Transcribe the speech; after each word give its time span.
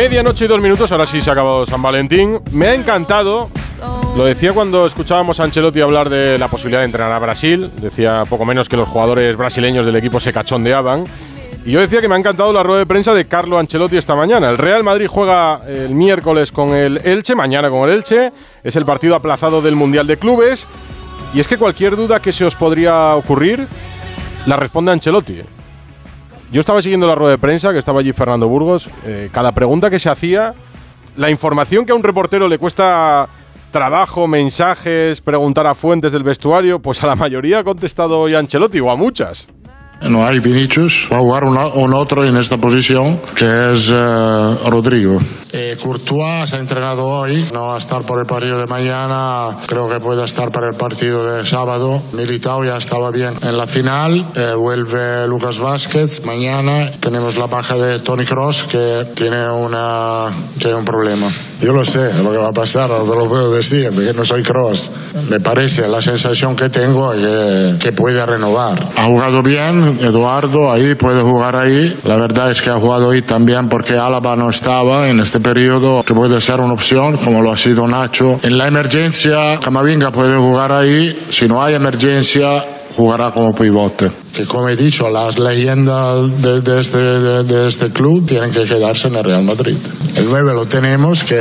Medianoche 0.00 0.46
y 0.46 0.48
dos 0.48 0.62
minutos, 0.62 0.90
ahora 0.92 1.04
sí 1.04 1.20
se 1.20 1.28
ha 1.28 1.34
acabado 1.34 1.66
San 1.66 1.82
Valentín. 1.82 2.40
Me 2.52 2.68
ha 2.68 2.74
encantado, 2.74 3.50
lo 4.16 4.24
decía 4.24 4.54
cuando 4.54 4.86
escuchábamos 4.86 5.38
a 5.38 5.44
Ancelotti 5.44 5.82
hablar 5.82 6.08
de 6.08 6.38
la 6.38 6.48
posibilidad 6.48 6.80
de 6.80 6.86
entrenar 6.86 7.12
a 7.12 7.18
Brasil, 7.18 7.70
decía 7.82 8.22
poco 8.26 8.46
menos 8.46 8.70
que 8.70 8.78
los 8.78 8.88
jugadores 8.88 9.36
brasileños 9.36 9.84
del 9.84 9.94
equipo 9.96 10.18
se 10.18 10.32
cachondeaban. 10.32 11.04
Y 11.66 11.72
yo 11.72 11.80
decía 11.80 12.00
que 12.00 12.08
me 12.08 12.14
ha 12.14 12.18
encantado 12.18 12.50
la 12.50 12.62
rueda 12.62 12.78
de 12.78 12.86
prensa 12.86 13.12
de 13.12 13.28
Carlo 13.28 13.58
Ancelotti 13.58 13.98
esta 13.98 14.14
mañana. 14.14 14.48
El 14.48 14.56
Real 14.56 14.82
Madrid 14.82 15.06
juega 15.06 15.60
el 15.68 15.94
miércoles 15.94 16.50
con 16.50 16.70
el 16.70 16.96
Elche, 17.04 17.34
mañana 17.34 17.68
con 17.68 17.86
el 17.86 17.96
Elche. 17.96 18.32
Es 18.64 18.76
el 18.76 18.86
partido 18.86 19.14
aplazado 19.14 19.60
del 19.60 19.76
Mundial 19.76 20.06
de 20.06 20.16
Clubes. 20.16 20.66
Y 21.34 21.40
es 21.40 21.46
que 21.46 21.58
cualquier 21.58 21.96
duda 21.96 22.20
que 22.20 22.32
se 22.32 22.46
os 22.46 22.54
podría 22.54 23.16
ocurrir, 23.16 23.66
la 24.46 24.56
responde 24.56 24.92
Ancelotti. 24.92 25.42
Yo 26.52 26.58
estaba 26.58 26.82
siguiendo 26.82 27.06
la 27.06 27.14
rueda 27.14 27.32
de 27.32 27.38
prensa, 27.38 27.72
que 27.72 27.78
estaba 27.78 28.00
allí 28.00 28.12
Fernando 28.12 28.48
Burgos. 28.48 28.90
Eh, 29.04 29.30
cada 29.32 29.52
pregunta 29.52 29.88
que 29.88 30.00
se 30.00 30.10
hacía, 30.10 30.54
la 31.16 31.30
información 31.30 31.86
que 31.86 31.92
a 31.92 31.94
un 31.94 32.02
reportero 32.02 32.48
le 32.48 32.58
cuesta 32.58 33.28
trabajo, 33.70 34.26
mensajes, 34.26 35.20
preguntar 35.20 35.68
a 35.68 35.74
fuentes 35.74 36.10
del 36.10 36.24
vestuario, 36.24 36.80
pues 36.80 37.04
a 37.04 37.06
la 37.06 37.14
mayoría 37.14 37.60
ha 37.60 37.64
contestado 37.64 38.18
hoy 38.18 38.34
Ancelotti, 38.34 38.80
o 38.80 38.90
a 38.90 38.96
muchas. 38.96 39.46
No 40.08 40.26
hay 40.26 40.40
Vinicius, 40.40 41.08
va 41.12 41.18
a 41.18 41.20
jugar 41.20 41.44
un 41.44 41.94
otro 41.94 42.24
en 42.24 42.36
esta 42.36 42.56
posición, 42.56 43.20
que 43.36 43.72
es 43.72 43.90
eh, 43.92 44.56
Rodrigo. 44.70 45.20
Eh, 45.52 45.76
Courtois 45.82 46.48
se 46.48 46.56
ha 46.56 46.60
entrenado 46.60 47.06
hoy, 47.06 47.44
no 47.52 47.66
va 47.66 47.74
a 47.74 47.78
estar 47.78 48.02
por 48.02 48.20
el 48.20 48.26
partido 48.26 48.58
de 48.58 48.66
mañana, 48.66 49.58
creo 49.66 49.88
que 49.88 49.98
puede 49.98 50.24
estar 50.24 50.50
para 50.50 50.68
el 50.68 50.76
partido 50.76 51.36
de 51.36 51.44
sábado. 51.44 52.02
Militao 52.12 52.64
ya 52.64 52.76
estaba 52.76 53.10
bien 53.10 53.34
en 53.42 53.56
la 53.56 53.66
final, 53.66 54.26
eh, 54.34 54.52
vuelve 54.56 55.26
Lucas 55.26 55.58
Vázquez. 55.58 56.24
Mañana 56.24 56.92
tenemos 57.00 57.36
la 57.36 57.46
baja 57.46 57.76
de 57.76 57.98
Tony 58.00 58.24
Cross 58.24 58.64
que 58.70 59.08
tiene, 59.14 59.50
una, 59.50 60.28
tiene 60.58 60.76
un 60.76 60.84
problema. 60.84 61.28
Yo 61.60 61.72
lo 61.72 61.84
sé, 61.84 62.22
lo 62.22 62.30
que 62.30 62.38
va 62.38 62.48
a 62.48 62.52
pasar, 62.52 62.88
no 62.88 63.02
te 63.02 63.16
lo 63.16 63.28
puedo 63.28 63.52
decir, 63.52 63.90
porque 63.92 64.14
no 64.14 64.24
soy 64.24 64.42
Cross. 64.42 64.92
Me 65.28 65.40
parece 65.40 65.88
la 65.88 66.00
sensación 66.00 66.54
que 66.54 66.70
tengo 66.70 67.10
que, 67.12 67.76
que 67.80 67.92
puede 67.92 68.24
renovar. 68.24 68.78
Ha 68.96 69.06
jugado 69.06 69.42
bien, 69.42 69.89
Eduardo 70.00 70.70
ahí 70.72 70.94
puede 70.94 71.22
jugar 71.22 71.56
ahí. 71.56 71.98
La 72.04 72.16
verdad 72.16 72.50
es 72.50 72.60
que 72.60 72.70
ha 72.70 72.78
jugado 72.78 73.10
ahí 73.10 73.22
también 73.22 73.68
porque 73.68 73.94
Álava 73.94 74.36
no 74.36 74.50
estaba 74.50 75.08
en 75.08 75.20
este 75.20 75.40
periodo, 75.40 76.02
que 76.04 76.14
puede 76.14 76.40
ser 76.40 76.60
una 76.60 76.74
opción, 76.74 77.16
como 77.16 77.42
lo 77.42 77.52
ha 77.52 77.56
sido 77.56 77.86
Nacho. 77.86 78.40
En 78.42 78.56
la 78.56 78.68
emergencia, 78.68 79.58
Camavinga 79.60 80.10
puede 80.10 80.36
jugar 80.36 80.72
ahí. 80.72 81.26
Si 81.30 81.46
no 81.48 81.62
hay 81.62 81.74
emergencia, 81.74 82.64
jugará 82.96 83.30
como 83.30 83.54
pivote. 83.54 84.10
Que 84.34 84.46
como 84.46 84.68
he 84.68 84.76
dicho, 84.76 85.10
las 85.10 85.38
leyendas 85.38 86.42
de, 86.42 86.80
este, 86.80 86.98
de, 86.98 87.68
este 87.68 87.90
club 87.90 88.26
tienen 88.26 88.50
que 88.50 88.64
quedarse 88.64 89.08
en 89.08 89.16
el 89.16 89.24
Real 89.24 89.42
Madrid. 89.42 89.76
El 90.16 90.26
9 90.26 90.54
lo 90.54 90.66
tenemos, 90.66 91.24
que 91.24 91.40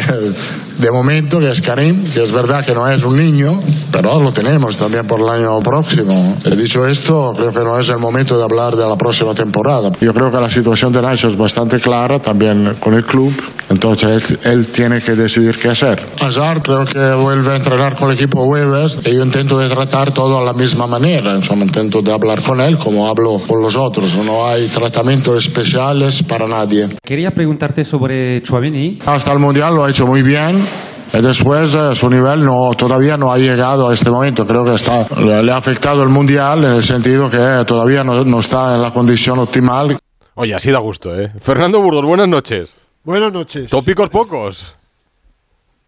de 0.80 0.92
momento, 0.92 1.40
que 1.40 1.52
es 1.52 1.62
Karim, 1.62 2.04
que 2.04 2.24
es 2.24 2.32
verdad 2.32 2.66
que 2.66 2.74
no 2.74 2.90
es 2.90 3.04
un 3.04 3.18
niño, 3.18 3.60
pero 3.92 4.22
lo 4.22 4.32
tenemos 4.32 4.78
también 4.78 5.06
por 5.06 5.20
el 5.20 5.30
año 5.30 5.60
próximo. 5.60 6.38
He 6.46 6.56
dicho 6.56 6.86
esto, 6.86 7.34
creo 7.38 7.52
que 7.52 7.60
no 7.60 7.78
es 7.78 7.90
el 7.90 7.98
momento 7.98 8.38
de 8.38 8.44
hablar 8.44 8.76
de 8.76 8.88
la 8.88 8.96
próxima 8.96 9.34
temporada. 9.34 9.92
Yo 10.00 10.14
creo 10.14 10.32
que 10.32 10.40
la 10.40 10.50
situación 10.50 10.94
de 10.94 11.02
Nacho 11.02 11.28
es 11.28 11.38
bastante 11.38 11.80
clara 11.80 12.20
también 12.20 12.76
con 12.80 12.94
el 12.94 13.06
club, 13.06 13.34
entonces 13.70 14.32
él, 14.32 14.40
él 14.44 14.68
tiene 14.68 15.02
que 15.02 15.16
decidir 15.16 15.58
qué 15.60 15.70
hacer. 15.70 16.00
Hazard 16.20 16.62
creo 16.62 16.86
que 16.86 17.14
vuelve 17.22 17.54
a 17.54 17.58
entrenar 17.58 17.96
con 17.96 18.10
el 18.10 18.16
equipo 18.16 18.46
jueves 18.46 19.00
y 19.06 19.16
yo 19.16 19.24
intento 19.24 19.60
de 19.60 19.70
tratar 19.70 20.14
todo 20.14 20.38
a 20.38 20.44
la 20.44 20.54
misma 20.54 20.88
manera, 20.88 21.32
insomma, 21.36 21.66
intento 21.66 22.02
de 22.02 22.14
hablar 22.14 22.42
con 22.42 22.62
él 22.62 22.78
como 22.78 23.08
hablo 23.08 23.42
con 23.48 23.62
los 23.62 23.76
otros, 23.76 24.16
no 24.18 24.48
hay 24.48 24.68
tratamientos 24.68 25.46
especiales 25.46 26.24
para 26.24 26.48
nadie. 26.48 26.98
Quería 27.04 27.32
preguntarte 27.32 27.84
sobre 27.84 28.42
Chouameni. 28.44 29.00
Hasta 29.06 29.32
el 29.34 29.40
Mundial 29.40 29.76
lo 29.76 29.84
ha 29.84 29.90
hecho 29.90 30.06
muy 30.08 30.24
bien, 30.24 30.69
después 31.14 31.74
eh, 31.76 31.96
su 31.96 32.10
nivel 32.10 32.46
no, 32.46 32.72
todavía 32.78 33.18
no 33.18 33.32
ha 33.32 33.38
llegado 33.38 33.90
a 33.90 33.94
este 33.94 34.10
momento. 34.10 34.46
Creo 34.46 34.64
que 34.64 34.76
está, 34.76 35.08
le 35.16 35.52
ha 35.52 35.58
afectado 35.58 36.04
el 36.04 36.10
Mundial 36.10 36.64
en 36.64 36.72
el 36.74 36.84
sentido 36.84 37.30
que 37.30 37.64
todavía 37.66 38.04
no, 38.04 38.24
no 38.24 38.40
está 38.40 38.76
en 38.76 38.82
la 38.82 38.92
condición 38.92 39.40
optimal. 39.40 40.00
Oye, 40.36 40.54
así 40.54 40.72
da 40.72 40.80
gusto, 40.80 41.14
¿eh? 41.14 41.32
Fernando 41.42 41.82
Burgos, 41.82 42.06
buenas 42.06 42.28
noches. 42.28 42.78
Buenas 43.04 43.34
noches. 43.34 43.70
Tópicos 43.70 44.10
pocos. 44.10 44.76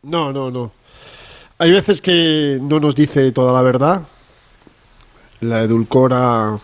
No, 0.04 0.34
no, 0.34 0.50
no. 0.50 0.72
Hay 1.58 1.72
veces 1.72 2.02
que 2.02 2.58
no 2.60 2.80
nos 2.80 2.96
dice 2.96 3.32
toda 3.32 3.54
la 3.54 3.62
verdad, 3.62 4.02
la 5.42 5.62
edulcora 5.62 6.58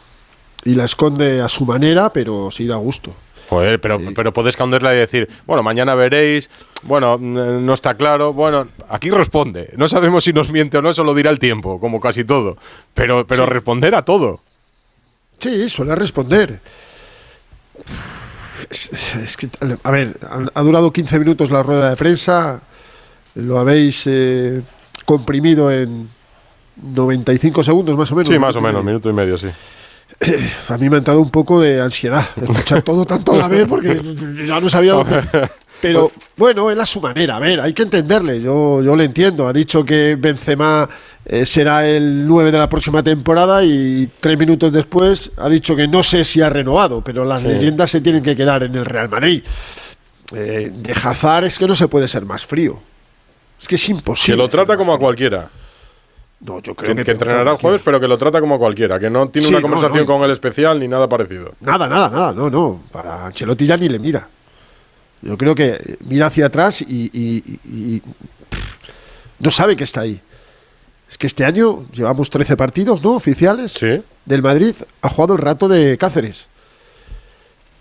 y 0.66 0.74
la 0.74 0.86
esconde 0.86 1.42
a 1.42 1.48
su 1.48 1.66
manera, 1.66 2.12
pero 2.12 2.50
sí 2.50 2.66
da 2.66 2.78
gusto. 2.78 3.14
Joder, 3.50 3.80
pero, 3.80 3.98
pero 4.14 4.34
puedes 4.34 4.50
esconderla 4.56 4.94
y 4.94 4.98
decir, 4.98 5.30
bueno, 5.46 5.64
mañana 5.64 5.96
veréis, 5.96 6.50
bueno, 6.84 7.18
no 7.18 7.74
está 7.74 7.94
claro, 7.96 8.34
bueno, 8.34 8.68
aquí 8.90 9.10
responde. 9.10 9.72
No 9.78 9.88
sabemos 9.88 10.26
si 10.26 10.34
nos 10.34 10.50
miente 10.52 10.78
o 10.78 10.82
no, 10.82 10.90
eso 10.90 11.04
lo 11.04 11.14
dirá 11.16 11.30
el 11.32 11.40
tiempo, 11.40 11.80
como 11.80 12.00
casi 12.02 12.26
todo. 12.26 12.58
Pero, 12.94 13.26
pero 13.26 13.46
Sí. 13.46 13.50
responder 13.52 13.96
a 13.96 14.04
todo. 14.04 14.42
Sí, 15.40 15.70
suele 15.70 15.96
responder. 15.96 16.60
Es, 18.70 18.92
es 19.16 19.38
que, 19.38 19.48
a 19.84 19.92
ver, 19.92 20.18
ha, 20.30 20.60
ha 20.60 20.64
durado 20.64 20.92
15 20.92 21.20
minutos 21.20 21.52
la 21.52 21.64
rueda 21.64 21.90
de 21.92 21.96
prensa, 21.96 22.62
lo 23.36 23.60
habéis 23.60 24.04
eh, 24.08 24.62
comprimido 25.06 25.72
en 25.72 26.10
95 26.82 27.64
segundos 27.64 27.96
más 27.98 28.12
o 28.12 28.16
menos. 28.16 28.28
Sí, 28.28 28.38
más 28.40 28.56
o 28.56 28.62
menos, 28.62 28.84
minuto 28.84 29.10
y 29.10 29.14
medio, 29.14 29.38
sí. 29.38 29.48
A 30.70 30.78
mí 30.78 30.90
me 30.90 30.96
ha 30.96 31.00
entrado 31.00 31.22
un 31.22 31.30
poco 31.30 31.62
de 31.62 31.80
ansiedad 31.82 32.26
escuchar 32.42 32.82
todo 32.82 33.06
tanto 33.06 33.34
a 33.34 33.38
la 33.38 33.48
vez 33.48 33.66
porque 33.68 34.02
ya 34.48 34.60
no 34.60 34.68
sabía 34.70 34.94
dónde. 34.94 35.22
Pero 35.80 36.12
bueno, 36.36 36.72
él 36.72 36.80
a 36.82 36.86
su 36.88 37.00
manera, 37.00 37.36
a 37.36 37.40
ver, 37.40 37.62
hay 37.62 37.72
que 37.72 37.84
entenderle, 37.84 38.42
yo, 38.42 38.82
yo 38.82 38.96
le 38.96 39.04
entiendo. 39.04 39.48
Ha 39.48 39.54
dicho 39.54 39.86
que 39.86 40.16
Benzema 40.20 40.90
eh, 41.24 41.46
será 41.46 41.88
el 41.88 42.26
9 42.26 42.52
de 42.52 42.58
la 42.58 42.68
próxima 42.68 43.04
temporada 43.04 43.64
y 43.64 44.10
tres 44.20 44.40
minutos 44.40 44.72
después 44.74 45.30
ha 45.38 45.48
dicho 45.50 45.76
que 45.76 45.88
no 45.88 46.02
sé 46.02 46.24
si 46.26 46.42
ha 46.42 46.50
renovado, 46.50 47.02
pero 47.02 47.24
las 47.24 47.44
Sí. 47.44 47.50
leyendas 47.50 47.92
se 47.92 48.02
tienen 48.02 48.24
que 48.24 48.36
quedar 48.36 48.64
en 48.64 48.74
el 48.74 48.86
Real 48.86 49.10
Madrid. 49.10 49.44
Eh, 50.34 50.72
de 50.74 50.92
Hazard 50.94 51.46
es 51.46 51.60
que 51.60 51.68
no 51.68 51.76
se 51.76 51.88
puede 51.88 52.08
ser 52.08 52.26
más 52.26 52.44
frío. 52.44 52.80
Es 53.62 53.68
que 53.68 53.76
es 53.76 53.90
imposible. 53.90 54.36
Que 54.36 54.38
lo 54.44 54.50
trata 54.50 54.76
como 54.78 54.94
a 54.94 54.98
cualquiera. 55.00 55.50
No, 56.40 56.62
yo 56.62 56.76
creo 56.76 56.96
Que, 56.96 57.12
entrenará 57.12 57.52
el 57.52 57.58
jueves, 57.58 57.82
pero 57.84 58.00
que 58.00 58.08
lo 58.08 58.18
trata 58.18 58.40
como 58.40 58.60
cualquiera. 58.60 59.00
Que 59.00 59.10
no 59.10 59.28
tiene 59.30 59.48
Sí, 59.48 59.54
una 59.54 59.62
conversación 59.62 60.02
no. 60.02 60.06
con 60.06 60.24
el 60.24 60.32
especial 60.32 60.80
ni 60.80 60.88
nada 60.88 61.08
parecido. 61.10 61.54
Nada, 61.62 61.88
nada, 61.90 62.10
nada, 62.10 62.32
no, 62.34 62.50
no. 62.50 62.84
Para 62.92 63.26
Ancelotti 63.26 63.66
ya 63.66 63.76
ni 63.78 63.90
le 63.90 63.98
mira. 63.98 64.28
Yo 65.24 65.36
creo 65.36 65.56
que 65.56 65.98
mira 66.02 66.28
hacia 66.28 66.46
atrás 66.46 66.82
y, 66.84 67.10
y- 67.12 67.60
y- 67.68 67.96
y 67.96 68.02
no 69.40 69.50
sabe 69.50 69.76
que 69.76 69.84
está 69.84 70.02
ahí. 70.02 70.22
Es 71.10 71.18
que 71.18 71.26
este 71.26 71.44
año 71.44 71.86
llevamos 71.92 72.30
13 72.30 72.56
partidos, 72.56 73.04
¿no? 73.04 73.14
Oficiales 73.14 73.72
Sí. 73.72 74.02
del 74.26 74.44
Madrid. 74.44 74.76
Ha 75.02 75.10
jugado 75.10 75.34
el 75.34 75.40
rato 75.40 75.68
de 75.68 75.98
Cáceres. 75.98 76.50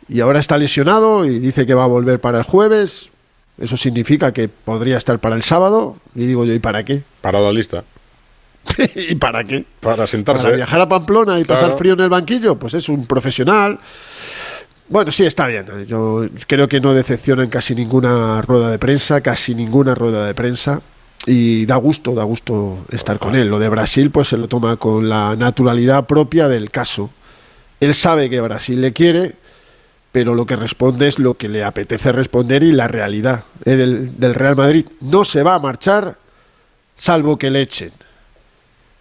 Y 0.08 0.20
ahora 0.20 0.38
está 0.40 0.56
lesionado 0.56 1.24
y 1.26 1.38
dice 1.40 1.66
que 1.66 1.74
va 1.74 1.84
a 1.84 1.88
volver 1.88 2.20
para 2.20 2.38
el 2.38 2.44
jueves. 2.44 3.10
Eso 3.58 3.76
significa 3.76 4.32
que 4.32 4.48
podría 4.48 4.96
estar 4.96 5.18
para 5.18 5.34
el 5.34 5.42
sábado. 5.42 5.96
Y 6.14 6.24
digo 6.26 6.44
yo, 6.44 6.54
¿y 6.54 6.58
para 6.58 6.84
qué? 6.84 7.02
Para 7.20 7.40
la 7.40 7.52
lista. 7.52 7.84
¿Y 8.94 9.14
para 9.14 9.44
qué? 9.44 9.64
Para 9.80 10.06
sentarse. 10.06 10.44
Para 10.44 10.56
viajar 10.56 10.80
a 10.80 10.88
Pamplona 10.88 11.38
y 11.38 11.44
Claro. 11.44 11.60
pasar 11.60 11.78
frío 11.78 11.94
en 11.94 12.00
el 12.00 12.08
banquillo, 12.08 12.56
pues 12.58 12.74
es 12.74 12.88
un 12.88 13.06
profesional. 13.06 13.78
Bueno, 14.88 15.10
sí, 15.10 15.24
está 15.24 15.46
bien. 15.48 15.66
Yo 15.86 16.26
creo 16.46 16.68
que 16.68 16.80
no 16.80 16.94
decepciona 16.94 17.42
en 17.42 17.50
casi 17.50 17.74
ninguna 17.74 18.40
rueda 18.42 18.70
de 18.70 18.78
prensa, 18.78 19.20
casi 19.20 19.54
ninguna 19.54 19.94
rueda 19.94 20.26
de 20.26 20.34
prensa. 20.34 20.80
Y 21.26 21.66
da 21.66 21.74
gusto, 21.76 22.14
da 22.14 22.22
gusto 22.22 22.84
estar 22.92 23.18
con 23.18 23.34
él. 23.34 23.48
Lo 23.48 23.58
de 23.58 23.68
Brasil, 23.68 24.10
pues 24.10 24.28
se 24.28 24.36
lo 24.36 24.46
toma 24.46 24.76
con 24.76 25.08
la 25.08 25.34
naturalidad 25.34 26.06
propia 26.06 26.46
del 26.46 26.70
caso. 26.70 27.10
Él 27.80 27.94
sabe 27.94 28.30
que 28.30 28.40
Brasil 28.40 28.80
le 28.80 28.92
quiere, 28.92 29.34
pero 30.12 30.36
lo 30.36 30.46
que 30.46 30.54
responde 30.54 31.08
es 31.08 31.18
lo 31.18 31.34
que 31.34 31.48
le 31.48 31.64
apetece 31.64 32.12
responder 32.12 32.62
y 32.62 32.70
la 32.70 32.86
realidad 32.86 33.42
eh, 33.64 33.72
del, 33.72 34.18
del 34.20 34.34
Real 34.34 34.54
Madrid. 34.54 34.86
No 35.00 35.24
se 35.24 35.42
va 35.42 35.56
a 35.56 35.58
marchar 35.58 36.16
salvo 36.96 37.36
que 37.36 37.50
le 37.50 37.62
echen. 37.62 37.90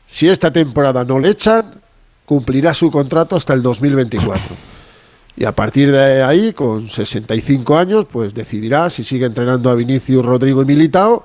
Si 0.07 0.27
esta 0.29 0.51
temporada 0.51 1.03
no 1.03 1.19
le 1.19 1.29
echan, 1.29 1.65
cumplirá 2.25 2.73
su 2.73 2.89
contrato 2.91 3.35
hasta 3.35 3.53
el 3.53 3.61
2024. 3.61 4.55
Y 5.37 5.43
a 5.45 5.51
partir 5.51 5.91
de 5.91 6.23
ahí, 6.23 6.53
con 6.53 6.87
65 6.87 7.77
años, 7.77 8.05
pues 8.09 8.33
decidirá 8.33 8.89
si 8.89 9.03
sigue 9.03 9.25
entrenando 9.25 9.69
a 9.69 9.75
Vinicius, 9.75 10.23
Rodrigo 10.25 10.61
y 10.61 10.65
Militao 10.65 11.23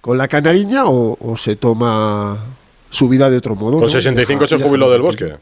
con 0.00 0.16
la 0.16 0.28
canariña 0.28 0.84
o, 0.86 1.16
o 1.20 1.36
se 1.36 1.56
toma 1.56 2.38
su 2.90 3.08
vida 3.08 3.28
de 3.28 3.38
otro 3.38 3.56
modo. 3.56 3.72
Con 3.78 3.82
¿no? 3.84 3.90
65 3.90 4.46
se 4.46 4.56
Deja- 4.56 4.66
jubiló 4.68 4.86
deja- 4.86 4.92
del 4.92 5.02
bosque. 5.02 5.34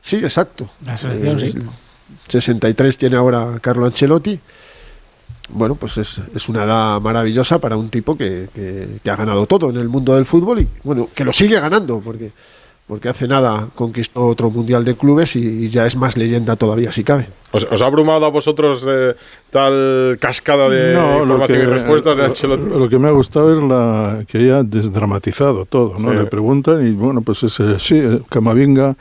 Sí, 0.00 0.16
exacto. 0.16 0.68
La 0.84 0.96
selección, 0.98 1.38
Eh, 1.38 1.48
sí. 1.50 1.58
63 2.28 2.98
tiene 2.98 3.16
ahora 3.16 3.58
Carlo 3.60 3.86
Ancelotti. 3.86 4.38
Bueno, 5.52 5.74
pues 5.74 5.98
es, 5.98 6.20
es 6.34 6.48
una 6.48 6.64
edad 6.64 7.00
maravillosa 7.00 7.58
para 7.58 7.76
un 7.76 7.88
tipo 7.90 8.16
que, 8.16 8.48
que- 8.54 8.88
que 9.02 9.10
ha 9.10 9.16
ganado 9.16 9.46
todo 9.46 9.70
en 9.70 9.76
el 9.76 9.88
mundo 9.88 10.14
del 10.14 10.26
fútbol 10.26 10.60
y 10.60 10.68
bueno, 10.82 11.08
que 11.14 11.24
lo 11.24 11.32
sigue 11.32 11.60
ganando, 11.60 12.00
porque 12.00 12.30
porque 12.84 13.08
hace 13.08 13.26
nada 13.28 13.68
conquistó 13.74 14.26
otro 14.26 14.50
mundial 14.50 14.84
de 14.84 14.96
clubes 14.96 15.36
y, 15.36 15.38
y 15.64 15.68
ya 15.68 15.86
es 15.86 15.96
más 15.96 16.16
leyenda 16.16 16.56
todavía 16.56 16.90
si 16.92 17.04
cabe. 17.04 17.28
¿Os, 17.52 17.66
os 17.70 17.80
ha 17.80 17.86
abrumado 17.86 18.26
a 18.26 18.28
vosotros 18.28 18.84
eh, 18.86 19.14
tal 19.50 20.18
cascada 20.20 20.68
de 20.68 20.92
No, 20.92 21.24
lo 21.24 21.38
que, 21.46 21.52
información 21.52 21.60
y 21.60 21.64
respuestas 21.64 22.16
de 22.18 22.24
Ancelotti? 22.24 22.68
lo, 22.68 22.78
lo 22.80 22.88
que 22.88 22.98
me 22.98 23.08
ha 23.08 23.12
gustado 23.12 23.56
es 23.56 23.62
la 23.62 24.24
que 24.26 24.38
haya 24.38 24.62
desdramatizado 24.62 25.64
todo, 25.64 25.98
¿no? 25.98 26.10
Sí. 26.10 26.16
Le 26.18 26.26
preguntan 26.26 26.86
y 26.86 26.90
bueno, 26.92 27.22
pues 27.22 27.42
es, 27.44 27.60
eh, 27.60 27.76
sí, 27.78 27.98
eh, 27.98 28.20
Camavinga 28.28 28.94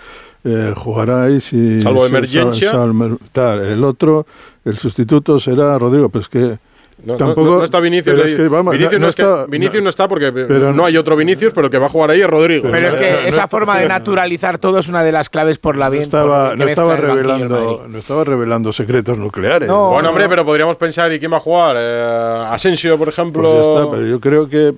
eh, 0.43 0.73
jugará 0.75 1.23
ahí 1.23 1.39
si... 1.39 1.81
Salvo 1.81 2.05
emergencia. 2.05 2.69
sal- 2.71 2.93
sal- 2.97 3.17
tal. 3.31 3.61
el 3.61 3.83
otro, 3.83 4.25
el 4.65 4.77
sustituto 4.77 5.39
será 5.39 5.77
Rodrigo, 5.77 6.09
pues 6.09 6.27
que... 6.29 6.57
No, 7.03 7.17
tampoco, 7.17 7.49
no, 7.49 7.57
no 7.57 7.63
está 7.63 7.79
Vinicius. 7.79 8.13
pero 8.13 8.23
es 8.23 8.33
que, 8.35 8.47
vamos, 8.47 8.73
Vinicius, 8.73 8.93
no- 8.93 8.99
no, 8.99 9.05
no 9.05 9.09
es 9.09 9.15
que- 9.15 9.21
está- 9.23 9.45
Vinicius 9.47 9.81
no, 9.83 9.89
está 9.89 10.07
porque 10.07 10.31
pero- 10.31 10.71
no 10.71 10.85
hay 10.85 10.97
otro 10.97 11.15
Vinicius, 11.15 11.51
pero 11.51 11.65
el 11.65 11.71
que 11.71 11.79
va 11.79 11.87
a 11.87 11.89
jugar 11.89 12.11
ahí 12.11 12.21
es 12.21 12.27
Rodrigo. 12.27 12.67
Pero 12.71 12.89
es 12.89 12.93
que 12.93 13.11
no 13.11 13.17
esa 13.21 13.27
está- 13.29 13.47
forma 13.47 13.79
de 13.79 13.87
naturalizar 13.87 14.59
todo 14.59 14.77
es 14.77 14.87
una 14.87 15.03
de 15.03 15.11
las 15.11 15.27
claves 15.27 15.57
por 15.57 15.77
la 15.79 15.85
no 15.85 15.91
bien. 15.93 16.03
estaba, 16.03 16.55
no 16.55 16.63
estaba 16.63 16.95
revelando, 16.97 17.85
no 17.89 17.97
estaba 17.97 18.23
revelando 18.23 18.71
secretos 18.71 19.17
nucleares. 19.17 19.67
No, 19.67 19.89
bueno, 19.89 20.09
hombre, 20.09 20.29
pero 20.29 20.45
podríamos 20.45 20.77
pensar, 20.77 21.11
¿y 21.11 21.17
quién 21.17 21.31
va 21.33 21.37
a 21.37 21.39
jugar? 21.39 21.75
Eh, 21.79 22.45
Asensio, 22.51 22.95
por 22.99 23.09
ejemplo. 23.09 23.41
Pues 23.41 23.53
ya 23.53 23.61
está, 23.61 23.89
pero 23.89 24.05
yo 24.05 24.19
creo 24.19 24.47
que 24.47 24.71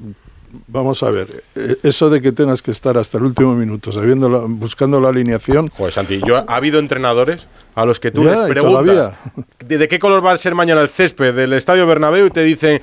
vamos 0.67 1.01
a 1.03 1.09
ver, 1.11 1.27
eh, 1.55 1.77
eso 1.83 2.09
de 2.09 2.21
que 2.21 2.31
tengas 2.31 2.61
que 2.61 2.71
estar 2.71 2.97
hasta 2.97 3.17
el 3.17 3.23
último 3.25 3.55
minuto 3.55 3.91
sabiendo 3.91 4.29
la- 4.29 4.43
buscando 4.47 4.99
la 5.01 5.09
alineación, 5.09 5.69
Joder, 5.69 5.93
Santi, 5.93 6.21
yo, 6.25 6.37
ha 6.37 6.55
habido 6.55 6.79
entrenadores 6.79 7.47
a 7.75 7.85
los 7.85 7.99
que 7.99 8.11
tú 8.11 8.23
Ya, 8.23 8.31
les 8.35 8.49
preguntas 8.49 9.17
de, 9.65 9.77
de 9.79 9.87
qué 9.87 9.97
color 9.97 10.23
va 10.23 10.31
a 10.33 10.37
ser 10.37 10.53
mañana 10.53 10.81
el 10.81 10.89
césped 10.89 11.33
del 11.33 11.53
Estadio 11.53 11.87
Bernabéu 11.87 12.27
y 12.27 12.29
te 12.29 12.43
dicen 12.43 12.81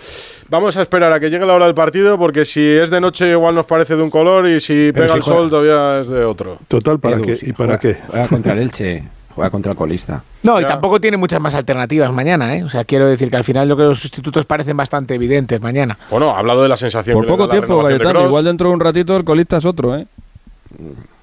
vamos 0.48 0.76
a 0.76 0.82
esperar 0.82 1.12
a 1.12 1.20
que 1.20 1.30
llegue 1.30 1.46
la 1.46 1.54
hora 1.54 1.66
del 1.66 1.74
partido 1.74 2.18
porque 2.18 2.44
si 2.44 2.60
es 2.60 2.90
de 2.90 3.00
noche 3.00 3.30
igual 3.30 3.54
nos 3.54 3.66
parece 3.66 3.94
de 3.94 4.02
un 4.02 4.10
color 4.10 4.48
y 4.48 4.60
si 4.60 4.90
Pero 4.92 5.04
pega 5.04 5.12
si 5.12 5.16
el 5.18 5.22
juega- 5.22 5.38
sol 5.40 5.50
todavía 5.50 6.00
es 6.00 6.08
de 6.08 6.24
otro. 6.24 6.58
total, 6.66 6.98
¿para 6.98 7.16
Edu, 7.16 7.24
qué? 7.24 7.36
sí, 7.36 7.46
¿Y 7.50 7.52
para 7.52 7.78
juega- 7.78 7.78
qué? 7.78 8.02
Juega 8.08 8.28
contra 8.28 8.52
el 8.54 8.58
Elche, 8.58 9.04
juega 9.34 9.50
contra 9.50 9.72
el 9.72 9.78
colista. 9.78 10.22
No, 10.42 10.60
y 10.60 10.64
tampoco 10.66 11.00
tiene 11.00 11.16
muchas 11.16 11.40
más 11.40 11.54
alternativas 11.54 12.12
mañana, 12.12 12.56
¿eh? 12.56 12.64
O 12.64 12.68
sea, 12.68 12.84
quiero 12.84 13.06
decir 13.08 13.30
que 13.30 13.36
al 13.36 13.44
final 13.44 13.68
yo 13.68 13.76
creo 13.76 13.88
que 13.88 13.90
los 13.90 14.00
sustitutos 14.00 14.44
parecen 14.46 14.76
bastante 14.76 15.14
evidentes 15.14 15.60
mañana. 15.60 15.98
Bueno, 16.10 16.30
ha 16.34 16.38
hablado 16.38 16.62
de 16.62 16.68
la 16.68 16.76
sensación 16.76 17.14
Por 17.14 17.24
que 17.24 17.30
le 17.30 17.36
poco 17.36 17.46
da 17.46 17.54
la 17.54 17.60
tiempo, 17.60 17.82
Cayetano. 17.82 18.10
Kroos. 18.10 18.28
Igual 18.28 18.44
dentro 18.44 18.68
de 18.68 18.74
un 18.74 18.80
ratito 18.80 19.16
el 19.16 19.24
colista 19.24 19.56
es 19.58 19.64
otro, 19.64 19.96
¿eh? 19.96 20.06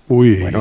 Uy, 0.08 0.38
Mm, 0.38 0.56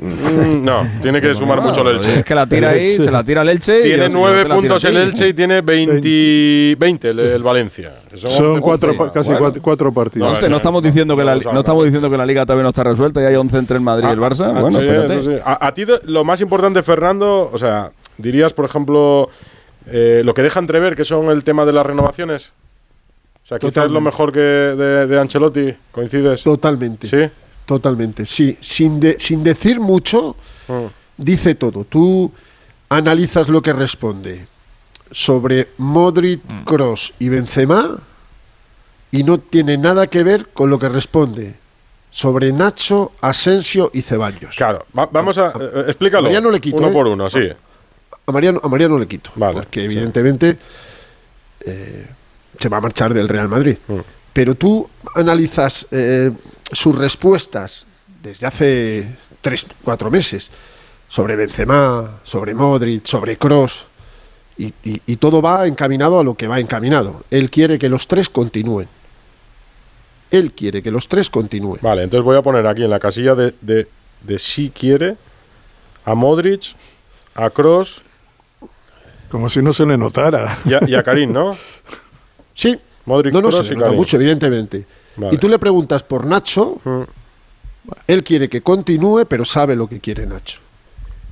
no, 0.00 0.86
tiene 1.02 1.20
que 1.20 1.34
sumar 1.34 1.60
mucho 1.60 1.82
el 1.82 1.96
Elche. 1.96 2.20
Es 2.20 2.24
que 2.24 2.34
la 2.34 2.46
tira 2.46 2.70
ahí, 2.70 2.90
se 2.92 3.10
la 3.10 3.22
tira 3.22 3.42
el 3.42 3.48
Elche. 3.50 3.80
y 3.80 3.82
Tiene 3.82 4.08
nueve 4.08 4.46
puntos 4.46 4.82
el. 4.84 4.96
Elche 4.96 5.28
y 5.28 5.34
tiene 5.34 5.60
20, 5.60 6.76
20 6.78 7.08
el, 7.10 7.18
el 7.20 7.42
Valencia. 7.42 7.92
son 8.16 8.46
11 8.46 8.60
cuatro, 8.60 8.96
pa- 8.96 9.12
casi 9.12 9.28
Bueno. 9.30 9.40
cuatro, 9.44 9.62
cuatro 9.62 9.92
partidos. 9.92 10.40
No, 10.48 10.56
estamos 10.56 10.82
diciendo 10.82 11.16
que 11.16 11.24
la, 11.24 11.36
no 11.36 11.60
estamos 11.60 11.84
diciendo 11.84 12.10
que 12.10 12.16
la 12.16 12.26
liga 12.26 12.44
todavía 12.44 12.62
no 12.64 12.70
está 12.70 12.84
resuelta 12.84 13.20
y 13.22 13.24
hay 13.26 13.34
11 13.36 13.56
entre 13.58 13.76
el 13.76 13.82
Madrid 13.82 14.06
y 14.08 14.12
el 14.12 14.18
Barça. 14.20 14.52
Ah, 14.54 14.60
bueno, 14.60 14.78
sí, 14.78 14.84
espérate. 14.86 15.18
eso 15.18 15.30
sí. 15.30 15.36
A, 15.44 15.66
a 15.66 15.74
ti 15.74 15.84
lo 16.04 16.24
más 16.24 16.40
importante, 16.40 16.82
Fernando, 16.82 17.50
o 17.52 17.58
sea, 17.58 17.90
dirías, 18.18 18.52
por 18.52 18.64
ejemplo, 18.64 19.28
eh, 19.86 20.22
lo 20.24 20.34
que 20.34 20.42
deja 20.42 20.60
entrever 20.60 20.96
que 20.96 21.04
son 21.04 21.28
el 21.30 21.44
tema 21.44 21.64
de 21.64 21.72
las 21.72 21.84
renovaciones. 21.86 22.52
O 23.44 23.46
sea, 23.50 23.58
quizás 23.58 23.86
es 23.86 23.90
lo 23.90 24.00
mejor 24.00 24.30
que 24.32 24.38
de, 24.38 25.06
de 25.08 25.18
Ancelotti. 25.20 25.74
¿Coincides? 25.90 26.44
Totalmente. 26.44 27.08
Sí. 27.08 27.28
Totalmente, 27.70 28.26
sí. 28.26 28.58
Sin, 28.60 28.98
de- 28.98 29.16
sin 29.20 29.44
decir 29.44 29.78
mucho, 29.78 30.34
Mm. 30.66 30.86
dice 31.18 31.54
todo. 31.54 31.84
Tú 31.84 32.32
analizas 32.88 33.48
lo 33.48 33.62
que 33.62 33.72
responde 33.72 34.44
sobre 35.12 35.68
Modric, 35.78 36.40
Cross 36.64 37.14
y 37.20 37.28
Benzema 37.28 37.96
y 39.12 39.22
no 39.22 39.38
tiene 39.38 39.78
nada 39.78 40.08
que 40.08 40.24
ver 40.24 40.48
con 40.52 40.68
lo 40.68 40.80
que 40.80 40.88
responde 40.88 41.54
sobre 42.10 42.50
Nacho, 42.52 43.12
Asensio 43.20 43.92
y 43.94 44.02
Ceballos. 44.02 44.56
Claro, 44.56 44.84
va- 44.98 45.06
vamos 45.06 45.38
a. 45.38 45.50
eh, 45.50 45.52
eh, 45.60 45.84
explícalo. 45.90 46.24
Mariano 46.24 46.50
le 46.50 46.60
quito, 46.60 46.78
Uno 46.78 46.88
¿eh? 46.88 46.92
por 46.92 47.06
uno, 47.06 47.30
sí. 47.30 47.48
A 48.26 48.32
Mariano, 48.32 48.60
a 48.64 48.66
Mariano 48.66 48.98
le 48.98 49.06
quito, 49.06 49.30
Vale, 49.36 49.54
porque 49.54 49.78
sí. 49.78 49.86
evidentemente 49.86 50.58
eh, 51.64 52.06
se 52.58 52.68
va 52.68 52.78
a 52.78 52.80
marchar 52.80 53.14
del 53.14 53.28
Real 53.28 53.46
Madrid. 53.48 53.76
Mm. 53.86 53.98
Pero 54.32 54.56
tú 54.56 54.88
analizas 55.14 55.86
eh, 55.92 56.32
sus 56.72 56.96
respuestas 56.96 57.86
desde 58.22 58.46
hace 58.46 59.08
tres, 59.40 59.66
cuatro 59.82 60.10
meses 60.10 60.50
sobre 61.08 61.36
Benzema, 61.36 62.20
sobre 62.22 62.54
Modric, 62.54 63.06
sobre 63.06 63.36
Cross, 63.36 63.86
y, 64.58 64.66
y- 64.84 65.00
y 65.06 65.16
todo 65.16 65.40
va 65.42 65.66
encaminado 65.66 66.20
a 66.20 66.24
lo 66.24 66.34
que 66.34 66.46
va 66.46 66.60
encaminado. 66.60 67.24
Él 67.30 67.50
quiere 67.50 67.78
que 67.78 67.88
los 67.88 68.06
tres 68.06 68.28
continúen. 68.28 68.88
Él 70.30 70.52
quiere 70.52 70.82
que 70.82 70.90
los 70.90 71.08
tres 71.08 71.28
continúen. 71.30 71.80
Vale, 71.82 72.02
entonces 72.04 72.24
voy 72.24 72.36
a 72.36 72.42
poner 72.42 72.66
aquí 72.66 72.84
en 72.84 72.90
la 72.90 73.00
casilla 73.00 73.34
de, 73.34 73.54
de, 73.60 73.88
de 74.22 74.38
si 74.38 74.70
quiere 74.70 75.16
a 76.04 76.14
Modric, 76.14 76.74
a 77.34 77.50
Cross 77.50 78.02
Como 79.30 79.48
si 79.48 79.62
no 79.62 79.72
se 79.72 79.86
le 79.86 79.96
notara. 79.96 80.56
y 80.64 80.74
a, 80.74 80.80
y 80.86 80.94
a 80.94 81.02
Karim, 81.02 81.32
¿no? 81.32 81.50
Sí, 82.54 82.78
Modric, 83.06 83.32
no, 83.32 83.40
no 83.40 83.48
Kroos 83.48 83.66
se 83.66 83.74
nota 83.74 83.92
mucho, 83.92 84.16
evidentemente. 84.16 84.84
Vale. 85.16 85.34
Y 85.34 85.38
tú 85.38 85.48
le 85.48 85.58
preguntas 85.58 86.02
por 86.02 86.24
Nacho, 86.26 86.78
Mm. 86.84 87.02
él 88.06 88.22
quiere 88.24 88.48
que 88.48 88.60
continúe, 88.62 89.24
pero 89.28 89.44
sabe 89.44 89.74
lo 89.76 89.88
que 89.88 90.00
quiere 90.00 90.26
Nacho. 90.26 90.60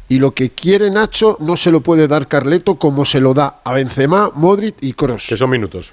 Y 0.09 0.19
lo 0.19 0.33
que 0.33 0.51
quiere 0.51 0.91
Nacho 0.91 1.37
no 1.41 1.57
se 1.57 1.71
lo 1.71 1.81
puede 1.83 2.09
dar 2.09 2.27
Carleto 2.29 2.77
como 2.77 3.05
se 3.05 3.21
lo 3.21 3.35
da 3.35 3.61
a 3.63 3.73
Benzema, 3.75 4.31
Modric 4.35 4.77
y 4.81 4.95
Kroos. 4.95 5.27
Que 5.29 5.37
son 5.37 5.51
minutos. 5.51 5.93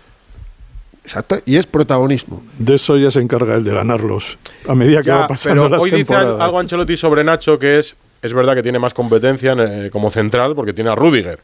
Exacto, 1.04 1.38
y 1.46 1.58
es 1.58 1.68
protagonismo. 1.68 2.42
De 2.58 2.76
eso 2.76 2.98
ya 2.98 3.12
se 3.12 3.20
encarga 3.20 3.56
él 3.56 3.64
de 3.64 3.74
ganarlos 3.74 4.38
a 4.68 4.74
medida 4.74 5.02
que 5.02 5.08
Ya, 5.08 5.18
va 5.18 5.28
pasando 5.28 5.64
pero 5.64 5.70
las 5.76 5.84
hoy 5.84 5.92
dice 5.92 6.06
temporadas. 6.06 6.42
algo 6.42 6.60
Ancelotti 6.60 6.98
sobre 6.98 7.24
Nacho 7.24 7.60
que 7.60 7.78
es 7.80 7.96
es 8.24 8.34
verdad 8.34 8.56
que 8.56 8.64
tiene 8.64 8.80
más 8.80 8.96
competencia 8.96 9.52
en, 9.52 9.60
eh, 9.60 9.90
como 9.92 10.10
central 10.10 10.56
porque 10.56 10.74
tiene 10.74 10.90
a 10.90 10.96
Rudiger. 10.96 11.42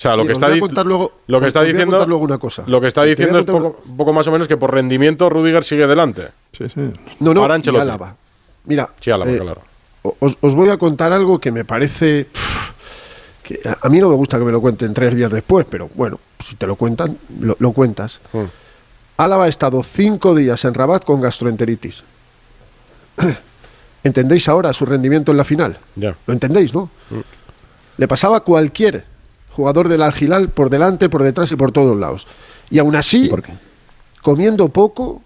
O 0.00 0.02
sea, 0.02 0.16
lo 0.16 0.22
Mira, 0.24 0.28
que 0.28 0.32
os 0.32 0.36
está 0.38 0.46
voy 0.46 0.52
a 0.52 0.54
di- 0.54 0.60
contar 0.60 0.86
luego- 0.86 1.12
lo 1.26 1.40
que 1.40 1.44
os 1.44 1.48
está 1.48 1.60
voy 1.60 1.68
a 1.68 1.72
diciendo 1.72 2.06
luego 2.06 2.24
una 2.24 2.38
cosa. 2.38 2.62
Lo 2.66 2.80
que 2.80 2.86
está 2.86 3.02
diciendo 3.04 3.38
es 3.38 3.44
poco, 3.44 3.82
poco 3.98 4.12
más 4.14 4.26
o 4.28 4.32
menos 4.32 4.48
que 4.48 4.56
por 4.56 4.72
rendimiento 4.72 5.28
Rudiger 5.28 5.62
sigue 5.62 5.86
delante. 5.86 6.28
Sí, 6.52 6.70
sí. 6.70 6.90
No, 7.20 7.34
no, 7.34 7.42
y. 7.44 7.76
Álava. 7.76 8.16
Mira, 8.64 8.88
Sí, 8.98 9.10
Álava, 9.10 9.30
eh, 9.30 9.38
claro. 9.38 9.60
os, 10.02 10.38
os 10.40 10.54
voy 10.54 10.70
a 10.70 10.78
contar 10.78 11.12
algo 11.12 11.38
que 11.38 11.50
me 11.52 11.66
parece... 11.66 12.24
pff, 12.32 12.70
que 13.42 13.60
a, 13.68 13.76
a 13.86 13.88
mí 13.90 13.98
no 14.00 14.08
me 14.08 14.14
gusta 14.14 14.38
que 14.38 14.44
me 14.44 14.52
lo 14.52 14.62
cuenten 14.62 14.94
tres 14.94 15.14
días 15.14 15.30
después, 15.30 15.66
pero 15.68 15.90
bueno, 15.94 16.18
si 16.42 16.54
te 16.56 16.66
lo 16.66 16.76
cuentan, 16.76 17.18
lo, 17.38 17.56
lo 17.58 17.72
cuentas. 17.72 18.22
Mm. 18.32 18.44
Álava 19.18 19.44
ha 19.44 19.48
estado 19.48 19.82
cinco 19.82 20.34
días 20.34 20.64
en 20.64 20.72
Rabat 20.72 21.04
con 21.04 21.20
gastroenteritis. 21.20 22.04
¿Entendéis 24.02 24.48
ahora 24.48 24.72
su 24.72 24.86
rendimiento 24.86 25.30
en 25.30 25.36
la 25.36 25.44
final? 25.44 25.76
Ya. 25.96 26.16
¿Lo 26.26 26.32
entendéis, 26.32 26.72
no? 26.72 26.88
Le 27.98 28.08
pasaba 28.08 28.38
a 28.38 28.40
cualquier 28.40 29.04
jugador 29.52 29.88
del 29.88 30.02
Algilal 30.02 30.48
por 30.48 30.70
delante, 30.70 31.08
por 31.08 31.22
detrás 31.22 31.50
y 31.52 31.56
por 31.56 31.72
todos 31.72 31.96
lados. 31.98 32.26
Y 32.70 32.78
aún 32.78 32.96
así, 32.96 33.28
¿Por 33.28 33.42
qué? 33.42 33.52
comiendo 34.22 34.68
poco, 34.68 35.22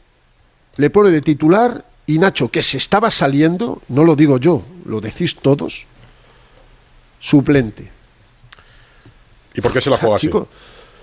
le 0.76 0.90
pone 0.90 1.10
de 1.10 1.20
titular 1.20 1.84
y 2.06 2.18
Nacho, 2.18 2.48
que 2.50 2.62
se 2.62 2.76
estaba 2.76 3.10
saliendo, 3.10 3.80
no 3.88 4.04
lo 4.04 4.16
digo 4.16 4.38
yo, 4.38 4.62
lo 4.86 5.00
decís 5.00 5.36
todos, 5.36 5.86
suplente. 7.20 7.90
¿Y 9.54 9.60
por 9.60 9.72
qué 9.72 9.80
se 9.80 9.90
la 9.90 9.96
juega 9.98 10.16
así? 10.16 10.26
Chico, 10.26 10.48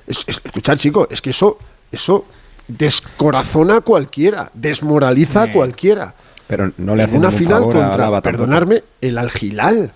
es, 0.07 0.23
es- 0.27 0.41
escuchad, 0.43 0.77
chico, 0.77 1.07
es 1.09 1.21
que 1.21 1.29
eso, 1.31 1.57
eso 1.91 2.25
descorazona 2.67 3.77
a 3.77 3.81
cualquiera, 3.81 4.51
desmoraliza 4.53 5.43
a 5.43 5.51
cualquiera. 5.51 6.13
Pero 6.47 6.71
no 6.77 6.95
le 6.95 7.03
hace 7.03 7.17
una 7.17 7.31
final 7.31 7.63
contra, 7.63 8.21
perdonarme, 8.21 8.83
el 8.99 9.17
Algilal. 9.17 9.93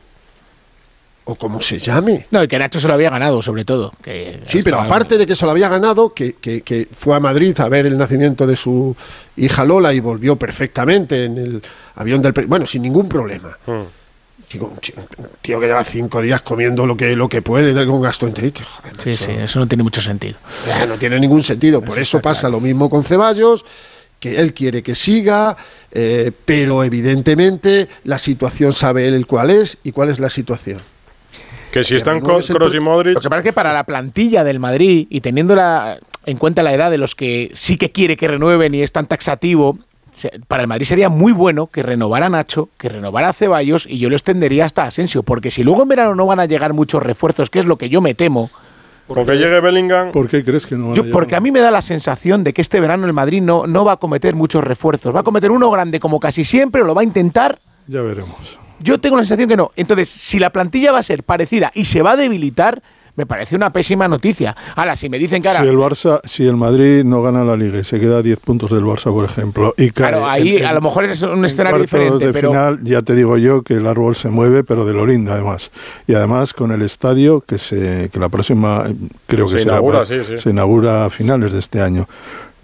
O 1.28 1.34
como 1.36 1.60
se 1.60 1.80
llame. 1.80 2.28
No, 2.30 2.44
y 2.44 2.48
que 2.48 2.60
Nacho 2.60 2.80
se 2.80 2.88
lo 2.88 2.94
había 2.94 3.10
ganado, 3.10 3.42
sobre 3.42 3.66
todo. 3.66 3.92
Que 4.02 4.42
Sí, 4.46 4.62
pero 4.62 4.80
aparte 4.80 5.18
de 5.18 5.26
que 5.26 5.36
se 5.36 5.44
lo 5.46 5.52
había 5.52 5.68
ganado, 5.70 6.14
que, 6.14 6.34
que- 6.40 6.62
que 6.62 6.88
fue 6.96 7.16
a 7.16 7.20
Madrid 7.20 7.60
a 7.60 7.68
ver 7.68 7.88
el 7.88 7.98
nacimiento 7.98 8.46
de 8.46 8.56
su 8.56 8.96
hija 9.38 9.66
Lola 9.66 9.92
y 9.94 10.00
volvió 10.00 10.36
perfectamente 10.36 11.26
en 11.26 11.38
el 11.38 11.62
avión 11.96 12.22
del... 12.22 12.32
pre- 12.34 12.46
Bueno, 12.46 12.68
sin 12.68 12.84
ningún 12.84 13.10
problema. 13.10 13.58
Mm. 13.66 13.82
Digo, 14.54 14.68
un 14.68 14.80
tío 15.42 15.60
que 15.60 15.66
lleva 15.66 15.84
cinco 15.84 16.22
días 16.22 16.42
comiendo 16.44 16.86
lo 16.86 16.96
que, 16.96 17.16
lo 17.16 17.28
que 17.28 17.42
puede 17.42 17.74
con 17.88 18.00
gastroenteritis. 18.02 18.64
Joder, 18.64 18.94
Sí, 19.02 19.14
sí, 19.14 19.32
eso 19.32 19.58
no 19.60 19.68
tiene 19.68 19.82
mucho 19.82 20.02
sentido. 20.02 20.38
Ya, 20.68 20.86
no 20.86 20.94
tiene 20.94 21.20
ningún 21.20 21.44
sentido. 21.44 21.82
Por 21.82 21.98
eso 21.98 22.22
pasa 22.22 22.48
lo 22.50 22.60
mismo 22.60 22.88
con 22.88 23.04
Ceballos, 23.04 23.66
que 24.20 24.40
él 24.40 24.54
quiere 24.54 24.84
que 24.84 24.94
siga, 24.94 25.58
eh, 25.92 26.32
pero 26.46 26.84
evidentemente 26.84 27.88
la 28.04 28.20
situación 28.20 28.74
sabe 28.74 29.08
él 29.08 29.26
cuál 29.26 29.50
es 29.50 29.80
y 29.84 29.92
cuál 29.92 30.10
es 30.10 30.20
la 30.20 30.30
situación. 30.30 30.80
Que 31.76 31.84
si 31.84 31.96
están 31.96 32.18
es 32.18 32.24
Kroos 32.24 32.48
pro- 32.48 32.74
y 32.74 32.80
Modric, 32.80 33.16
Lo 33.16 33.20
que 33.20 33.28
pasa 33.30 33.40
es 33.40 33.44
que 33.44 33.52
para 33.54 33.74
la 33.74 33.84
plantilla 33.84 34.46
del 34.46 34.62
Madrid 34.62 35.08
y 35.10 35.20
teniendo 35.20 35.56
la- 35.56 35.98
en 36.26 36.38
cuenta 36.38 36.64
la 36.64 36.74
edad 36.74 36.90
de 36.90 36.98
los 36.98 37.16
que 37.16 37.52
sí 37.54 37.76
que 37.76 37.92
quiere 37.92 38.16
que 38.16 38.30
renueven 38.30 38.74
y 38.74 38.82
es 38.82 38.94
tan 38.94 39.08
taxativo, 39.08 39.78
para 40.48 40.62
el 40.64 40.68
Madrid 40.70 40.86
sería 40.86 41.10
muy 41.10 41.34
bueno 41.34 41.68
que 41.68 41.84
renovara 41.84 42.28
a 42.28 42.30
Nacho, 42.30 42.70
que 42.78 42.88
renovara 42.88 43.28
a 43.28 43.34
Ceballos 43.34 43.86
y 43.90 43.98
yo 44.00 44.10
lo 44.10 44.16
extendería 44.16 44.64
hasta 44.64 44.84
Asensio, 44.86 45.24
porque 45.24 45.52
si 45.52 45.64
luego 45.64 45.82
en 45.84 45.90
verano 45.90 46.16
no 46.16 46.26
van 46.26 46.40
a 46.40 46.46
llegar 46.46 46.72
muchos 46.72 47.04
refuerzos, 47.04 47.50
que 47.50 47.60
es 47.60 47.66
lo 47.66 47.76
que 47.76 47.90
yo 47.90 48.00
me 48.00 48.14
temo, 48.16 48.50
con 49.08 49.26
que 49.26 49.34
llegue 49.36 49.60
Bellingham, 49.60 50.14
¿Por 50.14 50.30
qué 50.30 50.46
crees 50.46 50.66
que 50.66 50.76
no 50.78 50.88
van 50.88 50.96
yo, 50.96 51.12
porque 51.12 51.36
a 51.36 51.42
mí 51.42 51.52
me 51.52 51.60
da 51.60 51.72
la 51.72 51.82
sensación 51.82 52.46
de 52.46 52.54
que 52.54 52.62
este 52.62 52.80
verano 52.80 53.06
el 53.06 53.12
Madrid 53.12 53.42
no, 53.42 53.68
no 53.68 53.84
va 53.84 53.92
a 53.92 53.98
cometer 53.98 54.34
muchos 54.34 54.64
refuerzos, 54.64 55.14
va 55.14 55.20
a 55.20 55.24
cometer 55.24 55.52
uno 55.52 55.70
grande 55.70 56.00
como 56.00 56.22
casi 56.22 56.46
siempre, 56.46 56.82
o 56.84 56.86
lo 56.86 56.96
va 56.96 57.02
a 57.02 57.04
intentar. 57.04 57.60
Ya 57.88 58.02
veremos. 58.02 58.60
Yo 58.86 59.00
tengo 59.00 59.18
la 59.18 59.24
sensación 59.24 59.50
que 59.50 59.58
no. 59.58 59.72
Entonces, 59.76 60.10
si 60.10 60.40
la 60.40 60.52
plantilla 60.52 60.92
va 60.92 61.00
a 61.00 61.04
ser 61.04 61.24
parecida 61.24 61.72
y 61.74 61.86
se 61.86 62.02
va 62.02 62.12
a 62.12 62.16
debilitar, 62.16 62.82
me 63.18 63.26
parece 63.26 63.56
una 63.56 63.72
pésima 63.72 64.10
noticia. 64.10 64.54
Ahora, 64.76 64.98
si 64.98 65.08
me 65.08 65.18
dicen 65.18 65.42
que 65.42 65.48
ahora... 65.48 65.64
Si 65.64 65.70
el 65.70 65.78
Barça, 65.78 66.20
si 66.26 66.46
el 66.46 66.58
Madrid 66.58 67.06
no 67.06 67.22
gana 67.22 67.46
la 67.46 67.56
Liga 67.56 67.80
y 67.80 67.84
se 67.86 67.98
queda 67.98 68.18
a 68.18 68.22
10 68.22 68.40
puntos 68.42 68.70
del 68.72 68.84
Barça, 68.84 69.10
por 69.14 69.24
ejemplo, 69.24 69.74
y 69.78 69.90
cae 69.92 70.10
Claro, 70.10 70.28
ahí 70.30 70.58
en- 70.58 70.66
a 70.66 70.74
lo 70.74 70.82
mejor 70.82 71.06
es 71.06 71.22
un 71.22 71.40
en 71.40 71.46
escenario 71.46 71.80
diferente, 71.80 72.26
de 72.26 72.34
pero... 72.34 72.50
final, 72.52 72.80
ya 72.84 73.02
te 73.04 73.16
digo 73.16 73.38
yo 73.38 73.62
que 73.64 73.76
el 73.76 73.88
árbol 73.88 74.18
se 74.18 74.28
mueve, 74.30 74.66
pero 74.66 74.84
de 74.86 74.92
lo 74.92 75.06
lindo 75.06 75.32
además. 75.32 75.72
Y 76.08 76.14
además 76.14 76.52
con 76.54 76.74
el 76.74 76.82
estadio 76.82 77.40
que 77.40 77.58
se 77.58 78.10
que 78.12 78.20
la 78.20 78.28
próxima 78.28 78.84
creo 79.28 79.46
que 79.48 79.54
Se 79.54 79.60
será 79.60 79.76
inaugura, 79.76 80.04
para- 80.04 80.10
sí, 80.10 80.22
sí. 80.28 80.38
se 80.38 80.50
inaugura 80.50 81.06
a 81.06 81.10
finales 81.10 81.54
de 81.54 81.60
este 81.60 81.82
año. 81.82 82.10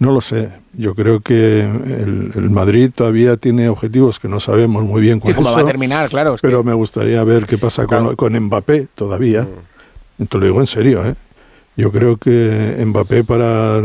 No 0.02 0.10
lo 0.12 0.20
sé. 0.20 0.52
Yo 0.72 0.94
creo 0.94 1.20
que 1.20 1.60
el, 1.60 2.32
el 2.34 2.50
Madrid 2.50 2.90
todavía 2.94 3.36
tiene 3.36 3.68
objetivos 3.68 4.18
que 4.18 4.26
no 4.28 4.40
sabemos 4.40 4.82
muy 4.84 5.00
bien 5.00 5.18
Sí, 5.18 5.20
cuáles 5.20 5.36
cómo 5.36 5.48
va 5.50 5.56
a 5.56 5.58
son, 5.60 5.66
terminar, 5.66 6.08
claro. 6.10 6.34
que- 6.34 6.40
pero 6.42 6.64
me 6.64 6.72
gustaría 6.74 7.22
ver 7.24 7.46
qué 7.46 7.56
pasa 7.56 7.86
Claro. 7.86 8.16
con, 8.16 8.32
con 8.32 8.40
Mbappé 8.46 8.88
todavía. 8.94 9.48
Mm. 10.18 10.24
Te 10.26 10.38
lo 10.38 10.44
digo 10.44 10.60
en 10.60 10.66
serio, 10.66 11.04
¿eh? 11.06 11.14
Yo 11.76 11.92
creo 11.92 12.16
que 12.16 12.82
Mbappé 12.84 13.22
para... 13.24 13.80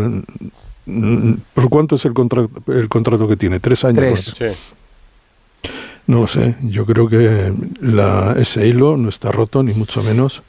mm, 0.87 1.33
¿Por 1.53 1.69
cuánto 1.69 1.95
es 1.95 2.05
el 2.05 2.13
contrato, 2.13 2.49
el 2.73 2.89
contrato 2.89 3.27
que 3.27 3.37
tiene? 3.37 3.59
¿Tres 3.59 3.85
años? 3.85 4.33
Tres. 4.35 4.53
Sí. 4.55 4.59
No 6.07 6.21
lo 6.21 6.27
sé. 6.27 6.55
Yo 6.61 6.85
creo 6.85 7.07
que 7.07 7.53
la, 7.81 8.35
ese 8.37 8.65
hilo 8.65 8.95
no 8.95 9.09
está 9.09 9.31
roto, 9.31 9.61
ni 9.61 9.73
mucho 9.73 10.01
menos, 10.01 10.41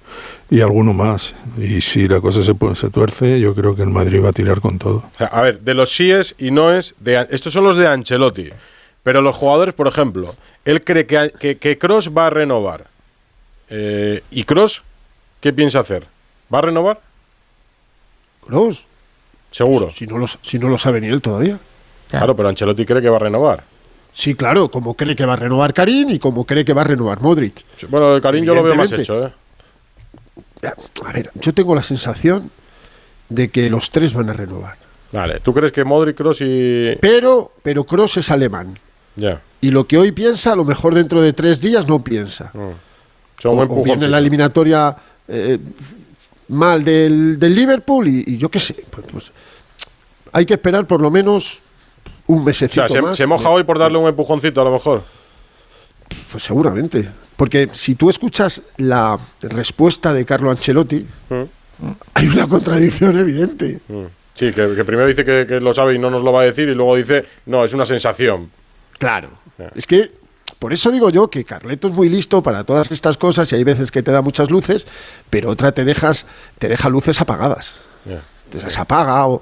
y 0.50 0.61
alguno 0.61 0.93
más. 0.93 1.35
Y 1.59 1.81
si 1.81 2.07
la 2.07 2.21
cosa 2.21 2.43
se, 2.43 2.55
se 2.75 2.91
tuerce, 2.91 3.41
yo 3.41 3.55
creo 3.55 3.75
que 3.75 3.83
el 3.83 3.91
Madrid 3.91 4.23
va 4.23 4.29
a 4.29 4.33
tirar 4.33 4.61
con 4.61 4.79
todo. 4.79 4.99
O 4.99 5.19
sea, 5.19 5.27
a 5.27 5.43
ver, 5.43 5.61
de 5.61 5.75
los 5.75 5.91
síes 5.91 6.37
y 6.38 6.53
noes, 6.53 6.95
de, 7.00 7.27
estos 7.31 7.53
son 7.53 7.65
los 7.65 7.77
de 7.77 7.88
Ancelotti. 7.88 8.50
Pero 9.03 9.21
los 9.21 9.35
jugadores, 9.35 9.75
por 9.75 9.88
ejemplo, 9.88 10.37
él 10.65 10.85
cree 10.85 11.07
que, 11.07 11.33
que, 11.38 11.59
que 11.59 11.77
Cross 11.77 12.11
va 12.17 12.29
a 12.29 12.31
renovar. 12.31 12.87
Eh, 13.69 14.23
¿Y 14.31 14.45
Cross 14.45 14.83
qué 15.41 15.53
piensa 15.53 15.81
hacer? 15.81 16.07
¿Va 16.53 16.59
a 16.59 16.62
renovar? 16.62 17.00
Kroos, 18.47 18.85
Seguro. 19.50 19.91
Si 19.91 20.07
no, 20.07 20.19
lo, 20.19 20.27
si 20.29 20.59
no 20.59 20.69
lo 20.69 20.79
sabe 20.79 21.00
ni 21.00 21.09
él 21.09 21.21
todavía. 21.23 21.59
Claro, 22.11 22.37
pero 22.37 22.49
Ancelotti 22.49 22.85
cree 22.85 23.03
que 23.03 23.09
va 23.09 23.17
a 23.17 23.21
renovar. 23.21 23.65
Sí, 24.12 24.35
claro, 24.35 24.71
como 24.71 24.95
cree 24.95 25.15
que 25.15 25.25
va 25.25 25.35
a 25.35 25.37
renovar 25.37 25.73
Karim 25.73 26.11
y 26.11 26.19
como 26.19 26.45
cree 26.45 26.65
que 26.65 26.73
va 26.73 26.81
a 26.81 26.85
renovar 26.85 27.21
Modric. 27.21 27.65
Bueno, 27.88 28.17
el 28.17 28.21
Karim 28.21 28.45
yo 28.45 28.55
lo 28.55 28.62
veo 28.62 28.75
más 28.75 28.91
hecho, 28.93 29.27
¿eh? 29.27 29.33
A 31.07 31.12
ver, 31.12 31.31
yo 31.35 31.55
tengo 31.55 31.75
la 31.75 31.85
sensación 31.85 32.50
de 33.29 33.49
que 33.50 33.71
los 33.71 33.91
tres 33.91 34.12
van 34.12 34.31
a 34.31 34.33
renovar. 34.33 34.77
Vale, 35.12 35.41
¿tú 35.41 35.55
crees 35.55 35.73
que 35.73 35.85
Modric, 35.85 36.17
Cross 36.17 36.41
y...? 36.41 36.97
Pero, 37.00 37.53
pero 37.62 37.85
Kroos 37.85 38.17
es 38.17 38.31
alemán. 38.31 38.79
Ya. 39.15 39.41
Y 39.61 39.71
lo 39.71 39.87
que 39.87 39.99
hoy 39.99 40.12
piensa, 40.12 40.53
a 40.53 40.57
lo 40.57 40.65
mejor 40.65 40.95
dentro 40.95 41.23
de 41.23 41.33
tres 41.33 41.61
días 41.61 41.87
no 41.88 42.03
piensa. 42.03 42.50
Mm. 42.55 43.41
Son 43.41 43.59
O, 43.59 43.62
o 43.62 43.85
viene 43.85 44.09
la 44.09 44.19
eliminatoria 44.19 44.97
eh, 45.29 45.59
mal 46.49 46.83
del, 46.85 47.38
del 47.38 47.55
Liverpool 47.55 48.09
y, 48.09 48.25
y 48.27 48.37
yo 48.37 48.49
qué 48.49 48.59
sé. 48.59 48.85
Pues, 48.91 49.07
pues, 49.11 49.33
hay 50.33 50.45
que 50.45 50.55
esperar 50.55 50.87
por 50.87 51.00
lo 51.00 51.11
menos 51.11 51.61
un 52.29 52.39
O 52.41 52.43
mesecito 52.45 52.87
sea, 52.87 52.89
se, 52.89 53.03
más. 53.03 53.17
se 53.17 53.27
moja 53.27 53.49
hoy 53.51 53.65
por 53.65 53.79
darle 53.79 53.99
un 53.99 54.07
empujoncito 54.09 54.61
a 54.61 54.65
lo 54.65 54.73
mejor. 54.73 55.03
Pues 56.31 56.43
seguramente. 56.45 57.09
Porque 57.37 57.69
si 57.73 57.95
tú 57.95 58.09
escuchas 58.11 58.63
la 58.79 59.19
respuesta 59.43 60.13
de 60.13 60.25
Carlo 60.25 60.51
Ancelotti, 60.51 61.07
Mm. 61.81 61.93
hay 62.15 62.27
una 62.29 62.47
contradicción 62.49 63.17
evidente. 63.19 63.81
Mm. 63.89 64.05
Sí, 64.35 64.53
que, 64.53 64.75
que 64.75 64.85
primero 64.85 65.07
dice 65.07 65.25
que, 65.25 65.47
que 65.47 65.61
lo 65.61 65.73
sabe 65.75 65.95
y 65.95 65.99
no 65.99 66.11
nos 66.11 66.23
lo 66.23 66.33
va 66.33 66.41
a 66.43 66.45
decir 66.45 66.69
y 66.69 66.75
luego 66.75 66.97
dice, 66.97 67.25
no, 67.47 67.65
es 67.65 67.73
una 67.73 67.85
sensación. 67.87 68.51
Claro. 68.99 69.31
Es 69.77 69.87
que 69.87 70.11
por 70.59 70.73
eso 70.73 70.91
digo 70.91 71.11
yo 71.11 71.29
que 71.31 71.45
Carleto 71.45 71.87
es 71.89 71.95
muy 71.95 72.09
listo 72.09 72.43
para 72.43 72.65
todas 72.65 72.91
estas 72.91 73.17
cosas 73.17 73.51
y 73.53 73.55
hay 73.57 73.63
veces 73.65 73.91
que 73.93 74.03
te 74.03 74.11
da 74.11 74.23
muchas 74.23 74.51
luces, 74.51 74.87
pero 75.31 75.51
otra 75.51 75.71
te 75.73 75.85
dejas 75.85 76.27
te 76.59 76.69
deja 76.69 76.89
luces 76.89 77.21
apagadas. 77.21 77.81
Te 78.51 78.61
las 78.61 78.79
apaga 78.79 79.27
o 79.29 79.41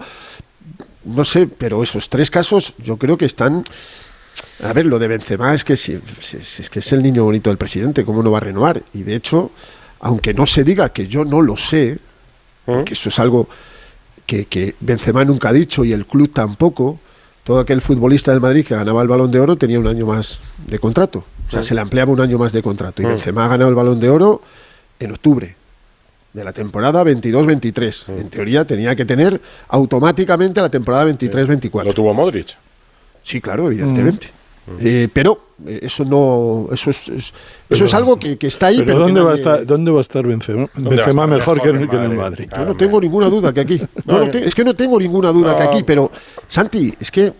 no 1.06 1.24
sé, 1.24 1.46
pero 1.46 1.82
esos 1.82 2.08
tres 2.08 2.30
casos 2.30 2.74
yo 2.78 2.96
creo 2.96 3.16
que 3.16 3.24
están 3.24 3.64
a 4.62 4.72
ver, 4.72 4.86
lo 4.86 4.98
de 4.98 5.08
Benzema 5.08 5.54
es 5.54 5.64
que 5.64 5.76
si, 5.76 5.98
es 6.32 6.70
que 6.70 6.78
es 6.80 6.92
el 6.92 7.02
niño 7.02 7.24
bonito 7.24 7.50
del 7.50 7.58
presidente, 7.58 8.04
cómo 8.04 8.22
no 8.22 8.30
va 8.30 8.38
a 8.38 8.40
renovar 8.42 8.82
y 8.92 9.02
de 9.02 9.14
hecho, 9.14 9.50
aunque 10.00 10.34
no 10.34 10.46
se 10.46 10.64
diga 10.64 10.90
que 10.90 11.06
yo 11.06 11.24
no 11.24 11.42
lo 11.42 11.56
sé, 11.56 11.98
¿Mm? 12.66 12.82
que 12.82 12.94
eso 12.94 13.08
es 13.08 13.18
algo 13.18 13.48
que, 14.26 14.46
que 14.46 14.74
Benzema 14.80 15.24
nunca 15.24 15.50
ha 15.50 15.52
dicho 15.52 15.84
y 15.84 15.92
el 15.92 16.06
club 16.06 16.32
tampoco. 16.32 16.98
Todo 17.44 17.60
aquel 17.60 17.80
futbolista 17.80 18.32
del 18.32 18.40
Madrid 18.40 18.66
que 18.66 18.74
ganaba 18.74 19.00
el 19.02 19.08
balón 19.08 19.30
de 19.30 19.38
oro 19.38 19.54
tenía 19.54 19.78
un 19.78 19.86
año 19.86 20.04
más 20.04 20.40
de 20.66 20.80
contrato. 20.80 21.24
O 21.46 21.50
sea, 21.50 21.62
se 21.62 21.76
le 21.76 21.80
ampliaba 21.80 22.10
un 22.10 22.20
año 22.20 22.38
más 22.38 22.52
de 22.52 22.60
contrato. 22.60 23.02
Y 23.02 23.06
Mm. 23.06 23.08
Benzema 23.10 23.44
ha 23.44 23.48
ganado 23.48 23.68
el 23.70 23.76
balón 23.76 24.00
de 24.00 24.08
oro 24.10 24.42
en 24.98 25.12
octubre 25.12 25.54
de 26.36 26.44
la 26.44 26.52
temporada 26.52 27.02
22-23. 27.02 28.08
En 28.20 28.28
teoría 28.28 28.66
tenía 28.66 28.94
que 28.94 29.06
tener 29.06 29.40
automáticamente 29.68 30.60
la 30.60 30.68
temporada 30.68 31.06
23-24. 31.10 31.84
Lo 31.84 31.94
tuvo 31.94 32.12
Modric. 32.12 32.48
Sí, 33.22 33.40
claro, 33.40 33.66
evidentemente. 33.68 34.28
Eh, 34.80 35.08
pero 35.12 35.52
eh, 35.64 35.78
eso 35.82 36.04
no 36.04 36.66
eso 36.74 36.90
es, 36.90 37.08
es- 37.08 37.32
eso 37.70 37.84
es 37.84 37.94
algo 37.94 38.18
que, 38.18 38.36
que 38.36 38.48
está 38.48 38.66
ahí. 38.66 38.82
Pero, 38.84 38.98
¿dónde, 38.98 39.20
va 39.20 39.30
a 39.30 39.34
estar, 39.34 39.64
¿dóde 39.64 39.90
va 39.92 39.98
a 39.98 40.00
estar 40.02 40.26
Benzema? 40.26 40.68
Benzema 40.74 41.22
estar 41.22 41.28
mejor 41.28 41.62
que, 41.62 41.68
en- 41.70 41.78
que 41.82 41.88
que 41.88 41.96
en 41.96 42.02
el 42.02 42.16
Madrid? 42.16 42.48
Yo 42.54 42.64
no 42.66 42.76
tengo 42.76 43.00
ninguna 43.00 43.28
duda 43.30 43.52
que 43.54 43.60
aquí. 43.60 43.80
No, 44.04 44.26
No, 44.26 44.30
es 44.30 44.54
que 44.54 44.64
no 44.64 44.74
tengo 44.74 44.98
ninguna 44.98 45.30
duda 45.32 45.56
que 45.56 45.62
aquí, 45.62 45.82
pero 45.84 46.10
Santi, 46.48 46.92
es 47.00 47.10
que 47.10 47.32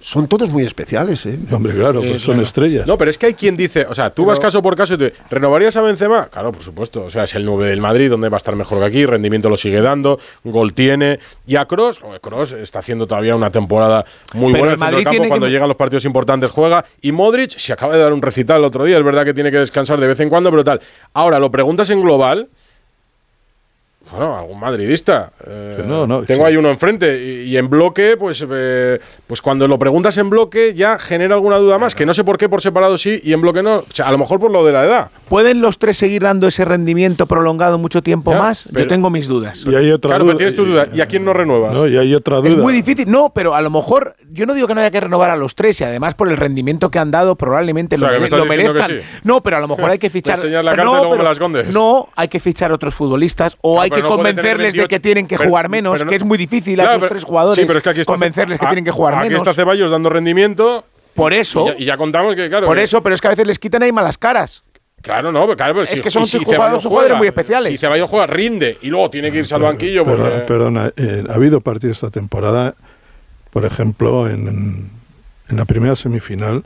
son 0.00 0.28
todos 0.28 0.48
muy 0.50 0.64
especiales, 0.64 1.26
¿eh? 1.26 1.38
Hombre, 1.50 1.74
claro, 1.74 2.00
Sí, 2.02 2.08
pues 2.10 2.22
son 2.22 2.32
claro. 2.34 2.42
estrellas. 2.42 2.86
No, 2.86 2.96
pero 2.96 3.10
es 3.10 3.18
que 3.18 3.26
hay 3.26 3.34
quien 3.34 3.56
dice, 3.56 3.84
o 3.86 3.94
sea, 3.94 4.10
tú 4.10 4.24
vas 4.24 4.38
caso 4.38 4.62
por 4.62 4.76
caso 4.76 4.94
y 4.94 4.98
te 4.98 5.12
¿renovarías 5.30 5.76
a 5.76 5.80
Benzema? 5.82 6.26
Claro, 6.26 6.52
por 6.52 6.62
supuesto. 6.62 7.04
O 7.04 7.10
sea, 7.10 7.24
es 7.24 7.34
el 7.34 7.44
9 7.44 7.68
del 7.70 7.80
Madrid, 7.80 8.08
donde 8.10 8.28
va 8.28 8.36
a 8.36 8.38
estar 8.38 8.54
mejor 8.56 8.78
que 8.78 8.84
aquí, 8.84 9.06
rendimiento 9.06 9.48
lo 9.48 9.56
sigue 9.56 9.80
dando, 9.80 10.18
gol 10.44 10.72
tiene. 10.72 11.18
Y 11.46 11.56
a 11.56 11.64
Cross, 11.66 12.00
Cross 12.20 12.52
está 12.52 12.78
haciendo 12.78 13.06
todavía 13.06 13.34
una 13.34 13.50
temporada 13.50 14.04
muy 14.34 14.52
buena 14.52 14.58
el 14.58 14.62
en 14.66 14.70
el 14.72 14.78
centro 14.78 14.84
Madrid 14.86 14.96
del 14.98 15.04
campo, 15.04 15.22
que- 15.22 15.28
cuando 15.28 15.48
llegan 15.48 15.68
los 15.68 15.76
partidos 15.76 16.04
importantes 16.04 16.50
juega. 16.50 16.84
Y 17.00 17.12
Modric 17.12 17.58
se 17.58 17.72
acaba 17.72 17.94
de 17.94 18.00
dar 18.00 18.12
un 18.12 18.22
recital 18.22 18.58
el 18.58 18.64
otro 18.64 18.84
día, 18.84 18.98
es 18.98 19.04
verdad 19.04 19.24
que 19.24 19.34
tiene 19.34 19.50
que 19.50 19.58
descansar 19.58 19.98
de 20.00 20.06
vez 20.06 20.20
en 20.20 20.28
cuando, 20.28 20.50
pero 20.50 20.64
tal. 20.64 20.80
Ahora, 21.14 21.38
lo 21.38 21.50
preguntas 21.50 21.90
en 21.90 22.00
global. 22.02 22.48
Bueno, 24.10 24.36
algún 24.38 24.58
madridista. 24.58 25.32
eh, 25.46 25.74
Que 25.78 25.82
no, 25.82 26.06
no, 26.06 26.22
tengo 26.22 26.42
sí. 26.42 26.46
ahí 26.46 26.56
uno 26.56 26.70
enfrente. 26.70 27.22
Y, 27.22 27.42
y 27.42 27.56
en 27.56 27.68
bloque, 27.68 28.16
pues, 28.18 28.44
eh, 28.50 28.98
pues 29.26 29.42
cuando 29.42 29.68
lo 29.68 29.78
preguntas 29.78 30.16
en 30.18 30.30
bloque 30.30 30.72
ya 30.74 30.98
genera 30.98 31.34
alguna 31.34 31.56
duda 31.58 31.78
más. 31.78 31.94
Que 31.94 32.06
no 32.06 32.14
sé 32.14 32.24
por 32.24 32.38
qué 32.38 32.48
por 32.48 32.62
separado 32.62 32.96
sí 32.98 33.20
y 33.22 33.32
en 33.32 33.40
bloque 33.40 33.62
no. 33.62 33.76
O 33.78 33.84
sea, 33.92 34.06
a 34.08 34.12
lo 34.12 34.18
mejor 34.18 34.40
por 34.40 34.50
lo 34.50 34.64
de 34.64 34.72
la 34.72 34.84
edad. 34.84 35.10
¿Pueden 35.28 35.60
los 35.60 35.78
tres 35.78 35.96
seguir 35.98 36.22
dando 36.22 36.46
ese 36.48 36.64
rendimiento 36.64 37.26
prolongado 37.26 37.78
mucho 37.78 38.02
tiempo 38.02 38.32
Ya, 38.32 38.38
más? 38.38 38.64
pero- 38.72 38.80
Yo 38.84 38.88
tengo 38.88 39.10
mis 39.10 39.28
dudas. 39.28 39.64
Y 39.66 39.74
hay 39.74 39.90
otra 39.90 40.10
claro, 40.10 40.24
duda. 40.24 40.36
tienes 40.36 40.56
tu 40.56 40.64
duda. 40.64 40.86
¿Y 40.92 41.00
a 41.00 41.06
quién 41.06 41.24
no 41.24 41.32
renuevas? 41.34 41.72
No, 41.72 41.86
y 41.86 41.96
hay 41.98 42.14
otra 42.14 42.38
duda. 42.38 42.48
Es 42.48 42.56
muy 42.56 42.72
difícil. 42.72 43.10
No, 43.10 43.30
pero 43.34 43.54
a 43.54 43.60
lo 43.60 43.70
mejor, 43.70 44.16
yo 44.32 44.46
no 44.46 44.54
digo 44.54 44.66
que 44.66 44.74
no 44.74 44.80
haya 44.80 44.90
que 44.90 45.00
renovar 45.00 45.30
a 45.30 45.36
los 45.36 45.54
tres 45.54 45.80
y 45.80 45.84
además 45.84 46.14
por 46.14 46.28
el 46.28 46.36
rendimiento 46.36 46.90
que 46.90 46.98
han 46.98 47.10
dado 47.10 47.36
probablemente 47.36 47.96
O 47.96 47.98
sea, 47.98 48.08
lo, 48.08 48.14
que 48.14 48.20
me 48.20 48.20
mere- 48.20 48.24
estás 48.26 48.38
lo 48.38 48.44
diciendo 48.44 48.72
que 48.72 48.78
merezcan. 48.78 49.12
sí. 49.20 49.20
No, 49.24 49.42
pero 49.42 49.56
a 49.58 49.60
lo 49.60 49.68
mejor 49.68 49.90
hay 49.90 49.98
que 49.98 50.08
fichar. 50.10 50.38
no, 50.38 50.42
pero- 51.12 51.22
la 51.22 51.32
escondes. 51.32 51.74
No, 51.74 52.08
hay 52.16 52.28
que 52.28 52.40
fichar 52.40 52.72
otros 52.72 52.94
futbolistas 52.94 53.56
o 53.60 53.74
Claro, 53.74 53.82
hay 53.82 53.90
pero 53.90 53.97
que 54.02 54.08
no 54.08 54.16
convencerles 54.16 54.72
de 54.74 54.78
28 54.80 54.88
que 54.88 55.00
tienen 55.00 55.26
que 55.26 55.36
pero- 55.36 55.48
jugar 55.50 55.68
menos, 55.68 56.00
no- 56.04 56.08
que 56.10 56.16
es 56.16 56.24
muy 56.24 56.38
difícil 56.38 56.74
Claro, 56.74 56.90
a 56.90 56.92
esos 56.92 57.00
pero- 57.02 57.10
tres 57.14 57.24
jugadores 57.24 57.56
Sí, 57.56 57.64
pero 57.66 57.78
es 57.78 57.82
que 57.82 57.90
aquí 57.90 58.00
está 58.00 58.12
convencerles 58.12 58.58
que 58.58 58.64
a- 58.66 58.68
tienen 58.68 58.84
que 58.84 58.90
jugar 58.90 59.14
aquí 59.14 59.28
menos. 59.28 59.42
está 59.42 59.54
Ceballos 59.54 59.90
dando 59.90 60.08
rendimiento. 60.10 60.84
Por 61.14 61.32
Y 61.32 61.36
eso, 61.36 61.66
ya, 61.66 61.74
y 61.76 61.84
ya 61.84 61.96
contamos 61.96 62.34
que, 62.36 62.48
claro. 62.48 62.66
por 62.66 62.76
que- 62.76 62.82
eso, 62.84 63.02
pero 63.02 63.14
es 63.14 63.20
que 63.20 63.26
a 63.26 63.30
veces 63.30 63.46
les 63.46 63.58
quitan 63.58 63.82
ahí 63.82 63.90
malas 63.92 64.16
caras. 64.18 64.62
Claro, 65.02 65.30
no, 65.32 65.42
pero 65.46 65.56
claro, 65.56 65.74
pero 65.74 65.84
Es 65.84 65.90
si- 65.90 66.00
que 66.00 66.10
son 66.10 66.24
y 66.24 66.26
si 66.26 66.38
jugadores- 66.44 66.84
juega, 66.84 67.14
muy 67.16 67.26
especiales. 67.28 67.70
Si 67.70 67.76
Ceballos 67.78 68.08
juega, 68.10 68.26
rinde 68.26 68.78
y 68.82 68.88
luego 68.88 69.10
tiene 69.10 69.30
que 69.32 69.38
irse 69.38 69.54
al 69.54 69.62
banquillo. 69.62 70.04
Perdona, 70.04 70.30
porque- 70.30 70.44
perdona, 70.46 70.92
eh, 70.96 71.24
ha 71.28 71.34
habido 71.34 71.60
partidos 71.60 71.96
esta 71.98 72.10
temporada, 72.10 72.74
por 73.50 73.64
ejemplo, 73.64 74.28
en, 74.28 74.90
en 75.48 75.56
la 75.56 75.64
primera 75.64 75.94
semifinal, 75.94 76.64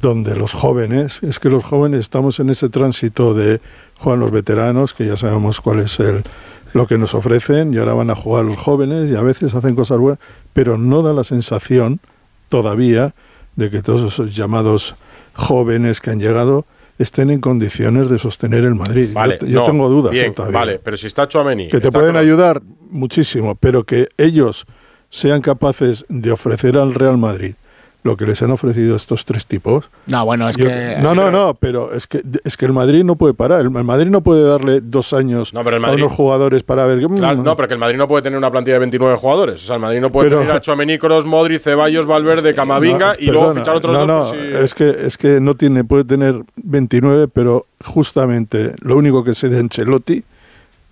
donde 0.00 0.34
los 0.34 0.52
jóvenes, 0.52 1.22
es 1.22 1.38
que 1.38 1.50
los 1.50 1.62
jóvenes 1.62 2.00
estamos 2.00 2.40
en 2.40 2.48
ese 2.48 2.70
tránsito 2.70 3.34
de 3.34 3.60
juegan 3.98 4.20
los 4.20 4.30
veteranos, 4.30 4.94
que 4.94 5.06
ya 5.06 5.16
sabemos 5.16 5.60
cuál 5.60 5.80
es 5.80 6.00
el, 6.00 6.24
lo 6.72 6.86
que 6.86 6.96
nos 6.96 7.14
ofrecen, 7.14 7.74
y 7.74 7.78
ahora 7.78 7.92
van 7.92 8.10
a 8.10 8.14
jugar 8.14 8.46
los 8.46 8.56
jóvenes 8.56 9.10
y 9.10 9.16
a 9.16 9.22
veces 9.22 9.54
hacen 9.54 9.74
cosas 9.74 9.98
buenas, 9.98 10.18
pero 10.54 10.78
no 10.78 11.02
da 11.02 11.12
la 11.12 11.22
sensación 11.22 12.00
todavía 12.48 13.14
de 13.56 13.70
que 13.70 13.82
todos 13.82 14.10
esos 14.12 14.34
llamados 14.34 14.94
jóvenes 15.34 16.00
que 16.00 16.10
han 16.10 16.18
llegado 16.18 16.64
estén 16.98 17.30
en 17.30 17.40
condiciones 17.40 18.08
de 18.08 18.18
sostener 18.18 18.64
el 18.64 18.74
Madrid. 18.74 19.10
Vale, 19.12 19.38
yo 19.42 19.48
yo 19.48 19.60
no, 19.60 19.66
tengo 19.66 19.88
dudas 19.88 20.12
bien, 20.12 20.34
todavía. 20.34 20.58
Vale, 20.58 20.78
pero 20.82 20.96
si 20.96 21.06
está 21.06 21.28
Chouameni. 21.28 21.68
Que 21.68 21.80
te 21.80 21.92
pueden 21.92 22.16
ayudar 22.16 22.62
muchísimo, 22.90 23.54
pero 23.54 23.84
que 23.84 24.08
ellos 24.16 24.66
sean 25.10 25.42
capaces 25.42 26.06
de 26.08 26.30
ofrecer 26.30 26.78
al 26.78 26.94
Real 26.94 27.18
Madrid 27.18 27.54
lo 28.02 28.16
que 28.16 28.24
les 28.26 28.40
han 28.42 28.50
ofrecido 28.50 28.96
estos 28.96 29.24
tres 29.24 29.46
tipos. 29.46 29.90
No, 30.06 30.24
bueno, 30.24 30.48
es 30.48 30.56
Yo- 30.56 30.66
que. 30.66 30.96
no, 31.02 31.14
no, 31.14 31.30
no, 31.30 31.54
pero 31.54 31.92
es 31.92 32.06
que 32.06 32.22
es 32.44 32.56
que 32.56 32.64
el 32.66 32.72
Madrid 32.72 33.04
no 33.04 33.16
puede 33.16 33.34
parar. 33.34 33.60
El 33.60 33.70
Madrid 33.70 34.08
no 34.10 34.22
puede 34.22 34.42
darle 34.42 34.80
dos 34.80 35.12
años 35.12 35.52
No, 35.52 35.62
pero 35.62 35.76
el 35.76 35.84
a 35.84 35.88
Madrid- 35.88 36.02
unos 36.04 36.16
jugadores 36.16 36.62
para 36.62 36.86
ver. 36.86 36.98
mm, 37.08 37.16
Claro, 37.18 37.42
no, 37.42 37.56
pero 37.56 37.68
que 37.68 37.74
el 37.74 37.80
Madrid 37.80 37.98
no 37.98 38.08
puede 38.08 38.22
tener 38.22 38.38
una 38.38 38.50
plantilla 38.50 38.74
de 38.74 38.78
29 38.80 39.16
jugadores. 39.16 39.62
O 39.62 39.66
sea, 39.66 39.74
el 39.76 39.82
Madrid 39.82 40.00
no 40.00 40.10
puede 40.10 40.28
Pero- 40.30 40.40
tener 40.40 40.56
a 40.56 40.60
Tchouaméni, 40.60 40.98
Kroos, 40.98 41.26
Modric, 41.26 41.60
Ceballos, 41.60 42.06
Valverde, 42.06 42.54
Camavinga 42.54 43.12
No, 43.14 43.18
y 43.18 43.26
luego 43.26 43.40
perdona, 43.48 43.60
fichar 43.60 43.76
otros 43.76 43.92
no, 43.92 43.98
dos. 44.06 44.08
no, 44.08 44.38
pues, 44.38 44.50
sí. 44.50 44.56
es 44.64 44.74
que 44.74 45.06
es 45.06 45.18
que 45.18 45.40
no 45.40 45.54
tiene 45.54 45.84
puede 45.84 46.04
tener 46.04 46.40
29, 46.56 47.28
pero 47.28 47.66
justamente 47.84 48.74
lo 48.80 48.96
único 48.96 49.22
que 49.24 49.34
sé 49.34 49.48
de 49.48 49.58
Ancelotti, 49.58 50.24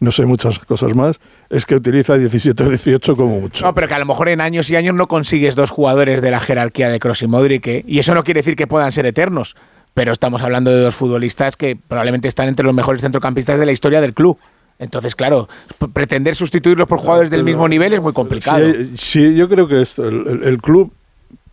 no 0.01 0.13
sé 0.13 0.27
muchas 0.27 0.59
cosas 0.61 0.95
más, 0.95 1.21
es 1.51 1.67
que 1.67 1.75
utiliza 1.75 2.17
17 2.17 2.63
o 2.63 2.69
18 2.69 3.17
como 3.17 3.41
mucho. 3.41 3.67
No, 3.67 3.75
pero 3.75 3.89
que 3.89 3.95
a 3.95 3.99
lo 3.99 4.07
mejor 4.07 4.29
en 4.29 4.41
años 4.41 4.71
y 4.71 4.77
años 4.77 4.95
no 4.95 5.09
consigues 5.09 5.55
dos 5.55 5.71
jugadores 5.71 6.23
de 6.23 6.31
la 6.31 6.41
jerarquía 6.41 6.89
de 6.89 6.99
Kroos 6.99 7.23
y 7.23 7.27
Modric, 7.27 7.67
¿eh? 7.67 7.85
y 7.87 7.99
eso 7.99 8.15
no 8.15 8.25
quiere 8.25 8.41
decir 8.41 8.57
que 8.57 8.67
puedan 8.67 8.93
ser 8.93 9.07
eternos, 9.07 9.57
pero 9.95 10.13
estamos 10.13 10.43
hablando 10.43 10.71
de 10.71 10.81
dos 10.81 10.95
futbolistas 10.95 11.57
que 11.57 11.77
probablemente 11.77 12.29
están 12.29 12.49
entre 12.49 12.65
los 12.65 12.75
mejores 12.75 13.03
centrocampistas 13.03 13.59
de 13.59 13.67
la 13.67 13.73
historia 13.73 14.01
del 14.01 14.15
club. 14.15 14.39
Entonces, 14.79 15.17
claro, 15.17 15.49
pretender 15.93 16.37
sustituirlos 16.37 16.87
por 16.87 17.01
jugadores 17.01 17.33
del 17.33 17.43
mismo 17.43 17.67
nivel 17.67 17.95
es 17.95 18.01
muy 18.01 18.13
complicado. 18.13 18.61
Sí, 18.61 18.93
sí, 18.95 19.37
yo 19.37 19.49
creo 19.49 19.67
que 19.67 19.81
esto, 19.81 20.07
el 20.07 20.59
club 20.63 20.93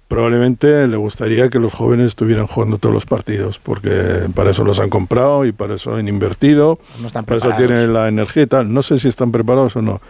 probablemente 0.08 0.88
le 0.88 0.98
gustaría 0.98 1.50
que 1.50 1.60
los 1.60 1.74
jóvenes 1.74 2.08
estuvieran 2.08 2.48
jugando 2.48 2.78
todos 2.78 2.94
los 2.94 3.06
partidos, 3.06 3.60
porque 3.60 4.28
para 4.34 4.52
eso 4.52 4.64
los 4.64 4.80
han 4.80 4.90
comprado 4.90 5.46
y 5.46 5.52
para 5.52 5.76
eso 5.76 5.96
han 5.96 6.08
invertido, 6.08 6.80
No 7.02 7.08
están 7.08 7.26
para 7.26 7.38
eso 7.38 7.52
tienen 7.56 7.94
la 7.94 8.08
energía 8.08 8.44
y 8.44 8.48
tal. 8.48 8.74
No 8.74 8.82
sé 8.82 9.00
si 9.00 9.08
están 9.08 9.32
preparados 9.32 9.76
o 9.76 9.82
no. 9.82 10.02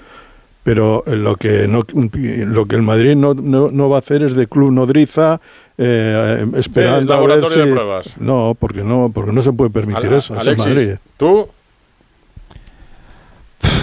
Pero 0.64 1.04
lo 1.06 1.36
que 1.36 1.68
no, 1.68 1.84
lo 1.94 2.66
que 2.66 2.76
el 2.76 2.82
Madrid 2.82 3.16
no, 3.16 3.36
no, 3.36 3.70
no 3.70 3.88
va 3.88 3.98
a 3.98 4.00
hacer 4.00 4.24
es 4.24 4.36
de 4.36 4.48
club 4.48 4.72
nodriza 4.72 5.40
eh, 5.78 6.44
esperando 6.56 7.14
Sí, 7.14 7.20
a 7.20 7.22
ver 7.22 7.30
laboratorio 7.30 7.50
si 7.64 7.70
de 7.70 7.76
pruebas. 7.76 8.16
no 8.18 8.56
porque 8.58 8.84
no 8.84 9.12
porque 9.14 9.32
no 9.32 9.44
se 9.44 9.54
puede 9.54 9.70
permitir 9.70 10.12
eso 10.12 10.34
es 10.36 10.42
el 10.42 10.54
Alexis, 10.54 10.66
Madrid 10.74 10.90
¿Tú? 11.18 11.50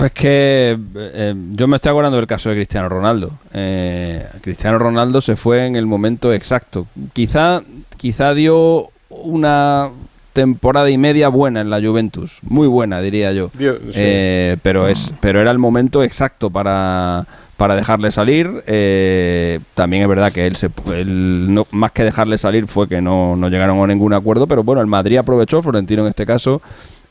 Pf, 0.03 0.07
Es 0.07 0.13
que 0.13 0.79
eh, 0.97 1.35
yo 1.53 1.69
me 1.69 1.77
estoy 1.77 1.91
acordando 1.91 2.17
del 2.17 2.27
caso 2.27 2.49
de 2.51 2.57
Cristiano 2.57 2.89
Ronaldo. 2.89 3.31
Eh, 3.53 4.27
Cristiano 4.41 4.79
Ronaldo 4.79 5.21
se 5.21 5.37
fue 5.37 5.67
en 5.67 5.77
el 5.77 5.87
momento 5.87 6.33
exacto. 6.33 6.87
Quizá, 7.13 7.63
quizá 7.97 8.35
dio 8.35 8.89
una 9.11 9.91
temporada 10.33 10.89
y 10.91 10.97
media 10.97 11.29
buena 11.29 11.61
en 11.61 11.69
la 11.69 11.79
Juventus, 11.81 12.39
muy 12.43 12.67
buena 12.67 13.03
diría 13.03 13.33
yo. 13.33 13.51
Sí. 13.59 13.67
Eh, 13.95 14.57
pero 14.63 14.89
es, 14.89 15.13
pero 15.21 15.41
era 15.41 15.51
el 15.51 15.59
momento 15.59 16.03
exacto 16.03 16.49
para, 16.49 17.27
para 17.59 17.77
dejarle 17.77 18.11
salir. 18.11 18.51
Eh, 18.67 19.61
también 19.75 20.03
es 20.03 20.09
verdad 20.09 20.33
que 20.33 20.47
él, 20.47 20.57
se, 20.57 20.71
él 20.95 21.53
no- 21.53 21.67
más 21.71 21.93
que 21.93 22.03
dejarle 22.05 22.39
salir 22.39 22.67
fue 22.67 22.89
que 22.89 23.03
no, 23.03 23.37
no 23.37 23.49
llegaron 23.51 23.79
a 23.83 23.87
ningún 23.87 24.15
acuerdo, 24.15 24.47
pero 24.47 24.65
bueno, 24.65 24.81
el 24.81 24.87
Madrid 24.87 25.19
aprovechó, 25.19 25.63
Florentino 25.63 26.01
en 26.03 26.09
este 26.09 26.25
caso, 26.25 26.63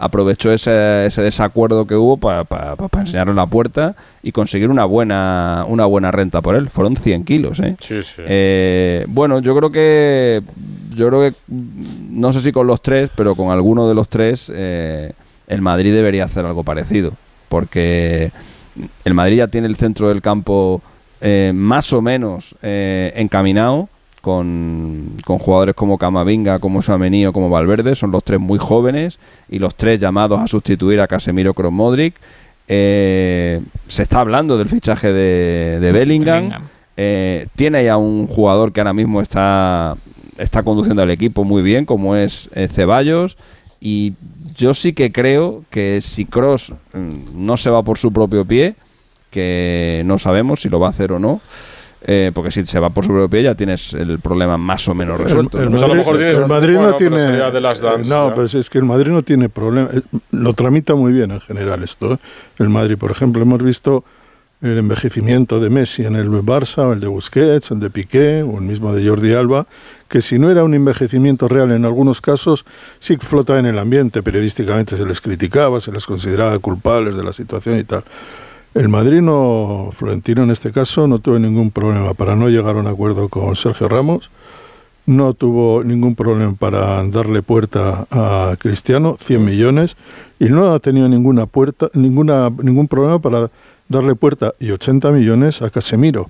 aprovechó 0.01 0.51
ese, 0.51 1.05
ese 1.05 1.22
desacuerdo 1.22 1.86
que 1.86 1.96
hubo 1.96 2.17
para 2.17 2.75
enseñarle 3.00 3.36
la 3.36 3.46
puerta 3.46 3.96
y 4.24 4.31
conseguir 4.31 4.70
una 4.70 4.84
buena, 4.86 5.63
una 5.67 5.86
buena 5.86 6.10
renta 6.10 6.41
por 6.41 6.55
él. 6.55 6.72
Fueron 6.72 6.96
100 6.96 7.24
kilos, 7.24 7.60
¿eh? 7.60 7.75
Sí, 7.79 8.01
sí. 8.01 8.24
Eh, 8.25 9.05
bueno, 9.08 9.39
yo 9.39 9.55
creo 9.55 9.72
que 9.72 10.41
yo 10.96 11.08
creo 11.08 11.22
que 11.22 11.36
no 11.48 12.34
sé 12.34 12.41
si 12.41 12.51
con 12.51 12.65
los 12.65 12.81
tres, 12.81 13.12
pero 13.15 13.36
con 13.36 13.51
alguno 13.51 13.88
de 13.88 13.93
los 13.93 14.10
tres 14.10 14.51
eh, 14.53 15.13
el 15.48 15.62
Madrid 15.62 15.93
debería 15.93 16.24
hacer 16.24 16.46
algo 16.46 16.63
parecido, 16.63 17.13
porque 17.48 18.31
el 19.05 19.13
Madrid 19.13 19.38
ya 19.38 19.48
tiene 19.50 19.67
el 19.67 19.75
centro 19.75 20.10
del 20.10 20.24
campo 20.24 20.81
eh, 21.22 21.51
más 21.53 21.93
o 21.93 22.01
menos 22.01 22.55
eh, 22.63 23.13
encaminado. 23.17 23.88
Con, 24.22 25.18
con 25.25 25.40
jugadores 25.40 25.74
como 25.74 25.98
Camavinga, 25.98 26.60
como 26.60 26.84
Suamení 26.84 27.25
o 27.25 27.34
como 27.34 27.50
Valverde, 27.50 27.96
son 27.96 28.12
los 28.12 28.24
tres 28.24 28.40
muy 28.40 28.60
jóvenes 28.60 29.18
y 29.50 29.58
los 29.58 29.74
tres 29.74 29.98
llamados 29.98 30.40
a 30.40 30.48
sustituir 30.48 31.01
a 31.01 31.08
Casemiro 31.08 31.56
Kroos 31.56 31.74
Modric. 31.74 32.13
Eh, 32.68 33.62
se 33.88 34.04
está 34.04 34.20
hablando 34.20 34.58
del 34.60 34.70
fichaje 34.70 35.12
de, 35.12 35.80
de 35.80 35.92
Bellingham. 35.92 36.44
Bellingham. 36.44 36.62
Eh, 36.98 37.48
tiene 37.56 37.84
ya 37.84 37.98
un 37.98 38.28
jugador 38.28 38.72
que 38.72 38.80
ahora 38.80 38.94
mismo 38.94 39.22
está, 39.22 39.98
está 40.38 40.62
conduciendo 40.62 41.01
al 41.01 41.10
equipo 41.10 41.44
muy 41.44 41.63
bien, 41.63 41.86
como 41.86 42.16
es 42.16 42.48
eh, 42.54 42.68
Ceballos. 42.68 43.38
Y 43.80 44.13
yo 44.56 44.75
sí 44.75 44.94
que 44.94 45.12
creo 45.12 45.63
que 45.72 46.00
si 46.01 46.25
Cross 46.25 46.74
no 46.94 47.58
se 47.58 47.72
va 47.72 47.82
por 47.82 47.98
su 47.98 48.13
propio 48.13 48.46
pie, 48.46 48.75
que 49.31 50.03
no 50.05 50.20
sabemos 50.20 50.62
si 50.62 50.70
lo 50.70 50.79
va 50.79 50.88
a 50.88 50.92
hacer 50.92 51.12
o 51.12 51.20
no, 51.20 51.42
eh, 52.03 52.31
porque 52.33 52.51
si 52.51 52.66
se 52.66 52.79
va 52.79 52.90
por 52.90 53.05
su 53.05 53.11
propio 53.11 53.29
pie 53.29 53.44
ya 53.44 53.55
tienes 53.55 53.94
el 53.94 54.20
problema 54.20 54.57
más 54.57 54.87
o 54.87 54.96
menos 54.96 55.20
resuelto. 55.20 55.57
El, 55.59 55.66
el 55.66 55.72
¿no? 55.72 55.77
A 55.77 55.81
lo 55.81 55.87
Madrid, 55.87 55.98
mejor 56.00 56.18
tienes- 56.18 56.37
el 56.37 56.48
Madrid 56.48 56.74
bueno, 56.75 56.92
no 56.92 56.98
tiene. 56.98 57.27
sería 57.27 57.51
de 57.51 57.61
las 57.61 57.79
dance, 57.79 58.09
no, 58.09 58.33
pues 58.35 58.53
es 58.55 58.70
que 58.70 58.77
el 58.79 58.85
Madrid 58.85 59.11
no 59.11 59.22
tiene 59.22 59.50
problema. 59.50 59.90
eh, 59.94 60.01
Lo 60.31 60.53
tramita 60.53 60.96
muy 60.96 61.11
bien 61.14 61.31
en 61.31 61.42
general 61.42 61.83
esto. 61.83 62.14
¿eh? 62.14 62.18
El 62.59 62.70
Madrid, 62.70 62.98
por 62.98 63.11
ejemplo, 63.11 63.42
hemos 63.42 63.61
visto 63.64 64.03
el 64.64 64.77
envejecimiento 64.77 65.59
de 65.59 65.72
Messi 65.72 66.05
en 66.05 66.16
el 66.16 66.29
Barça, 66.29 66.83
o 66.87 66.94
el 66.94 67.00
de 67.00 67.07
Busquets, 67.07 67.72
el 67.72 67.79
de 67.79 67.90
Piqué, 67.90 68.44
o 68.44 68.57
el 68.59 68.61
mismo 68.64 68.94
de 68.94 69.07
Jordi 69.07 69.33
Alba, 69.33 69.66
que 70.07 70.22
si 70.22 70.37
no 70.37 70.51
era 70.51 70.64
un 70.64 70.75
envejecimiento 70.75 71.48
real 71.48 71.72
en 71.72 71.83
algunos 71.83 72.22
casos, 72.22 72.64
sí 73.00 73.18
que 73.18 73.25
flotaba 73.25 73.57
en 73.57 73.66
el 73.66 73.79
ambiente. 73.79 74.22
Periodísticamente 74.22 74.98
se 74.98 75.05
les 75.07 75.20
criticaba, 75.20 75.79
se 75.79 75.92
les 75.92 76.05
consideraba 76.05 76.59
culpables 76.59 77.16
de 77.16 77.24
la 77.24 77.33
situación 77.33 77.79
y 77.79 77.83
tal. 77.85 78.03
El 78.74 78.88
Madrid 78.88 79.22
no, 79.22 79.90
Florentino 79.92 80.44
en 80.44 80.51
este 80.51 80.72
caso, 80.72 81.05
no 81.07 81.20
tuvo 81.20 81.38
ningún 81.40 81.72
problema 81.72 82.14
para 82.14 82.36
no 82.36 82.48
llegar 82.50 82.77
a 82.77 82.79
un 82.79 82.88
acuerdo 82.88 83.27
con 83.27 83.55
Sergio 83.57 83.90
Ramos, 83.90 84.31
no 85.05 85.34
tuvo 85.34 85.84
ningún 85.84 86.16
problema 86.16 86.53
para 86.57 87.03
darle 87.03 87.42
puerta 87.42 88.07
a 88.12 88.55
Cristiano, 88.57 89.18
100 89.20 89.44
millones, 89.44 89.98
y 90.40 90.46
no 90.46 90.72
ha 90.74 90.79
tenido 90.79 91.10
ninguna 91.10 91.48
puerta, 91.48 91.90
ninguna, 91.94 92.50
ningún 92.62 92.88
problema 92.88 93.20
para 93.20 93.50
darle 93.90 94.16
puerta 94.16 94.53
y 94.60 94.72
80 94.72 95.12
millones 95.12 95.62
a 95.62 95.70
Casemiro. 95.70 96.27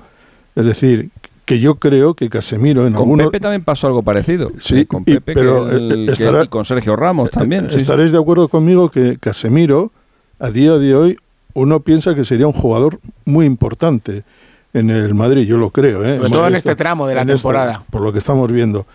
Es 0.55 0.65
decir, 0.65 1.09
que 1.45 1.59
yo 1.59 1.75
creo 1.75 2.15
que 2.15 2.27
Casemiro 2.29 2.87
en 2.87 2.93
Con 2.93 3.03
algunos... 3.03 3.27
Pepe 3.27 3.39
también 3.39 3.63
pasó 3.63 3.85
algo 3.85 4.01
parecido. 4.01 4.51
Sí, 4.57 4.79
eh, 4.79 4.85
con 4.87 5.01
y- 5.03 5.13
Pepe 5.15 5.33
pero, 5.35 5.65
que 5.65 5.75
el- 5.75 5.91
eh, 5.91 6.05
que- 6.07 6.11
estará- 6.13 6.43
y 6.45 6.47
con 6.47 6.65
Sergio 6.65 6.95
Ramos 6.95 7.29
también. 7.29 7.65
sí, 7.65 7.71
sí. 7.71 7.77
Estaréis 7.77 8.11
de 8.11 8.17
acuerdo 8.17 8.47
conmigo 8.47 8.89
que 8.89 9.17
Casemiro, 9.19 9.91
a 10.39 10.49
día 10.49 10.77
de 10.79 10.95
hoy, 10.95 11.17
uno 11.53 11.79
piensa 11.81 12.15
que 12.15 12.23
sería 12.25 12.47
un 12.47 12.53
jugador 12.53 12.99
muy 13.25 13.45
importante 13.45 14.23
en 14.73 14.89
el 14.89 15.13
Madrid, 15.13 15.45
yo 15.47 15.57
lo 15.57 15.69
creo. 15.69 16.03
¿eh? 16.05 16.17
Sobre 16.17 16.29
todo 16.29 16.47
en 16.47 16.55
este 16.55 16.75
tramo 16.75 17.07
de 17.07 17.15
la 17.15 17.21
esta- 17.21 17.33
temporada. 17.33 17.83
por 17.89 18.01
lo 18.01 18.11
que 18.11 18.19
estamos 18.19 18.51
viendo. 18.51 18.85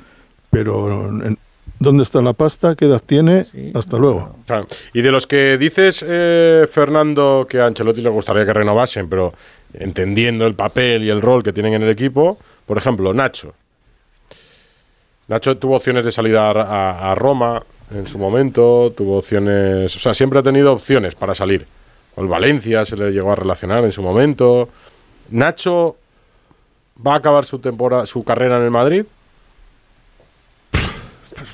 Pero, 0.50 1.08
en- 1.08 1.38
¿dónde 1.78 2.02
está 2.02 2.22
la 2.22 2.32
pasta? 2.32 2.74
¿Qué 2.74 2.86
edad 2.86 3.02
tiene? 3.04 3.44
Sí. 3.44 3.72
Hasta 3.74 3.98
luego. 3.98 4.36
Claro. 4.46 4.66
Y 4.94 5.02
de 5.02 5.10
los 5.10 5.26
que 5.26 5.58
dices, 5.58 6.02
eh, 6.06 6.66
Fernando, 6.70 7.46
que 7.48 7.60
a 7.60 7.66
Ancelotti 7.66 8.00
le 8.00 8.08
gustaría 8.08 8.46
que 8.46 8.54
renovasen, 8.54 9.08
pero 9.08 9.34
entendiendo 9.74 10.46
el 10.46 10.54
papel 10.54 11.02
y 11.04 11.10
el 11.10 11.20
rol 11.20 11.42
que 11.42 11.52
tienen 11.52 11.74
en 11.74 11.82
el 11.82 11.90
equipo, 11.90 12.38
por 12.64 12.78
ejemplo, 12.78 13.12
Nacho. 13.12 13.52
Nacho 15.28 15.56
tuvo 15.58 15.76
opciones 15.76 16.04
de 16.04 16.12
salida 16.12 16.48
a, 16.48 16.52
a- 16.52 17.12
a 17.12 17.14
Roma 17.14 17.62
en 17.94 18.06
su 18.06 18.16
momento, 18.18 18.92
tuvo 18.96 19.18
opciones, 19.18 19.94
o 19.94 19.98
sea, 19.98 20.14
siempre 20.14 20.38
ha 20.38 20.42
tenido 20.42 20.72
opciones 20.72 21.14
para 21.14 21.34
salir. 21.34 21.66
O 22.16 22.22
el 22.22 22.28
Valencia 22.28 22.84
se 22.84 22.96
le 22.96 23.10
llegó 23.12 23.30
a 23.32 23.36
relacionar 23.36 23.84
en 23.84 23.92
su 23.92 24.02
momento. 24.02 24.68
Nacho 25.30 25.96
va 27.06 27.14
a 27.14 27.16
acabar 27.18 27.44
su 27.44 27.58
temporada, 27.58 28.06
su 28.06 28.24
carrera 28.24 28.56
en 28.58 28.64
el 28.64 28.70
Madrid. 28.70 29.04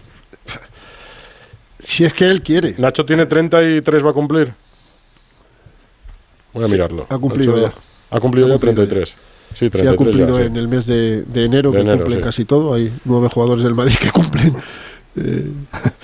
Si 1.79 2.05
es 2.05 2.13
que 2.15 2.27
él 2.27 2.43
quiere. 2.43 2.75
Nacho 2.79 3.05
tiene 3.05 3.27
33, 3.27 4.05
va 4.07 4.11
a 4.11 4.13
cumplir. 4.13 4.55
Voy 6.53 6.65
a 6.65 6.67
Sí, 6.67 6.73
mirarlo. 6.75 7.07
ha 7.09 7.19
cumplido 7.19 7.57
Nacho 7.57 7.69
ya. 7.69 8.17
Ha 8.17 8.21
cumplido 8.21 8.47
Ha 8.47 8.51
ya 8.51 8.55
cumplido 8.55 8.75
33. 8.77 9.09
Sí, 9.09 9.15
Sí, 9.55 9.69
33 9.71 9.93
ha 9.93 9.97
cumplido 9.97 10.37
ya, 10.39 10.43
sí. 10.43 10.47
en 10.47 10.57
el 10.57 10.69
mes 10.69 10.87
de, 10.87 11.23
de 11.23 11.45
enero, 11.45 11.71
De 11.73 11.77
que 11.79 11.83
enero, 11.83 11.99
cumplen 11.99 12.19
sí. 12.21 12.25
casi 12.25 12.45
todo. 12.45 12.75
Hay 12.75 12.93
nueve 13.05 13.29
jugadores 13.29 13.65
del 13.65 13.75
Madrid 13.75 13.97
que 14.01 14.11
cumplen 14.11 14.55
eh, 15.17 15.51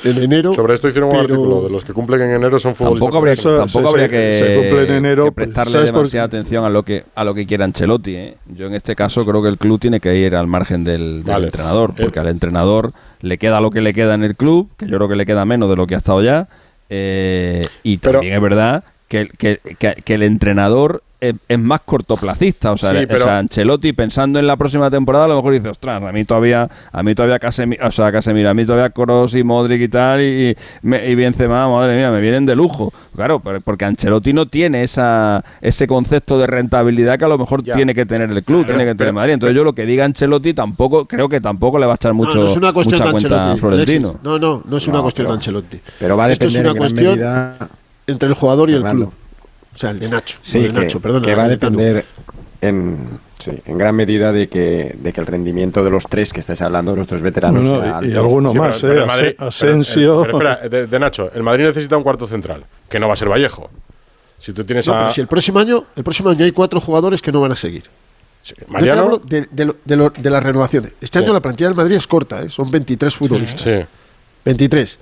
en 0.04 0.22
enero. 0.22 0.52
Sobre 0.54 0.74
esto 0.74 0.88
hicieron 0.88 1.10
un 1.10 1.16
artículo. 1.16 1.62
De 1.62 1.70
los 1.70 1.84
que 1.84 1.92
cumplen 1.92 2.20
en 2.22 2.30
enero 2.32 2.58
son 2.58 2.74
futbolistas. 2.74 3.00
Tampoco 3.00 3.18
habría, 3.18 3.32
Eso 3.34 3.56
tampoco 3.56 3.84
se- 3.86 3.90
habría 3.90 4.08
que, 4.08 4.34
se 4.34 4.54
cumple 4.54 4.82
en 4.84 4.92
enero, 4.92 5.24
que 5.24 5.32
pues, 5.32 5.46
prestarle 5.46 5.72
¿sabes 5.72 5.90
por 5.90 6.00
demasiada 6.00 6.26
atención 6.26 6.64
a 6.64 6.70
lo 6.70 6.82
que 6.82 7.04
a 7.14 7.24
lo 7.24 7.34
que 7.34 7.46
quiera 7.46 7.64
Ancelotti. 7.64 8.14
¿eh? 8.16 8.36
Yo 8.54 8.66
en 8.66 8.74
este 8.74 8.94
caso 8.94 9.24
creo 9.24 9.42
que 9.42 9.48
el 9.48 9.58
club 9.58 9.80
tiene 9.80 10.00
que 10.00 10.14
ir 10.16 10.34
al 10.34 10.46
margen 10.46 10.84
del, 10.84 11.24
del 11.24 11.32
Vale. 11.34 11.46
entrenador, 11.46 11.90
Eh. 11.96 12.02
porque 12.02 12.20
al 12.20 12.28
entrenador 12.28 12.92
le 13.20 13.38
queda 13.38 13.60
lo 13.60 13.70
que 13.70 13.80
le 13.80 13.94
queda 13.94 14.14
en 14.14 14.24
el 14.24 14.36
club, 14.36 14.68
que 14.76 14.86
yo 14.86 14.96
creo 14.96 15.08
que 15.08 15.16
le 15.16 15.26
queda 15.26 15.44
menos 15.44 15.70
de 15.70 15.76
lo 15.76 15.86
que 15.86 15.94
ha 15.94 15.98
estado 15.98 16.22
ya. 16.22 16.48
eh, 16.90 17.62
y 17.82 17.98
Pero- 17.98 18.14
también 18.14 18.34
es 18.34 18.40
verdad 18.40 18.84
que, 19.08 19.20
el- 19.20 19.32
que- 19.32 19.60
que- 19.78 19.96
que 20.04 20.14
el 20.14 20.22
entrenador 20.22 21.02
es, 21.20 21.34
es 21.48 21.58
más 21.58 21.80
cortoplacista. 21.84 22.72
O 22.72 22.76
sea, 22.76 22.90
Sí, 22.90 23.06
o 23.12 23.18
sea, 23.18 23.38
Ancelotti 23.38 23.92
pensando 23.92 24.38
en 24.38 24.46
la 24.46 24.56
próxima 24.56 24.90
temporada, 24.90 25.24
a 25.24 25.28
lo 25.28 25.36
mejor 25.36 25.52
dice, 25.54 25.68
ostras, 25.68 26.02
a 26.02 26.12
mí 26.12 26.24
todavía, 26.24 26.68
a 26.92 27.02
mí 27.02 27.14
todavía 27.14 27.38
Casemiro, 27.38 27.86
o 27.86 27.90
sea, 27.90 28.12
Casemiro, 28.12 28.50
a 28.50 28.54
mí 28.54 28.64
todavía 28.64 28.90
Kroos 28.90 29.34
y 29.34 29.42
Modric 29.42 29.80
y 29.82 29.88
tal, 29.88 30.20
y, 30.20 30.50
y, 30.50 30.56
me- 30.82 31.04
y 31.08 31.14
Benzema, 31.14 31.68
madre 31.68 31.96
mía, 31.96 32.10
me 32.10 32.20
vienen 32.20 32.46
de 32.46 32.54
lujo. 32.54 32.92
Claro, 33.16 33.40
pero- 33.40 33.60
porque 33.60 33.84
Ancelotti 33.84 34.32
no 34.32 34.46
tiene 34.46 34.82
esa, 34.84 35.42
ese 35.60 35.86
concepto 35.86 36.38
de 36.38 36.46
rentabilidad 36.46 37.18
que 37.18 37.24
a 37.24 37.28
lo 37.28 37.38
mejor 37.38 37.62
Ya. 37.62 37.74
tiene 37.74 37.94
que 37.94 38.06
tener 38.06 38.30
el 38.30 38.42
club, 38.44 38.64
Claro, 38.64 38.78
tiene 38.78 38.84
que 38.84 38.94
tener 38.94 39.08
pero- 39.08 39.12
Madrid. 39.14 39.32
Entonces 39.34 39.56
yo 39.56 39.64
lo 39.64 39.72
que 39.74 39.86
diga 39.86 40.04
Ancelotti 40.04 40.54
tampoco, 40.54 41.06
creo 41.06 41.28
que 41.28 41.40
tampoco 41.40 41.78
le 41.78 41.86
va 41.86 41.92
a 41.92 41.96
echar 41.96 42.14
mucho, 42.14 42.38
no, 42.38 42.44
no 42.44 42.50
es 42.50 42.56
una 42.56 42.72
cuestión 42.72 42.98
mucha 43.00 43.04
de 43.06 43.10
cuenta 43.12 43.28
a 43.34 43.50
Ancelotti. 43.52 43.60
Florentino. 43.60 44.08
Alexis. 44.08 44.24
No, 44.24 44.38
no, 44.38 44.62
no 44.64 44.76
es 44.76 44.86
una 44.86 45.02
cuestión 45.02 45.24
pero- 45.26 45.32
de 45.34 45.38
Ancelotti. 45.38 45.80
Pero 45.98 46.16
va 46.16 46.24
a 46.26 46.32
Esto 46.32 46.46
es 46.46 46.56
una 46.56 46.74
cuestión 46.74 47.12
medida, 47.14 47.68
entre 48.06 48.28
el 48.28 48.34
jugador 48.34 48.70
y 48.70 48.74
el 48.74 48.82
Fernando. 48.82 49.06
club. 49.06 49.14
O 49.78 49.80
sea, 49.80 49.90
el 49.90 50.00
de 50.00 50.08
Nacho. 50.08 50.38
sí, 50.42 50.58
de 50.58 50.66
que, 50.68 50.72
Nacho, 50.72 50.98
perdón. 51.00 51.22
que 51.22 51.34
va 51.36 51.44
a 51.44 51.48
depender 51.48 52.04
en, 52.60 52.96
sí, 53.38 53.52
en 53.64 53.78
gran 53.78 53.94
medida 53.94 54.32
de 54.32 54.48
que, 54.48 54.96
de 54.98 55.12
que 55.12 55.20
el 55.20 55.26
rendimiento 55.26 55.84
de 55.84 55.90
los 55.90 56.04
tres 56.08 56.32
que 56.32 56.40
estáis 56.40 56.60
hablando, 56.62 56.90
de 56.92 56.98
los 56.98 57.06
tres 57.06 57.22
veteranos, 57.22 57.62
No, 57.62 57.76
no, 57.76 57.82
sea 57.82 58.00
y- 58.02 58.12
y 58.12 58.16
alguno 58.16 58.50
Sí, 58.52 58.58
más, 58.58 58.80
pero- 58.80 58.92
¿eh? 58.92 58.96
pero 58.96 59.02
el 59.02 59.06
Madrid- 59.08 59.26
Ase- 59.26 59.34
pero- 59.38 59.48
Asensio. 59.48 60.22
Pero, 60.22 60.32
espera, 60.38 60.68
de, 60.68 60.86
de 60.88 60.98
Nacho, 60.98 61.30
el 61.32 61.42
Madrid 61.44 61.64
necesita 61.66 61.96
un 61.96 62.02
cuarto 62.02 62.26
central, 62.26 62.64
que 62.88 62.98
no 62.98 63.06
va 63.06 63.12
a 63.14 63.16
ser 63.16 63.28
Vallejo. 63.28 63.70
Si 64.40 64.52
tú 64.52 64.64
tienes 64.64 64.86
No, 64.88 64.94
a 64.94 64.98
pero 64.98 65.10
si 65.12 65.20
el 65.20 65.26
próximo 65.28 65.58
año, 65.60 65.84
el 65.94 66.02
próximo 66.04 66.30
año 66.30 66.44
hay 66.44 66.52
cuatro 66.52 66.80
jugadores 66.80 67.22
que 67.22 67.30
no 67.30 67.40
van 67.40 67.52
a 67.52 67.56
seguir. 67.56 67.84
sí, 68.42 68.54
Yo 68.58 68.78
te 68.80 68.90
hablo 68.90 69.18
de, 69.18 69.46
de 69.50 69.64
lo- 69.66 69.76
de 69.84 69.96
lo- 69.96 70.10
de 70.10 70.30
las 70.30 70.42
renovaciones. 70.42 70.92
Este 71.00 71.18
Sí. 71.18 71.24
año 71.24 71.32
la 71.32 71.40
plantilla 71.40 71.68
del 71.68 71.76
Madrid 71.76 71.96
es 71.96 72.06
corta, 72.06 72.42
¿eh? 72.42 72.48
son 72.48 72.70
23 72.70 73.14
futbolistas. 73.14 73.62
sí, 73.62 73.78
23. 74.44 74.98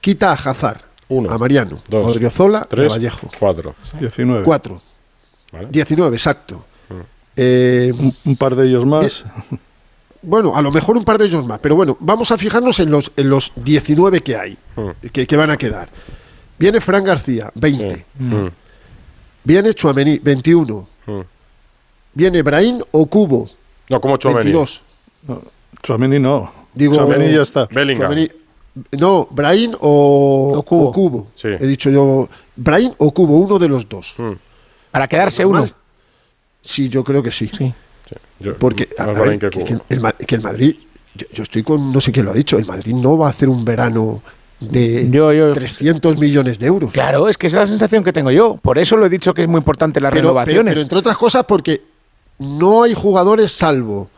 Quita 0.00 0.30
a 0.30 0.34
Hazard, 0.34 0.78
Uno, 1.08 1.30
a 1.30 1.38
Mariano, 1.38 1.78
dos, 1.88 2.04
a 2.06 2.10
Odriozola 2.16 2.66
Vallejo. 2.70 3.28
cuatro. 3.38 3.74
19. 4.00 4.44
4. 4.44 4.80
¿vale? 5.52 5.68
19, 5.70 6.16
exacto. 6.16 6.64
Mm. 6.88 6.94
Eh, 7.36 7.92
Un, 7.98 8.14
un 8.24 8.36
par 8.36 8.54
de 8.56 8.66
ellos 8.66 8.86
más. 8.86 9.24
bueno, 10.22 10.56
a 10.56 10.62
lo 10.62 10.70
mejor 10.72 10.96
un 10.96 11.04
par 11.04 11.18
de 11.18 11.26
ellos 11.26 11.46
más, 11.46 11.60
pero 11.60 11.76
bueno, 11.76 11.96
vamos 12.00 12.30
a 12.30 12.38
fijarnos 12.38 12.78
en 12.80 12.90
los, 12.90 13.12
en 13.16 13.28
los 13.28 13.52
19 13.56 14.22
que 14.22 14.36
hay, 14.36 14.56
Mm. 14.76 15.08
que, 15.12 15.26
que 15.26 15.36
van 15.36 15.50
a 15.50 15.56
quedar. 15.56 15.88
Viene 16.58 16.80
Fran 16.80 17.04
García, 17.04 17.50
20. 17.54 18.04
Mm, 18.18 18.46
Viene 19.44 19.74
Chuamení, 19.74 20.18
21. 20.18 20.88
mm. 21.06 21.20
Viene 22.14 22.42
Brahim 22.42 22.80
o 22.92 23.06
Cubo, 23.06 23.50
No, 23.90 24.00
como 24.00 24.16
Chouameni. 24.16 24.52
22. 24.52 24.82
Tchouaméni 25.82 26.18
no. 26.20 26.50
Digo, 26.72 26.94
Tchouaméni 26.94 27.32
ya 27.34 27.42
está. 27.42 27.66
Bellingham. 27.66 28.14
No, 28.92 29.28
Brahim 29.30 29.74
o, 29.80 30.52
O 30.56 30.62
Cubo. 30.62 30.88
o 30.88 30.92
Cubo. 30.92 31.26
Sí. 31.34 31.48
He 31.48 31.66
dicho 31.66 31.90
yo, 31.90 32.28
Brahim 32.56 32.92
o 32.98 33.12
Cubo, 33.12 33.38
uno 33.38 33.58
de 33.58 33.68
los 33.68 33.88
dos. 33.88 34.14
Mm, 34.18 34.32
Para 34.90 35.06
quedarse 35.06 35.44
uno. 35.46 35.64
Sí, 36.62 36.88
yo 36.88 37.04
creo 37.04 37.22
que 37.22 37.30
sí. 37.30 37.48
Sí. 37.56 37.72
sí. 38.08 38.14
Yo- 38.40 38.56
Porque 38.58 38.88
a 38.98 39.06
ver, 39.06 39.38
que, 39.38 39.50
que 39.50 39.78
el, 39.90 40.00
Ma- 40.00 40.12
que 40.12 40.34
el 40.34 40.40
Madrid, 40.40 40.76
yo, 41.14 41.26
yo 41.32 41.42
estoy 41.44 41.62
con, 41.62 41.92
no 41.92 42.00
sé 42.00 42.10
quién 42.10 42.24
lo 42.26 42.32
ha 42.32 42.34
dicho, 42.34 42.58
el 42.58 42.66
Madrid 42.66 42.94
no 42.94 43.16
va 43.16 43.28
a 43.28 43.30
hacer 43.30 43.48
un 43.48 43.64
verano 43.64 44.22
de 44.60 45.08
Yo- 45.10 45.32
yo- 45.32 45.52
300 45.52 46.18
millones 46.18 46.58
de 46.58 46.66
euros. 46.66 46.90
Claro, 46.90 47.28
es 47.28 47.36
que 47.38 47.46
esa 47.48 47.58
es 47.58 47.68
la 47.68 47.76
sensación 47.76 48.02
que 48.02 48.12
tengo 48.12 48.30
yo. 48.30 48.58
Por 48.60 48.78
eso 48.78 48.96
lo 48.96 49.06
he 49.06 49.10
dicho 49.10 49.34
que 49.34 49.42
es 49.42 49.48
muy 49.48 49.58
importante 49.58 50.00
las 50.00 50.10
pero, 50.10 50.20
pero- 50.22 50.28
renovaciones. 50.30 50.72
pero 50.72 50.80
entre 50.82 50.98
otras 50.98 51.16
cosas 51.16 51.44
porque 51.44 51.82
no 52.38 52.82
hay 52.82 52.94
jugadores 52.94 53.52
salvo 53.52 54.08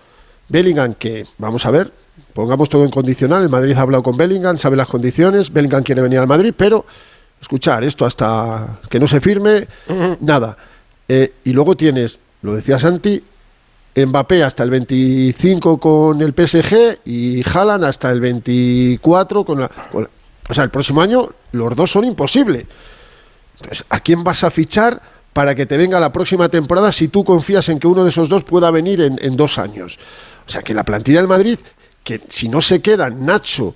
Bellingham 0.48 0.94
que, 0.94 1.26
vamos 1.38 1.66
a 1.66 1.70
ver, 1.70 1.92
pongamos 2.32 2.68
todo 2.68 2.84
en 2.84 2.90
condicional, 2.90 3.42
el 3.42 3.48
Madrid 3.48 3.74
ha 3.76 3.80
hablado 3.82 4.02
con 4.02 4.16
Bellingham, 4.16 4.58
sabe 4.58 4.76
las 4.76 4.86
condiciones, 4.88 5.52
Bellingham 5.52 5.82
quiere 5.82 6.02
venir 6.02 6.18
al 6.18 6.26
Madrid, 6.26 6.52
pero 6.56 6.84
escuchar 7.40 7.84
esto 7.84 8.04
hasta 8.04 8.78
que 8.88 8.98
no 9.00 9.06
se 9.06 9.20
firme, 9.20 9.66
nada. 10.20 10.56
Eh, 11.08 11.34
y 11.44 11.52
luego 11.52 11.76
tienes, 11.76 12.18
lo 12.42 12.54
decía 12.54 12.78
Santi, 12.78 13.22
Mbappé 13.94 14.42
hasta 14.44 14.62
el 14.62 14.70
25 14.70 15.78
con 15.78 16.20
el 16.20 16.34
PSG 16.34 16.98
y 17.06 17.42
Haaland 17.48 17.84
hasta 17.84 18.10
el 18.10 18.20
24 18.20 19.44
con 19.44 19.60
la, 19.60 19.68
con 19.68 20.02
la- 20.04 20.10
O 20.50 20.54
sea, 20.54 20.64
el 20.64 20.70
próximo 20.70 21.00
año 21.00 21.28
los 21.52 21.74
dos 21.74 21.90
son 21.90 22.04
imposibles. 22.04 22.66
Entonces, 23.60 23.84
¿a 23.88 24.00
quién 24.00 24.22
vas 24.22 24.44
a 24.44 24.50
fichar 24.50 25.00
para 25.32 25.54
que 25.54 25.64
te 25.66 25.76
venga 25.78 25.98
la 25.98 26.12
próxima 26.12 26.48
temporada 26.48 26.92
si 26.92 27.08
tú 27.08 27.24
confías 27.24 27.68
en 27.70 27.78
que 27.78 27.86
uno 27.86 28.04
de 28.04 28.10
esos 28.10 28.28
dos 28.28 28.44
pueda 28.44 28.70
venir 28.70 29.00
en, 29.00 29.18
en 29.22 29.36
dos 29.36 29.58
años? 29.58 29.98
O 30.46 30.50
sea, 30.50 30.62
que 30.62 30.74
la 30.74 30.84
plantilla 30.84 31.18
del 31.18 31.28
Madrid, 31.28 31.58
que 32.06 32.20
si 32.28 32.48
no 32.48 32.62
se 32.62 32.80
quedan 32.80 33.26
Nacho, 33.26 33.74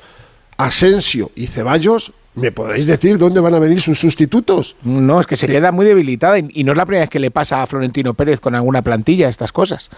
Asensio 0.57 1.33
y 1.35 1.49
Ceballos, 1.49 2.13
¿me 2.37 2.53
podéis 2.53 2.87
decir 2.87 3.19
dónde 3.19 3.41
van 3.41 3.55
a 3.55 3.59
venir 3.59 3.81
sus 3.81 3.99
sustitutos? 3.99 4.77
No, 4.85 5.21
es 5.21 5.27
que 5.27 5.35
se 5.37 5.49
queda 5.49 5.73
muy 5.73 5.85
debilitada 5.85 6.39
y, 6.39 6.49
y 6.55 6.63
no 6.63 6.71
es 6.71 6.79
la 6.79 6.87
primera 6.87 7.03
vez 7.03 7.11
que 7.11 7.19
le 7.19 7.33
pasa 7.33 7.61
a 7.61 7.67
Florentino 7.67 8.15
Pérez 8.15 8.39
con 8.39 8.55
alguna 8.55 8.83
plantilla 8.83 9.29
estas 9.29 9.51
cosas. 9.51 9.91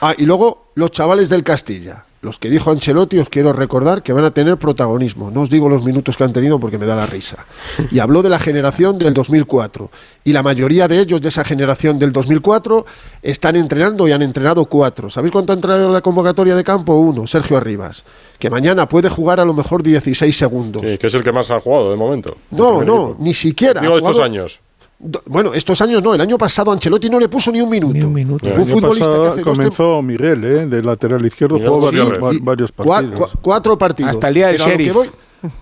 Ah, 0.00 0.14
y 0.16 0.24
luego 0.24 0.70
los 0.76 0.92
chavales 0.92 1.28
del 1.28 1.44
Castilla, 1.44 2.06
los 2.24 2.38
que 2.38 2.48
dijo 2.48 2.70
Ancelotti, 2.70 3.18
os 3.18 3.28
quiero 3.28 3.52
recordar 3.52 4.02
que 4.02 4.14
van 4.14 4.24
a 4.24 4.30
tener 4.30 4.56
protagonismo. 4.56 5.30
No 5.30 5.42
os 5.42 5.50
digo 5.50 5.68
los 5.68 5.84
minutos 5.84 6.16
que 6.16 6.24
han 6.24 6.32
tenido 6.32 6.58
porque 6.58 6.78
me 6.78 6.86
da 6.86 6.96
la 6.96 7.04
risa. 7.04 7.44
Y 7.90 7.98
habló 7.98 8.22
de 8.22 8.30
la 8.30 8.38
generación 8.38 8.98
del 8.98 9.12
2004. 9.12 9.90
Y 10.24 10.32
la 10.32 10.42
mayoría 10.42 10.88
de 10.88 11.00
ellos 11.00 11.20
de 11.20 11.28
esa 11.28 11.44
generación 11.44 11.98
del 11.98 12.12
2004 12.12 12.86
están 13.22 13.56
entrenando 13.56 14.08
y 14.08 14.12
han 14.12 14.22
entrenado 14.22 14.64
cuatro. 14.64 15.10
¿Sabéis 15.10 15.32
cuánto 15.32 15.52
ha 15.52 15.56
entrenado 15.56 15.84
en 15.84 15.92
la 15.92 16.00
convocatoria 16.00 16.56
de 16.56 16.64
campo? 16.64 16.94
Uno, 16.94 17.26
Sergio 17.26 17.58
Arribas. 17.58 18.04
Que 18.38 18.48
mañana 18.48 18.88
puede 18.88 19.10
jugar 19.10 19.38
a 19.38 19.44
lo 19.44 19.52
mejor 19.52 19.82
16 19.82 20.34
segundos. 20.34 20.82
Sí, 20.82 20.96
que 20.96 21.08
es 21.08 21.14
el 21.14 21.22
que 21.22 21.30
más 21.32 21.50
ha 21.50 21.60
jugado 21.60 21.90
de 21.90 21.96
momento. 21.96 22.38
No, 22.50 22.82
no, 22.82 23.08
equipo. 23.08 23.16
ni 23.18 23.34
siquiera. 23.34 23.82
Digo 23.82 23.98
estos 23.98 24.18
años. 24.18 24.60
Bueno, 24.98 25.52
estos 25.52 25.80
años 25.82 26.02
no. 26.02 26.14
El 26.14 26.20
año 26.20 26.38
pasado 26.38 26.70
Ancelotti 26.72 27.10
no 27.10 27.18
le 27.18 27.28
puso 27.28 27.50
ni 27.52 27.60
un 27.60 27.68
minuto. 27.68 27.92
Ni 27.94 28.02
un 28.02 28.12
minuto. 28.12 28.46
El 28.46 28.52
Un 28.54 28.60
año 28.60 28.66
futbolista 28.74 29.04
que 29.06 29.12
hace 29.28 29.42
dos 29.42 29.44
comenzó 29.44 30.02
Miguel, 30.02 30.44
¿eh? 30.44 30.66
De 30.66 30.82
lateral 30.82 31.24
izquierdo, 31.26 31.56
Miguel 31.56 31.70
jugó 31.70 31.80
varios, 31.86 32.70
y 32.70 32.72
partidos. 32.72 33.20
cua- 33.34 33.38
cuatro 33.42 33.76
partidos. 33.78 34.10
Hasta 34.12 34.28
el 34.28 34.34
día 34.34 34.46
del 34.48 34.56
Pero 34.56 34.64
a 34.64 34.68
lo 34.70 34.76
que 34.76 34.82
sheriff. 34.84 34.94
voy- 34.94 35.10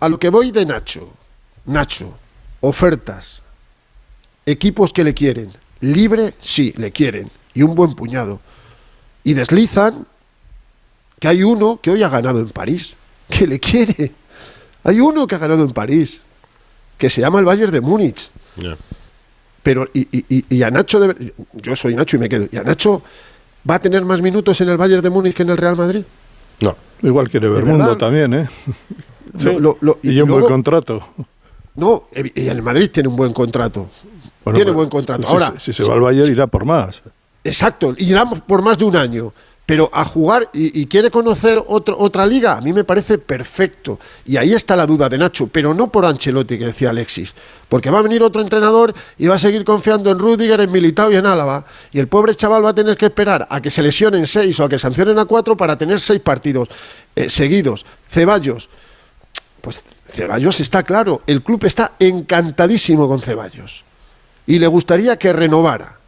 a 0.00 0.08
lo 0.08 0.18
que 0.18 0.28
voy 0.28 0.50
de 0.52 0.66
Nacho. 0.66 1.08
Nacho, 1.66 2.12
ofertas. 2.60 3.42
Equipos 4.46 4.92
que 4.92 5.02
le 5.04 5.14
quieren. 5.14 5.50
Libre, 5.80 6.34
sí, 6.40 6.72
le 6.76 6.92
quieren. 6.92 7.30
Y 7.54 7.62
un 7.62 7.74
buen 7.74 7.94
puñado. 7.94 8.40
Y 9.24 9.34
deslizan 9.34 10.06
que 11.18 11.28
hay 11.28 11.42
uno 11.42 11.78
que 11.80 11.90
hoy 11.90 12.02
ha 12.02 12.08
ganado 12.08 12.40
en 12.40 12.48
París. 12.50 12.94
Que 13.28 13.46
le 13.46 13.58
quiere. 13.58 14.12
Hay 14.84 15.00
uno 15.00 15.26
que 15.26 15.34
ha 15.34 15.38
ganado 15.38 15.62
en 15.62 15.70
París. 15.70 16.20
Que 16.98 17.08
se 17.08 17.20
llama 17.20 17.38
el 17.38 17.44
Bayern 17.44 17.72
de 17.72 17.80
Múnich. 17.80 18.30
Ya. 18.56 18.76
Pero, 19.62 19.88
y, 19.94 20.00
y- 20.16 20.24
y- 20.28 20.44
y 20.48 20.62
a 20.62 20.70
Nacho, 20.70 20.98
debe- 21.00 21.32
yo 21.54 21.76
soy 21.76 21.94
Nacho 21.94 22.16
y 22.16 22.20
me 22.20 22.28
quedo. 22.28 22.46
¿Y 22.50 22.56
a 22.56 22.62
Nacho 22.62 23.02
va 23.68 23.76
a 23.76 23.78
tener 23.80 24.04
más 24.04 24.20
minutos 24.20 24.60
en 24.60 24.68
el 24.68 24.76
Bayern 24.76 25.02
de 25.02 25.10
Múnich 25.10 25.34
que 25.34 25.42
en 25.44 25.50
el 25.50 25.56
Real 25.56 25.76
Madrid? 25.76 26.02
No. 26.60 26.76
Igual 27.02 27.28
quiere 27.28 27.48
¿De 27.48 27.54
Bermundo 27.54 27.84
verdad? 27.84 27.96
también, 27.98 28.34
¿eh? 28.34 28.48
Lo- 29.40 29.58
lo- 29.60 29.78
lo- 29.80 29.98
Y, 30.02 30.20
un 30.20 30.28
buen 30.30 30.44
contrato. 30.46 31.02
No, 31.76 32.04
y 32.14 32.48
el 32.48 32.60
Madrid 32.62 32.90
tiene 32.92 33.08
un 33.08 33.16
buen 33.16 33.32
contrato. 33.32 33.88
Bueno, 34.44 34.56
tiene 34.56 34.72
pues, 34.72 34.76
buen 34.76 34.88
contrato. 34.90 35.22
Si, 35.26 35.32
Ahora, 35.32 35.54
si 35.58 35.72
se 35.72 35.84
va 35.84 35.94
al 35.94 36.00
Bayern 36.00 36.30
irá 36.30 36.46
por 36.48 36.64
más. 36.64 37.02
exacto, 37.44 37.94
irán 37.98 38.28
por 38.46 38.62
más 38.62 38.76
de 38.78 38.84
un 38.84 38.96
año. 38.96 39.32
Pero 39.72 39.88
a 39.90 40.04
jugar 40.04 40.50
y, 40.52 40.84
quiere 40.84 41.10
conocer 41.10 41.58
otra 41.66 42.26
liga, 42.26 42.58
a 42.58 42.60
mí 42.60 42.74
me 42.74 42.84
parece 42.84 43.16
perfecto. 43.16 43.98
Y 44.26 44.36
ahí 44.36 44.52
está 44.52 44.76
la 44.76 44.84
duda 44.84 45.08
de 45.08 45.16
Nacho, 45.16 45.46
pero 45.46 45.72
no 45.72 45.90
por 45.90 46.04
Ancelotti, 46.04 46.58
que 46.58 46.66
decía 46.66 46.90
Alexis. 46.90 47.34
Porque 47.70 47.88
va 47.88 48.00
a 48.00 48.02
venir 48.02 48.22
otro 48.22 48.42
entrenador 48.42 48.92
y 49.16 49.28
va 49.28 49.36
a 49.36 49.38
seguir 49.38 49.64
confiando 49.64 50.10
en 50.10 50.18
Rudiger, 50.18 50.60
en 50.60 50.70
Militao 50.70 51.10
y 51.10 51.16
en 51.16 51.24
Álava. 51.24 51.64
Y 51.90 52.00
el 52.00 52.06
pobre 52.06 52.34
chaval 52.34 52.62
va 52.62 52.68
a 52.68 52.74
tener 52.74 52.98
que 52.98 53.06
esperar 53.06 53.46
a 53.48 53.62
que 53.62 53.70
se 53.70 53.80
lesionen 53.80 54.26
seis 54.26 54.60
o 54.60 54.64
a 54.64 54.68
que 54.68 54.78
sancionen 54.78 55.18
a 55.18 55.24
cuatro 55.24 55.56
para 55.56 55.78
tener 55.78 56.00
seis 56.00 56.20
partidos 56.20 56.68
eh, 57.16 57.30
seguidos. 57.30 57.86
Ceballos, 58.10 58.68
pues 59.62 59.80
Ceballos 60.12 60.60
está 60.60 60.82
claro, 60.82 61.22
el 61.26 61.42
club 61.42 61.64
está 61.64 61.92
encantadísimo 61.98 63.08
con 63.08 63.22
Ceballos 63.22 63.84
y 64.46 64.58
le 64.58 64.66
gustaría 64.66 65.16
que 65.16 65.32
renovara. 65.32 66.01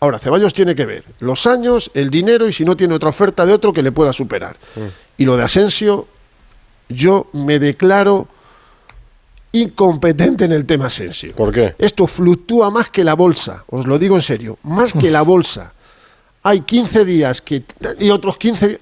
Ahora, 0.00 0.18
Ceballos 0.18 0.52
tiene 0.52 0.74
que 0.74 0.84
ver 0.84 1.04
los 1.20 1.46
años, 1.46 1.90
el 1.94 2.10
dinero 2.10 2.48
y 2.48 2.52
si 2.52 2.64
no 2.64 2.76
tiene 2.76 2.94
otra 2.94 3.08
oferta 3.08 3.46
de 3.46 3.52
otro 3.52 3.72
que 3.72 3.82
le 3.82 3.92
pueda 3.92 4.12
superar. 4.12 4.56
Y 5.16 5.24
lo 5.24 5.36
de 5.36 5.44
Asensio, 5.44 6.06
yo 6.88 7.28
me 7.32 7.58
declaro 7.58 8.28
incompetente 9.52 10.44
en 10.44 10.52
el 10.52 10.66
tema 10.66 10.86
Asensio. 10.86 11.34
¿Por 11.34 11.52
qué? 11.52 11.74
Esto 11.78 12.06
fluctúa 12.06 12.70
más 12.70 12.90
que 12.90 13.04
la 13.04 13.14
bolsa, 13.14 13.64
os 13.68 13.86
lo 13.86 13.98
digo 13.98 14.16
en 14.16 14.22
serio, 14.22 14.58
más 14.64 14.92
que 14.92 15.10
la 15.10 15.22
bolsa. 15.22 15.72
Hay 16.42 16.60
15 16.60 17.04
días 17.04 17.40
que 17.40 17.64
y 17.98 18.10
otros 18.10 18.36
15 18.36 18.68
días, 18.68 18.80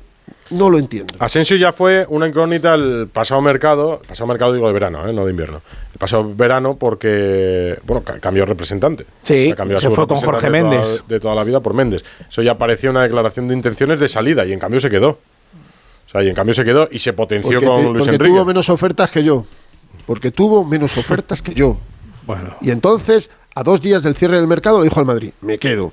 no 0.50 0.68
lo 0.70 0.78
entiendo. 0.78 1.14
Asensio 1.18 1.56
ya 1.56 1.72
fue 1.72 2.06
una 2.08 2.28
incógnita 2.28 2.74
el 2.74 3.08
pasado 3.12 3.40
mercado, 3.40 4.00
el 4.02 4.08
pasado 4.08 4.26
mercado 4.26 4.52
digo 4.52 4.66
de 4.66 4.72
verano, 4.72 5.08
¿eh? 5.08 5.12
no 5.12 5.24
de 5.24 5.30
invierno. 5.30 5.62
El 5.92 5.98
pasado 5.98 6.32
verano 6.34 6.76
porque, 6.76 7.78
bueno, 7.84 8.02
ca- 8.04 8.18
cambió 8.18 8.44
representante. 8.44 9.06
Sí, 9.22 9.54
se 9.78 9.90
fue 9.90 10.06
con 10.06 10.18
Jorge 10.18 10.50
de 10.50 10.58
toda- 10.60 10.70
Méndez. 10.70 11.02
de 11.08 11.20
toda 11.20 11.34
la 11.34 11.44
vida 11.44 11.60
por 11.60 11.72
Méndez. 11.74 12.04
Eso 12.28 12.42
ya 12.42 12.58
parecía 12.58 12.90
una 12.90 13.02
declaración 13.02 13.48
de 13.48 13.54
intenciones 13.54 14.00
de 14.00 14.08
salida 14.08 14.44
y 14.44 14.52
en 14.52 14.58
cambio 14.58 14.80
se 14.80 14.90
quedó. 14.90 15.10
O 16.06 16.10
sea, 16.10 16.22
y 16.22 16.28
en 16.28 16.34
cambio 16.34 16.54
se 16.54 16.64
quedó 16.64 16.88
y 16.90 16.98
se 16.98 17.12
potenció 17.12 17.52
Porque, 17.52 17.66
con 17.66 17.76
te- 17.76 17.82
Luis 17.84 17.98
porque 18.04 18.14
Enrique. 18.16 18.30
tuvo 18.34 18.44
menos 18.44 18.68
ofertas 18.68 19.10
que 19.10 19.24
yo. 19.24 19.46
Porque 20.06 20.30
tuvo 20.30 20.64
menos 20.64 20.96
ofertas 20.98 21.40
que 21.42 21.54
yo. 21.54 21.78
Bueno, 22.26 22.56
Y 22.60 22.70
entonces, 22.70 23.30
a 23.54 23.62
dos 23.62 23.80
días 23.80 24.02
del 24.02 24.14
cierre 24.14 24.36
del 24.36 24.46
mercado, 24.46 24.78
le 24.80 24.84
dijo 24.88 25.00
al 25.00 25.06
Madrid, 25.06 25.32
me 25.40 25.58
quedo. 25.58 25.92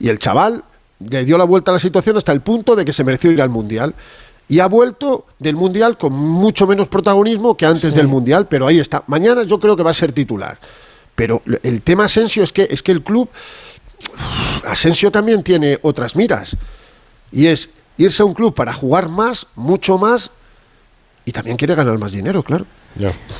Y 0.00 0.08
el 0.08 0.18
chaval 0.18 0.62
le 1.00 1.24
dio 1.24 1.38
la 1.38 1.44
vuelta 1.44 1.70
a 1.70 1.74
la 1.74 1.80
situación 1.80 2.16
hasta 2.16 2.32
el 2.32 2.40
punto 2.40 2.74
de 2.74 2.84
que 2.84 2.92
se 2.92 3.04
mereció 3.04 3.30
ir 3.30 3.40
al 3.42 3.48
Mundial. 3.48 3.94
Y 4.48 4.60
ha 4.60 4.66
vuelto 4.66 5.26
del 5.38 5.56
Mundial 5.56 5.98
con 5.98 6.12
mucho 6.12 6.66
menos 6.66 6.88
protagonismo 6.88 7.56
que 7.56 7.66
antes 7.66 7.94
del 7.94 8.08
Mundial, 8.08 8.48
pero 8.48 8.66
ahí 8.66 8.80
está. 8.80 9.04
Mañana 9.06 9.42
yo 9.42 9.60
creo 9.60 9.76
que 9.76 9.82
va 9.82 9.90
a 9.90 9.94
ser 9.94 10.12
titular. 10.12 10.58
Pero 11.14 11.42
el 11.62 11.82
tema 11.82 12.06
Asensio 12.06 12.42
es 12.42 12.52
que, 12.52 12.66
es 12.70 12.82
que 12.82 12.92
el 12.92 13.02
club, 13.02 13.28
Asensio 14.64 15.10
también 15.10 15.42
tiene 15.42 15.78
otras 15.82 16.16
miras. 16.16 16.56
Y 17.30 17.46
es 17.46 17.70
irse 17.98 18.22
a 18.22 18.26
un 18.26 18.32
club 18.32 18.54
para 18.54 18.72
jugar 18.72 19.08
más, 19.08 19.46
mucho 19.54 19.98
más, 19.98 20.30
y 21.24 21.32
también 21.32 21.56
quiere 21.58 21.74
ganar 21.74 21.98
más 21.98 22.12
dinero, 22.12 22.42
claro. 22.42 22.64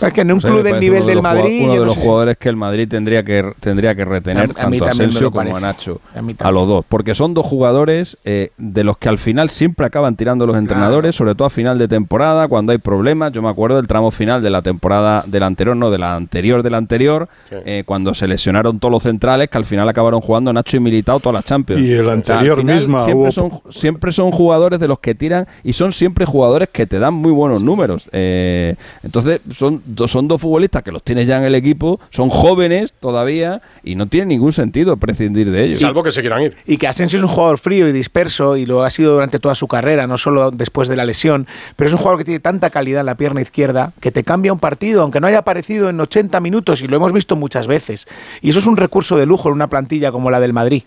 Es 0.01 0.13
que 0.13 0.21
en 0.21 0.31
un 0.33 0.39
O 0.39 0.41
sea, 0.41 0.51
club 0.51 0.63
del 0.63 0.79
nivel 0.81 1.05
del 1.07 1.21
Madrid. 1.23 1.65
Uno 1.65 1.73
de 1.73 1.79
no 1.81 1.85
los 1.87 1.95
sé. 1.95 2.01
jugadores 2.03 2.37
que 2.39 2.49
el 2.49 2.57
Madrid 2.57 2.89
tendría 2.89 3.23
que 3.25 3.53
tendría 3.61 3.95
que 3.95 4.05
retener 4.05 4.51
A- 4.57 4.65
a 4.65 4.69
mí 4.69 4.79
tanto 4.79 4.85
a 4.85 4.89
también 4.91 5.09
me 5.11 5.17
Asensio 5.17 5.31
como 5.31 5.41
a 5.41 5.45
parece. 5.61 5.61
Nacho. 5.67 6.01
A 6.41 6.51
los 6.53 6.69
dos. 6.69 6.85
Porque 6.89 7.15
son 7.15 7.35
dos 7.35 7.45
jugadores 7.47 8.17
eh, 8.25 8.51
de 8.57 8.85
los 8.85 8.97
que 8.99 9.09
al 9.09 9.19
final 9.19 9.51
siempre 9.51 9.87
acaban 9.87 10.15
tirando 10.17 10.47
los 10.47 10.57
entrenadores, 10.57 11.17
sobre 11.17 11.35
todo 11.35 11.47
a 11.47 11.51
final 11.51 11.79
de 11.79 11.89
temporada, 11.89 12.47
cuando 12.49 12.73
hay 12.73 12.79
problemas. 12.79 13.33
Yo 13.33 13.43
me 13.43 13.49
acuerdo 13.49 13.77
del 13.77 13.87
tramo 13.89 14.11
final 14.11 14.43
de 14.43 14.51
la 14.51 14.63
temporada 14.63 15.25
del 15.27 15.43
anterior, 15.43 15.77
no, 15.77 15.91
de 15.91 15.99
la 15.99 16.15
anterior 16.15 16.63
de 16.63 16.71
la 16.71 16.77
anterior, 16.79 17.29
Sí. 17.51 17.57
eh, 17.65 17.83
cuando 17.85 18.15
se 18.15 18.29
lesionaron 18.29 18.79
todos 18.79 18.93
los 18.93 19.03
centrales, 19.03 19.49
que 19.49 19.59
al 19.59 19.65
final 19.65 19.89
acabaron 19.89 20.21
jugando 20.21 20.53
Nacho 20.53 20.77
y 20.77 20.81
Militao 20.81 21.19
todas 21.21 21.35
las 21.35 21.45
Champions. 21.45 21.83
Y 21.83 21.93
el 21.93 22.01
O 22.03 22.05
sea, 22.05 22.13
anterior 22.13 22.63
misma 22.63 23.05
Siempre 23.05 23.25
hubo- 23.25 23.33
son, 23.33 23.51
siempre 23.71 24.13
son 24.13 24.31
jugadores 24.31 24.79
de 24.79 24.87
los 24.89 25.01
que 25.01 25.15
tiran 25.15 25.47
y 25.65 25.73
son 25.73 25.93
siempre 25.93 26.25
jugadores 26.27 26.69
que 26.71 26.87
te 26.87 26.99
dan 26.99 27.15
muy 27.15 27.33
buenos 27.33 27.63
números. 27.63 28.09
Eh, 28.13 28.77
entonces, 29.03 29.38
son, 29.51 29.83
son 30.07 30.29
dos 30.29 30.41
futbolistas 30.41 30.83
que 30.83 30.93
los 30.93 31.03
tienes 31.03 31.27
ya 31.27 31.39
en 31.39 31.45
el 31.45 31.55
equipo, 31.55 32.01
son 32.11 32.29
jóvenes 32.31 32.93
todavía 33.01 33.61
y 33.83 33.95
no 33.95 34.07
tiene 34.09 34.27
ningún 34.27 34.53
sentido 34.53 34.97
prescindir 34.97 35.51
de 35.51 35.65
ellos. 35.65 35.81
Salvo 35.81 36.03
que 36.03 36.11
se 36.11 36.21
quieran 36.21 36.43
ir. 36.43 36.57
Y 36.67 36.77
que 36.77 36.89
Asensio 36.89 37.19
es 37.19 37.23
un 37.25 37.31
jugador 37.31 37.59
frío 37.59 37.89
y 37.89 37.93
disperso 37.93 38.57
y 38.57 38.67
lo 38.67 38.83
ha 38.85 38.91
sido 38.91 39.13
durante 39.15 39.39
toda 39.39 39.55
su 39.55 39.67
carrera, 39.69 40.07
no 40.07 40.19
solo 40.19 40.51
después 40.51 40.89
de 40.89 40.97
la 40.97 41.05
lesión, 41.05 41.47
pero 41.77 41.89
es 41.89 41.93
un 41.93 41.99
jugador 41.99 42.19
que 42.19 42.25
tiene 42.25 42.41
tanta 42.41 42.71
calidad 42.71 43.01
en 43.01 43.07
la 43.07 43.17
pierna 43.17 43.41
izquierda 43.41 43.93
que 44.01 44.13
te 44.13 44.25
cambia 44.25 44.53
un 44.53 44.59
partido, 44.59 45.03
aunque 45.03 45.21
no 45.21 45.27
haya 45.27 45.39
aparecido 45.39 45.89
en 45.89 46.01
80 46.01 46.41
minutos 46.41 46.83
y 46.83 46.89
lo 46.89 46.97
hemos 46.97 47.13
visto 47.13 47.37
muchas 47.37 47.67
veces. 47.67 48.07
Y 48.43 48.51
eso 48.51 48.59
es 48.59 48.67
un 48.67 48.77
recurso 48.77 49.17
de 49.17 49.27
lujo 49.27 49.49
en 49.49 49.55
una 49.55 49.69
plantilla 49.69 50.13
como 50.13 50.31
la 50.31 50.41
del 50.41 50.53
Madrid. 50.53 50.83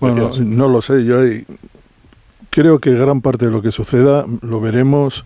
Bueno, 0.00 0.28
Decías. 0.28 0.38
no 0.46 0.68
lo 0.68 0.80
sé. 0.80 1.04
Yo 1.04 1.20
ahí- 1.20 1.44
creo 2.50 2.78
que 2.78 2.92
gran 2.92 3.20
parte 3.20 3.46
de 3.46 3.50
lo 3.50 3.62
que 3.62 3.70
suceda 3.70 4.24
lo 4.42 4.60
veremos 4.60 5.24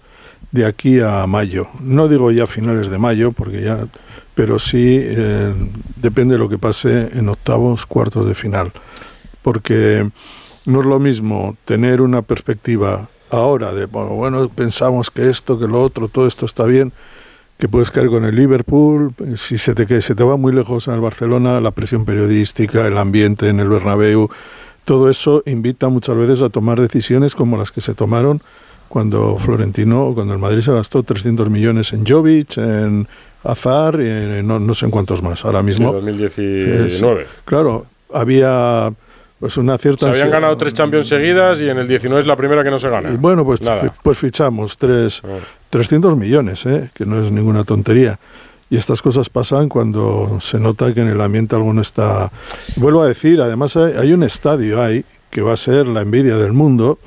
de 0.51 0.67
aquí 0.67 1.01
a 1.01 1.27
mayo. 1.27 1.69
No 1.81 2.09
digo 2.09 2.31
ya 2.31 2.47
finales 2.47 2.91
de 2.91 2.99
mayo, 2.99 3.33
porque 3.33 3.63
ya, 3.63 3.87
pero 4.35 4.59
sí 4.59 4.99
eh, 5.01 5.55
depende 5.97 6.35
de 6.35 6.39
lo 6.39 6.49
que 6.49 6.59
pase 6.59 7.11
en 7.13 7.29
octavos, 7.29 7.87
cuartos 7.87 8.27
de 8.27 8.35
final, 8.35 8.73
porque 9.43 10.09
no 10.65 10.81
es 10.81 10.87
lo 10.87 11.01
mismo 11.01 11.57
tener 11.65 12.01
una 12.01 12.23
perspectiva 12.23 13.09
ahora 13.31 13.73
de 13.73 13.87
bueno, 13.87 14.49
pensamos 14.51 15.11
que 15.11 15.31
esto, 15.31 15.59
que 15.59 15.67
lo 15.67 15.83
otro, 15.83 16.09
todo 16.09 16.27
esto 16.27 16.45
está 16.45 16.67
bien, 16.67 16.93
que 17.59 17.69
puedes 17.69 17.91
caer 17.91 18.09
con 18.09 18.25
el 18.25 18.37
Liverpool, 18.37 19.15
si 19.37 19.57
se 19.57 19.75
te, 19.75 20.01
se 20.01 20.15
te 20.15 20.25
va 20.25 20.37
muy 20.37 20.53
lejos 20.53 20.89
al 20.89 21.01
Barcelona, 21.01 21.61
la 21.61 21.71
presión 21.71 22.05
periodística, 22.05 22.87
el 22.87 22.99
ambiente 22.99 23.49
en 23.49 23.61
el 23.61 23.69
Bernabéu, 23.69 24.29
todo 24.85 25.09
eso 25.09 25.43
invita 25.47 25.89
muchas 25.89 26.17
veces 26.17 26.43
a 26.43 26.49
tomar 26.49 26.81
decisiones 26.81 27.35
como 27.35 27.57
las 27.57 27.71
que 27.71 27.81
se 27.81 27.95
tomaron 27.95 28.43
cuando 28.89 29.39
Florentino, 29.39 30.13
cuando 30.15 30.35
el 30.35 30.39
Madrid 30.39 30.61
se 30.61 30.73
gastó 30.73 31.03
300 31.03 31.49
millones 31.49 31.93
en 31.95 32.05
Jovic, 32.07 32.59
en 32.59 33.09
Azar 33.43 33.99
y 34.01 34.07
en 34.09 34.47
no, 34.47 34.59
no 34.59 34.75
sé 34.75 34.85
en 34.85 34.91
cuántos 34.91 35.23
más. 35.23 35.45
Ahora 35.45 35.61
Sí, 35.61 35.67
mismo, 35.67 35.93
2019. 35.93 37.23
es- 37.23 37.29
claro, 37.45 37.87
había 38.13 38.93
pues 39.41 39.57
una 39.57 39.77
Se 39.77 39.83
cierta... 39.83 40.09
habían 40.11 40.31
ganado 40.31 40.57
tres 40.57 40.73
Champions 40.75 41.09
seguidas 41.09 41.61
y 41.61 41.69
en 41.69 41.79
el 41.79 41.89
19 41.89 42.21
es 42.21 42.27
la 42.29 42.37
primera 42.37 42.63
que 42.63 42.71
no 42.71 42.79
se 42.79 42.89
gana. 42.89 43.11
Y 43.13 43.17
bueno, 43.17 43.45
pues, 43.45 43.61
pues 44.03 44.19
fichamos 44.19 44.77
tres, 44.77 45.21
Ah. 45.25 45.39
300 45.71 46.17
millones, 46.17 46.65
¿eh? 46.67 46.91
que 46.95 47.07
no 47.07 47.21
es 47.21 47.33
ninguna 47.33 47.65
tontería. 47.65 48.21
Y 48.73 48.77
estas 48.79 49.03
cosas 49.03 49.29
pasan 49.29 49.69
cuando 49.69 50.39
se 50.41 50.59
nota 50.59 50.95
que 50.95 51.03
en 51.03 51.09
el 51.09 51.21
ambiente 51.21 51.55
alguno 51.55 51.83
está... 51.83 52.33
Vuelvo 52.77 53.03
a 53.03 53.07
decir, 53.07 53.39
además 53.43 53.77
hay, 53.77 53.93
hay 53.99 54.15
un 54.15 54.23
estadio 54.23 54.83
ahí 54.83 55.05
que 55.29 55.43
va 55.43 55.53
a 55.53 55.59
ser 55.59 55.87
la 55.87 56.01
envidia 56.01 56.39
del 56.39 56.55
mundo 56.55 56.99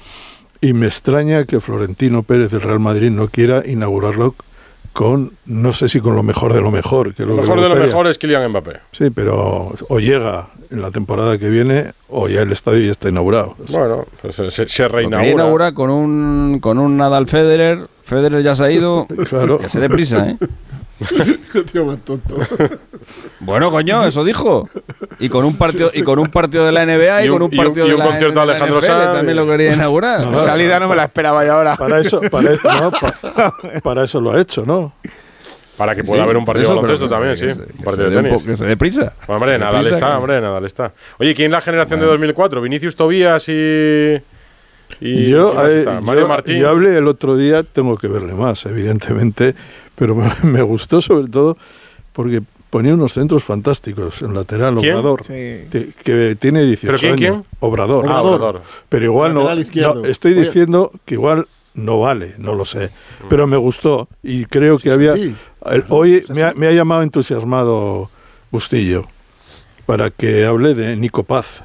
y 0.61 0.73
me 0.73 0.85
extraña 0.85 1.45
que 1.45 1.59
Florentino 1.59 2.21
Pérez 2.21 2.51
del 2.51 2.61
Real 2.61 2.79
Madrid 2.79 3.09
no 3.09 3.29
quiera 3.29 3.63
inaugurarlo 3.65 4.35
con, 4.93 5.31
no 5.47 5.73
sé 5.73 5.89
si 5.89 6.01
con 6.01 6.15
lo 6.15 6.21
mejor 6.21 6.53
de 6.53 6.61
lo 6.61 6.69
mejor. 6.69 7.15
Que 7.15 7.25
Lo 7.25 7.35
que 7.35 7.41
mejor 7.41 7.55
me 7.55 7.63
de 7.63 7.69
lo 7.69 7.75
mejor 7.77 8.05
es 8.05 8.19
Kylian 8.19 8.47
Mbappé. 8.51 8.81
Sí, 8.91 9.09
pero 9.09 9.73
o 9.89 9.99
llega 9.99 10.49
en 10.69 10.83
la 10.83 10.91
temporada 10.91 11.39
que 11.39 11.49
viene 11.49 11.93
o 12.09 12.27
ya 12.27 12.43
el 12.43 12.51
estadio 12.51 12.85
ya 12.85 12.91
está 12.91 13.09
inaugurado. 13.09 13.55
Bueno, 13.71 14.05
pues 14.21 14.35
se, 14.35 14.51
se 14.51 14.65
quería 14.67 14.87
reinaugura. 14.87 15.73
con 15.73 15.89
un, 15.89 16.59
con 16.59 16.77
un 16.77 16.95
Nadal 16.95 17.27
Federer. 17.27 17.87
Federer 18.03 18.43
ya 18.43 18.53
se 18.55 18.65
ha 18.65 18.71
ido. 18.71 19.07
Claro. 19.27 19.57
Que 19.57 19.67
se 19.67 19.79
dé 19.79 19.89
prisa, 19.89 20.29
¿eh? 20.29 20.37
Tío 21.71 21.85
más 21.85 21.99
tonto. 22.05 22.37
Bueno, 23.39 23.69
coño, 23.69 24.05
eso 24.05 24.23
dijo. 24.23 24.69
Y 25.19 25.27
con 25.29 25.43
un 25.45 25.57
partido 25.57 25.91
y 25.93 26.03
con 26.03 26.19
un 26.19 26.27
partido 26.27 26.65
de 26.65 26.71
la 26.71 26.85
NBA 26.85 27.25
y, 27.25 27.29
con 27.29 27.41
un 27.43 27.53
y 27.53 27.57
un- 27.59 27.65
partido 27.65 27.85
y 27.85 27.89
de 27.89 27.95
un 27.95 27.99
la, 27.99 28.05
concierto 28.05 28.35
de 28.35 28.41
Alejandro 28.51 28.77
NFL 28.79 28.85
Sanz. 28.87 29.13
también 29.13 29.35
lo 29.37 29.45
quería 29.45 29.73
inaugurar. 29.73 30.21
No, 30.21 30.37
Salida 30.37 30.79
no 30.79 30.87
me 30.87 30.95
la 30.95 31.03
esperaba 31.05 31.45
yo 31.45 31.53
ahora. 31.53 31.75
Para 31.75 31.99
eso, 31.99 32.21
para, 32.31 32.51
no, 32.51 32.91
pa- 32.91 33.53
para 33.83 34.03
eso 34.03 34.21
lo 34.21 34.31
ha 34.31 34.39
hecho, 34.41 34.65
¿no? 34.65 34.93
Para 35.77 35.93
que 35.93 36.03
Sí, 36.03 36.07
pueda 36.07 36.23
haber 36.23 36.37
un 36.37 36.45
partido 36.45 36.69
de 36.69 36.75
baloncesto 36.75 37.09
también, 37.09 37.35
que 37.35 37.53
sí. 37.53 37.59
Un 37.79 37.83
partido 37.83 38.09
de 38.09 38.15
tenis. 38.21 38.43
Que 38.43 38.55
se 38.55 38.65
dé 38.65 38.77
prisa. 38.77 39.11
Hombre, 39.27 39.47
Se 39.47 39.53
dé 39.53 39.59
Nadal 39.59 39.87
está, 39.87 39.99
que- 40.07 40.13
hombre, 40.13 40.39
Nadal 40.41 40.65
está. 40.65 40.93
Oye, 41.19 41.35
¿quién 41.35 41.47
es 41.47 41.51
la 41.51 41.61
generación 41.61 41.99
de 41.99 42.05
2004? 42.05 42.61
Vinicius 42.61 42.95
Tobías 42.95 43.45
y. 43.49 44.15
Y 45.01 45.29
yo, 45.29 45.51
¿quién 45.51 45.63
más 45.63 45.69
eh? 45.71 46.01
Mario 46.01 46.21
yo- 46.23 46.27
Martín. 46.27 46.59
yo 46.59 46.69
hablé 46.69 46.97
el 46.97 47.07
otro 47.07 47.35
día, 47.37 47.63
tengo 47.63 47.97
que 47.97 48.07
verle 48.07 48.33
más, 48.33 48.65
evidentemente, 48.65 49.55
pero 49.95 50.15
me, 50.15 50.29
me 50.43 50.61
gustó 50.61 51.01
sobre 51.01 51.27
todo 51.27 51.57
porque 52.13 52.41
ponía 52.69 52.93
unos 52.93 53.13
centros 53.13 53.43
fantásticos 53.43 54.21
en 54.21 54.33
lateral, 54.33 54.75
¿Quién? 54.79 54.93
Obrador, 54.95 55.23
Sí. 55.23 55.33
que, 55.69 55.89
que 56.03 56.35
tiene 56.39 56.63
18 56.63 56.87
¿Pero 56.87 56.97
quién, 56.97 57.11
años. 57.13 57.43
quién? 57.45 57.57
Obrador. 57.61 58.05
Ah, 58.07 58.21
Obrador. 58.21 58.61
Pero 58.89 59.05
igual 59.05 59.33
no, 59.33 59.43
no, 59.43 60.05
Estoy 60.05 60.33
Oye. 60.33 60.41
diciendo 60.41 60.91
que 61.05 61.13
igual 61.15 61.47
no 61.73 61.99
vale, 61.99 62.33
no 62.37 62.55
lo 62.55 62.63
sé. 62.65 62.89
Pero 63.29 63.47
me 63.47 63.57
gustó 63.57 64.07
y 64.23 64.45
creo 64.45 64.77
que 64.79 64.91
había. 64.91 65.13
sí. 65.15 65.33
el- 65.65 65.85
hoy 65.89 66.23
me 66.29 66.43
ha, 66.43 66.53
me 66.53 66.67
ha 66.67 66.71
llamado 66.71 67.01
entusiasmado 67.03 68.09
Bustillo 68.51 69.05
para 69.85 70.09
que 70.09 70.45
hable 70.45 70.73
de 70.73 70.95
Nico 70.95 71.23
Paz, 71.23 71.63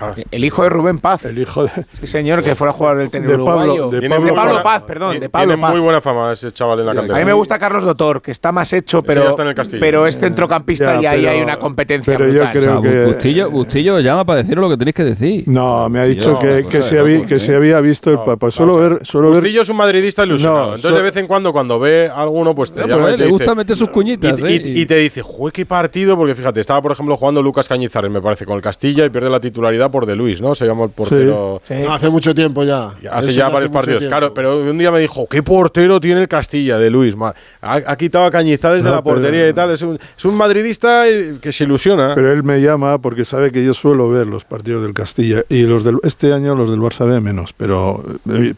Ah. 0.00 0.14
El 0.30 0.44
hijo 0.44 0.62
de 0.62 0.70
Rubén 0.70 0.98
Paz. 0.98 1.24
el 1.26 1.38
hijo 1.38 1.64
de, 1.64 1.70
Sí, 2.00 2.06
señor, 2.06 2.42
que 2.42 2.54
fuera 2.54 2.70
a 2.70 2.74
jugar 2.74 2.98
el 3.00 3.10
tenis 3.10 3.28
de 3.28 3.36
Pablo- 3.38 3.90
de 3.90 4.08
Pablo 4.08 4.20
muy 4.22 4.30
Pablo 4.32 4.52
buena- 4.52 4.62
Paz, 4.62 4.82
perdón, 4.86 5.10
tiene- 5.10 5.24
de 5.26 5.28
Pablo 5.30 5.48
Tiene 5.48 5.62
Paz. 5.62 5.70
muy 5.72 5.80
buena 5.80 6.00
fama 6.00 6.32
ese 6.32 6.50
chaval 6.50 6.80
en 6.80 6.86
la 6.86 6.94
cantera. 6.94 7.16
A 7.16 7.18
mí 7.20 7.24
me 7.26 7.32
gusta 7.34 7.58
Carlos 7.58 7.84
Dotor, 7.84 8.22
que 8.22 8.30
está 8.30 8.52
más 8.52 8.72
hecho, 8.72 9.00
ya 9.02 9.06
pero, 9.06 9.28
está 9.30 9.42
en 9.42 9.48
el 9.48 9.54
Castillo. 9.54 9.80
pero 9.80 10.06
es 10.06 10.18
centrocampista 10.18 10.94
Ya, 10.94 11.00
y 11.02 11.06
ahí 11.06 11.20
pero- 11.20 11.32
hay 11.32 11.42
una 11.42 11.58
competencia 11.58 12.16
pero 12.16 12.30
yo 12.32 12.42
creo 12.52 12.78
O 12.78 12.82
sea, 12.82 12.90
que- 12.90 13.04
Bustillo, 13.04 13.50
Bustillo 13.50 14.00
llama 14.00 14.24
para 14.24 14.42
deciros 14.42 14.62
lo 14.62 14.70
que 14.70 14.76
tenéis 14.78 14.94
que 14.94 15.04
decir. 15.04 15.44
No, 15.46 15.88
me 15.90 15.98
ha 15.98 16.04
dicho 16.04 16.38
que, 16.38 16.62
cosa 16.64 16.80
se 16.82 16.98
había, 16.98 17.14
locos, 17.16 17.28
que 17.28 17.38
se 17.38 17.54
había 17.54 17.80
visto 17.80 18.10
el 18.10 18.16
vamos 18.16 18.54
Suelo 18.54 18.76
a 18.78 18.88
ver, 18.88 18.98
suelo 19.04 19.28
ver. 19.30 19.40
Bustillo 19.40 19.60
es 19.62 19.68
un 19.68 19.76
madridista 19.76 20.24
ilusionado. 20.24 20.58
No, 20.58 20.64
Entonces, 20.74 20.88
so- 20.90 20.96
de 20.96 21.02
vez 21.02 21.16
en 21.16 21.26
cuando, 21.26 21.52
cuando 21.52 21.78
ve 21.78 22.08
a 22.08 22.22
alguno, 22.22 22.54
pues 22.54 22.72
te 22.72 22.86
llama 22.86 23.10
le 23.10 23.26
gusta 23.28 23.54
meter 23.54 23.76
sus 23.76 23.90
cuñitas, 23.90 24.40
y, 24.40 24.44
¿eh? 24.46 24.62
y 24.64 24.86
te 24.86 24.96
dice, 24.96 25.20
¡jue 25.22 25.52
qué 25.52 25.66
partido! 25.66 26.16
Porque 26.16 26.34
fíjate, 26.34 26.60
estaba 26.60 26.80
por 26.80 26.92
ejemplo 26.92 27.14
jugando 27.16 27.42
Lucas 27.42 27.68
Cañizares, 27.68 28.10
me 28.10 28.22
parece, 28.22 28.46
con 28.46 28.56
el 28.56 28.62
Castilla 28.62 29.04
y 29.04 29.10
pierde 29.10 29.28
la 29.28 29.38
titularidad 29.40 29.81
por 29.90 30.06
De 30.06 30.16
Luis, 30.16 30.40
¿no? 30.40 30.54
Se 30.54 30.66
llama 30.66 30.84
el 30.84 30.90
portero. 30.90 31.60
Sí. 31.64 31.74
No, 31.82 31.94
hace 31.94 32.08
mucho 32.08 32.34
tiempo 32.34 32.64
ya. 32.64 32.88
Hace 33.10 33.28
Eso 33.28 33.38
ya 33.38 33.46
hace 33.46 33.54
varios 33.54 33.72
partidos, 33.72 33.98
tiempo. 33.98 34.10
claro, 34.16 34.34
pero 34.34 34.60
un 34.60 34.78
día 34.78 34.90
me 34.90 35.00
dijo, 35.00 35.26
¿qué 35.26 35.42
portero 35.42 36.00
tiene 36.00 36.20
el 36.20 36.28
Castilla 36.28 36.78
de 36.78 36.90
Luis? 36.90 37.14
Ha, 37.20 37.34
ha 37.60 37.96
quitado 37.96 38.24
a 38.24 38.30
Cañizares 38.30 38.84
de 38.84 38.90
la 38.90 39.02
portería 39.02 39.48
y 39.48 39.52
tal. 39.52 39.70
Es 39.70 39.82
un, 39.82 39.98
es 40.16 40.24
un 40.24 40.34
madridista 40.36 41.08
eh, 41.08 41.38
que 41.40 41.52
se 41.52 41.64
ilusiona. 41.64 42.14
Pero 42.14 42.32
él 42.32 42.42
me 42.42 42.60
llama 42.60 42.98
porque 42.98 43.24
sabe 43.24 43.52
que 43.52 43.64
yo 43.64 43.74
suelo 43.74 44.08
ver 44.08 44.26
los 44.26 44.44
partidos 44.44 44.82
del 44.82 44.94
Castilla 44.94 45.42
y 45.48 45.62
los 45.62 45.84
del 45.84 45.98
este 46.02 46.32
año 46.32 46.54
los 46.54 46.70
del 46.70 46.80
Barça 46.80 47.06
ve 47.06 47.20
menos, 47.20 47.52
pero 47.52 48.02
eh, 48.30 48.54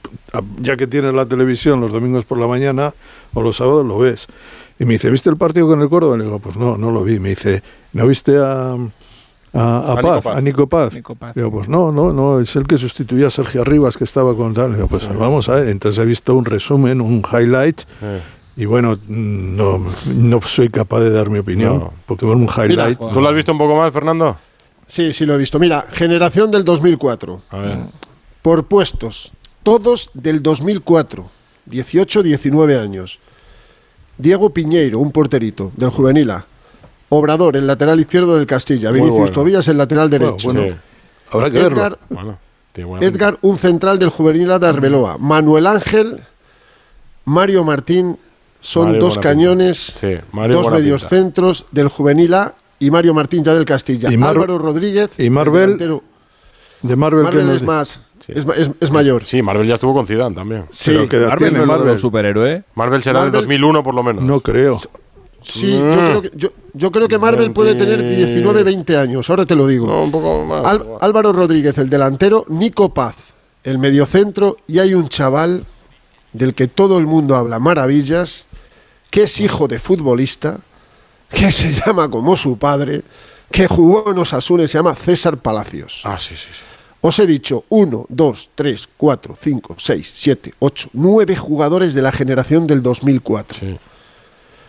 ya 0.60 0.76
que 0.76 0.86
tienes 0.86 1.14
la 1.14 1.26
televisión 1.26 1.80
los 1.80 1.92
domingos 1.92 2.24
por 2.24 2.38
la 2.38 2.46
mañana 2.46 2.94
o 3.32 3.42
los 3.42 3.56
sábados 3.56 3.84
lo 3.84 3.98
ves. 3.98 4.26
Y 4.78 4.84
me 4.84 4.94
dice, 4.94 5.10
¿viste 5.10 5.30
el 5.30 5.36
partido 5.36 5.68
con 5.68 5.80
el 5.82 5.88
Córdoba? 5.88 6.16
Le 6.16 6.24
digo, 6.24 6.40
pues 6.40 6.56
no, 6.56 6.76
no 6.76 6.90
lo 6.90 7.04
vi. 7.04 7.20
Me 7.20 7.30
dice, 7.30 7.62
¿no 7.92 8.06
viste 8.06 8.36
a, 8.38 8.76
a, 9.54 9.78
a 9.78 9.92
A 9.92 9.94
Nico 9.96 10.02
Paz, 10.02 10.22
Paz. 10.24 10.36
a 10.36 10.40
Nico 10.40 10.66
Paz? 10.68 10.94
Nico 10.94 11.14
Paz. 11.14 11.34
Digo, 11.34 11.50
pues 11.50 11.68
no, 11.68 11.92
no, 11.92 12.12
no, 12.12 12.40
es 12.40 12.54
el 12.56 12.66
que 12.66 12.76
sustituía 12.76 13.28
a 13.28 13.30
Sergio 13.30 13.62
Arribas 13.62 13.96
que 13.96 14.04
estaba 14.04 14.36
con 14.36 14.52
tal. 14.54 14.74
Digo, 14.74 14.88
pues 14.88 15.08
vamos 15.16 15.48
a 15.48 15.54
ver. 15.56 15.68
Entonces 15.68 16.02
he 16.02 16.06
visto 16.06 16.34
un 16.34 16.44
resumen, 16.44 17.00
un 17.00 17.22
highlight. 17.32 17.82
Eh. 18.02 18.20
Y 18.56 18.66
bueno, 18.66 18.98
no, 19.08 19.84
no 20.06 20.42
soy 20.42 20.68
capaz 20.68 21.00
de 21.00 21.10
dar 21.10 21.28
mi 21.30 21.38
opinión, 21.40 21.78
No. 21.78 21.92
porque 22.06 22.24
ver 22.26 22.36
un 22.36 22.48
highlight. 22.48 22.98
¿Tú 23.12 23.20
lo 23.20 23.28
has 23.28 23.34
visto 23.34 23.50
un 23.52 23.58
poco 23.58 23.74
más, 23.76 23.92
Fernando? 23.92 24.36
Sí, 24.86 25.12
sí 25.12 25.24
lo 25.26 25.34
he 25.34 25.38
visto. 25.38 25.58
Mira, 25.58 25.86
generación 25.92 26.50
del 26.50 26.62
2004. 26.64 27.40
A 27.50 27.56
ver. 27.58 27.78
Por 28.42 28.64
puestos. 28.66 29.32
Todos 29.62 30.10
del 30.14 30.42
2004. 30.42 31.24
18, 31.66 32.22
19 32.22 32.78
años. 32.78 33.18
Diego 34.18 34.50
Piñeiro, 34.50 34.98
un 35.00 35.10
porterito 35.10 35.72
del 35.76 35.90
Juvenil 35.90 36.30
A. 36.30 36.46
Obrador, 37.10 37.56
el 37.56 37.66
lateral 37.66 38.00
izquierdo 38.00 38.36
del 38.36 38.46
Castilla. 38.46 38.90
Muy 38.90 39.00
Vinicius 39.00 39.18
bueno. 39.20 39.32
Tobías, 39.32 39.68
el 39.68 39.78
lateral 39.78 40.10
derecho. 40.10 40.36
bueno. 40.52 40.62
Sí. 40.68 40.74
Habrá 41.32 41.50
que 41.50 41.58
verlo. 41.58 41.76
Edgar, 41.78 41.98
Edgar, 43.02 43.38
un 43.42 43.58
central 43.58 43.98
del 43.98 44.08
juvenil 44.10 44.48
de 44.48 44.66
Arbeloa. 44.66 45.16
Manuel 45.18 45.66
Ángel, 45.66 46.20
Mario 47.24 47.64
Martín, 47.64 48.16
son 48.60 48.86
Mario 48.86 49.00
dos 49.00 49.18
cañones. 49.18 49.94
Sí, 50.00 50.14
dos 50.50 50.70
medios 50.70 51.02
pinta. 51.02 51.16
centros 51.16 51.66
del 51.70 51.88
juvenil 51.88 52.34
A 52.34 52.54
y 52.80 52.90
Mario 52.90 53.14
Martín 53.14 53.44
ya 53.44 53.54
del 53.54 53.64
Castilla. 53.64 54.10
Y 54.12 54.16
Mar- 54.16 54.30
Álvaro 54.30 54.58
Rodríguez, 54.58 55.10
y 55.18 55.24
el 55.26 55.30
Marvel. 55.30 55.78
De 56.82 56.96
Marvel, 56.96 57.20
que 57.20 57.24
Marvel 57.30 57.46
nos- 57.46 57.56
es 57.56 57.62
más, 57.62 58.00
es, 58.28 58.44
ma- 58.46 58.54
es- 58.54 58.70
es 58.80 58.90
mayor. 58.90 59.24
Sí, 59.24 59.40
Marvel 59.40 59.66
ya 59.66 59.74
estuvo 59.74 59.94
con 59.94 60.06
Zidane 60.06 60.34
también. 60.34 60.64
Sí, 60.70 60.90
Pero 60.90 61.08
que 61.08 61.18
Marvel 61.18 61.38
tiene 61.38 61.58
no 61.60 61.66
Marvel. 61.66 61.98
superhéroes. 61.98 62.62
Marvel 62.74 63.02
será 63.02 63.20
Marvel- 63.20 63.32
del 63.32 63.40
2001 63.42 63.82
por 63.82 63.94
lo 63.94 64.02
menos. 64.02 64.22
No 64.24 64.40
creo. 64.40 64.78
Sí, 65.44 65.74
Mm. 65.74 65.92
yo, 65.92 66.04
creo 66.04 66.22
que, 66.22 66.30
yo, 66.34 66.48
yo 66.72 66.90
creo 66.90 67.06
que 67.08 67.18
Marvel 67.18 67.52
puede 67.52 67.74
tener 67.74 68.02
19, 68.08 68.62
20 68.64 68.96
años, 68.96 69.28
ahora 69.30 69.46
te 69.46 69.54
lo 69.54 69.66
digo. 69.66 69.86
No, 69.86 70.02
un 70.04 70.10
poco 70.10 70.44
más. 70.44 70.66
Al- 70.66 70.84
Álvaro 71.00 71.32
Rodríguez, 71.32 71.76
el 71.78 71.88
delantero, 71.90 72.44
Nico 72.48 72.92
Paz, 72.92 73.14
el 73.62 73.78
mediocentro, 73.78 74.56
y 74.66 74.78
hay 74.80 74.94
un 74.94 75.08
chaval 75.08 75.64
del 76.32 76.54
que 76.54 76.66
todo 76.66 76.98
el 76.98 77.06
mundo 77.06 77.36
habla 77.36 77.58
maravillas, 77.58 78.46
que 79.10 79.22
es 79.24 79.40
hijo 79.40 79.68
de 79.68 79.78
futbolista, 79.78 80.58
que 81.30 81.52
se 81.52 81.72
llama 81.86 82.10
como 82.10 82.36
su 82.36 82.56
padre, 82.58 83.02
que 83.50 83.68
jugó 83.68 84.10
en 84.10 84.18
Osasuna 84.18 84.64
y 84.64 84.68
se 84.68 84.78
llama 84.78 84.94
César 84.96 85.36
Palacios. 85.36 86.00
Ah, 86.04 86.18
sí, 86.18 86.34
sí, 86.36 86.48
sí. 86.52 86.62
Os 87.06 87.18
he 87.18 87.26
dicho 87.26 87.64
1, 87.68 88.06
2, 88.08 88.50
3, 88.54 88.88
4, 88.96 89.36
5, 89.40 89.76
6, 89.78 90.12
7, 90.14 90.54
8, 90.58 90.88
9 90.94 91.36
jugadores 91.36 91.92
de 91.92 92.00
la 92.02 92.10
generación 92.10 92.66
del 92.66 92.82
2004. 92.82 93.58
sí. 93.60 93.78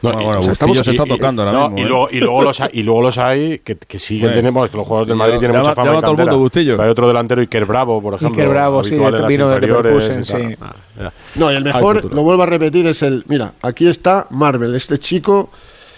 No, 0.01 0.09
Bueno, 0.11 0.21
y- 0.21 0.25
bueno, 0.25 0.39
o 0.39 0.43
sea, 0.43 0.49
Bustillo 0.51 0.71
estamos- 0.71 0.77
se 0.85 0.91
está 0.91 1.03
y- 1.05 1.07
tocando 1.09 1.41
ahora 1.41 1.51
no, 1.53 1.69
mismo, 1.69 1.77
y, 1.77 1.81
¿eh? 1.81 1.85
luego, 1.87 2.07
y, 2.11 2.17
luego 2.19 2.41
los 2.43 2.61
hay, 2.61 2.69
y 2.73 2.83
luego 2.83 3.01
los 3.01 3.17
hay 3.17 3.59
que, 3.59 3.75
que 3.77 3.97
siguen 3.97 4.23
Bueno. 4.23 4.35
tenemos, 4.35 4.69
que 4.69 4.77
los 4.77 4.85
jugadores 4.87 5.07
del 5.07 5.15
Sí, 5.15 5.19
Madrid 5.19 5.39
tienen 5.39 5.57
mucha 5.57 5.73
fama 5.75 5.87
llama 5.87 6.01
todo 6.01 6.11
el 6.11 6.17
mundo. 6.17 6.37
Bustillo. 6.39 6.81
Hay 6.81 6.89
otro 6.89 7.07
delantero, 7.07 7.41
Iker 7.41 7.65
Bravo, 7.65 8.01
por 8.01 8.13
ejemplo. 8.15 8.35
Iker 8.41 8.49
Bravo, 8.53 8.83
sí, 8.83 8.95
de 8.95 9.27
vino 9.27 9.49
de 9.49 9.59
Leverkusen, 9.61 10.23
sí. 10.25 10.55
Ah. 10.61 11.11
No, 11.35 11.51
y 11.51 11.55
el 11.55 11.63
mejor, 11.63 12.13
lo 12.13 12.21
vuelvo 12.23 12.43
a 12.43 12.45
repetir, 12.45 12.85
es 12.87 13.01
el. 13.01 13.23
Mira, 13.27 13.53
aquí 13.61 13.87
está 13.87 14.27
Marvel, 14.29 14.75
este 14.75 14.97
chico 14.97 15.49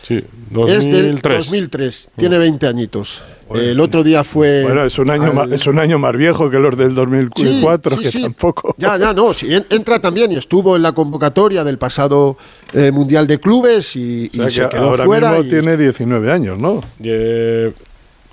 Sí, 0.03 0.15
es 0.67 0.83
del 0.85 1.21
2003. 1.21 1.37
2003, 1.45 2.09
tiene 2.15 2.37
20 2.37 2.67
añitos. 2.67 3.23
El 3.55 3.79
otro 3.79 4.03
día 4.03 4.23
fue. 4.23 4.63
Bueno, 4.63 4.83
es 4.83 4.97
un, 4.99 5.09
año 5.09 5.23
al- 5.25 5.33
más, 5.33 5.51
es 5.51 5.65
un 5.67 5.79
año 5.79 5.99
más 5.99 6.15
viejo 6.15 6.49
que 6.49 6.59
los 6.59 6.77
del 6.77 6.93
2004, 6.95 7.91
Sí, 7.91 7.97
sí, 7.97 8.03
que 8.03 8.11
sí. 8.17 8.21
tampoco. 8.23 8.75
Ya, 8.77 8.97
ya, 8.97 9.13
no, 9.13 9.33
sí, 9.33 9.53
en- 9.53 9.65
entra 9.69 9.99
también 9.99 10.31
y 10.31 10.35
estuvo 10.37 10.75
en 10.75 10.81
la 10.81 10.91
convocatoria 10.91 11.63
del 11.63 11.77
pasado 11.77 12.37
eh, 12.73 12.91
Mundial 12.91 13.27
de 13.27 13.39
Clubes 13.39 13.95
y, 13.95 14.27
O 14.29 14.33
sea 14.33 14.47
y 14.47 14.51
se 14.51 14.61
que 14.63 14.69
quedó 14.69 14.89
ahora 14.89 15.05
fuera. 15.05 15.29
mismo 15.31 15.45
y- 15.45 15.49
tiene 15.49 15.77
19 15.77 16.31
años, 16.31 16.57
¿no? 16.57 16.81
Eh, 17.03 17.71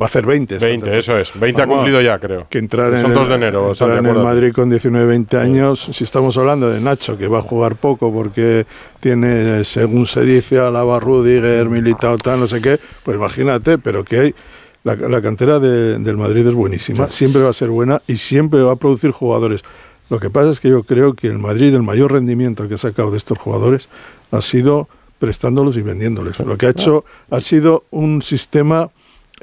Va 0.02 0.06
a 0.06 0.08
hacer 0.08 0.26
20. 0.26 0.56
esta 0.56 0.66
20, 0.66 0.86
temporada. 0.90 0.98
eso 0.98 1.16
es. 1.18 1.38
20 1.40 1.62
ha 1.62 1.66
Vamos, 1.66 1.76
cumplido 1.78 2.00
ya, 2.00 2.18
creo. 2.18 2.48
Que 2.50 2.58
entrar 2.58 2.92
en 2.94 3.00
Son 3.02 3.12
el, 3.12 3.16
2 3.16 3.28
de 3.28 3.34
enero. 3.36 3.68
entrar 3.68 3.98
en 3.98 4.06
el. 4.06 4.14
Madrid 4.18 4.52
con 4.52 4.68
19, 4.68 5.06
20 5.06 5.36
años, 5.36 5.88
si 5.92 6.02
estamos 6.02 6.36
hablando 6.36 6.68
de 6.68 6.80
Nacho, 6.80 7.16
que 7.16 7.28
va 7.28 7.38
a 7.38 7.42
jugar 7.42 7.76
poco 7.76 8.12
porque 8.12 8.66
tiene, 8.98 9.62
según 9.62 10.06
se 10.06 10.22
dice, 10.22 10.58
a 10.58 10.66
Alaba 10.66 10.98
Rudiger, 10.98 11.68
Militao, 11.68 12.18
tal, 12.18 12.40
no 12.40 12.48
sé 12.48 12.60
qué, 12.60 12.80
pues 13.04 13.16
imagínate, 13.16 13.78
pero 13.78 14.02
que 14.04 14.18
hay... 14.18 14.34
La, 14.84 14.94
la 14.96 15.20
cantera 15.22 15.58
de- 15.58 15.98
del 15.98 16.16
Madrid 16.16 16.46
es 16.46 16.54
buenísima, 16.54 17.06
siempre 17.08 17.42
va 17.42 17.48
a 17.50 17.54
ser 17.54 17.70
buena 17.70 18.02
y 18.06 18.16
siempre 18.16 18.62
va 18.62 18.72
a 18.72 18.76
producir 18.76 19.10
jugadores. 19.10 19.62
Lo 20.10 20.20
que 20.20 20.28
pasa 20.30 20.50
es 20.50 20.60
que 20.60 20.68
yo 20.68 20.82
creo 20.82 21.14
que 21.14 21.26
el 21.28 21.38
Madrid, 21.38 21.74
el 21.74 21.82
mayor 21.82 22.12
rendimiento 22.12 22.68
que 22.68 22.74
ha 22.74 22.78
sacado 22.78 23.10
de 23.10 23.16
estos 23.16 23.38
jugadores 23.38 23.88
ha 24.30 24.42
sido 24.42 24.88
prestándolos 25.18 25.78
y 25.78 25.82
vendiéndoles. 25.82 26.38
Lo 26.40 26.58
que 26.58 26.66
ha 26.66 26.70
hecho 26.70 27.04
ha 27.30 27.40
sido 27.40 27.84
un 27.90 28.20
sistema 28.20 28.90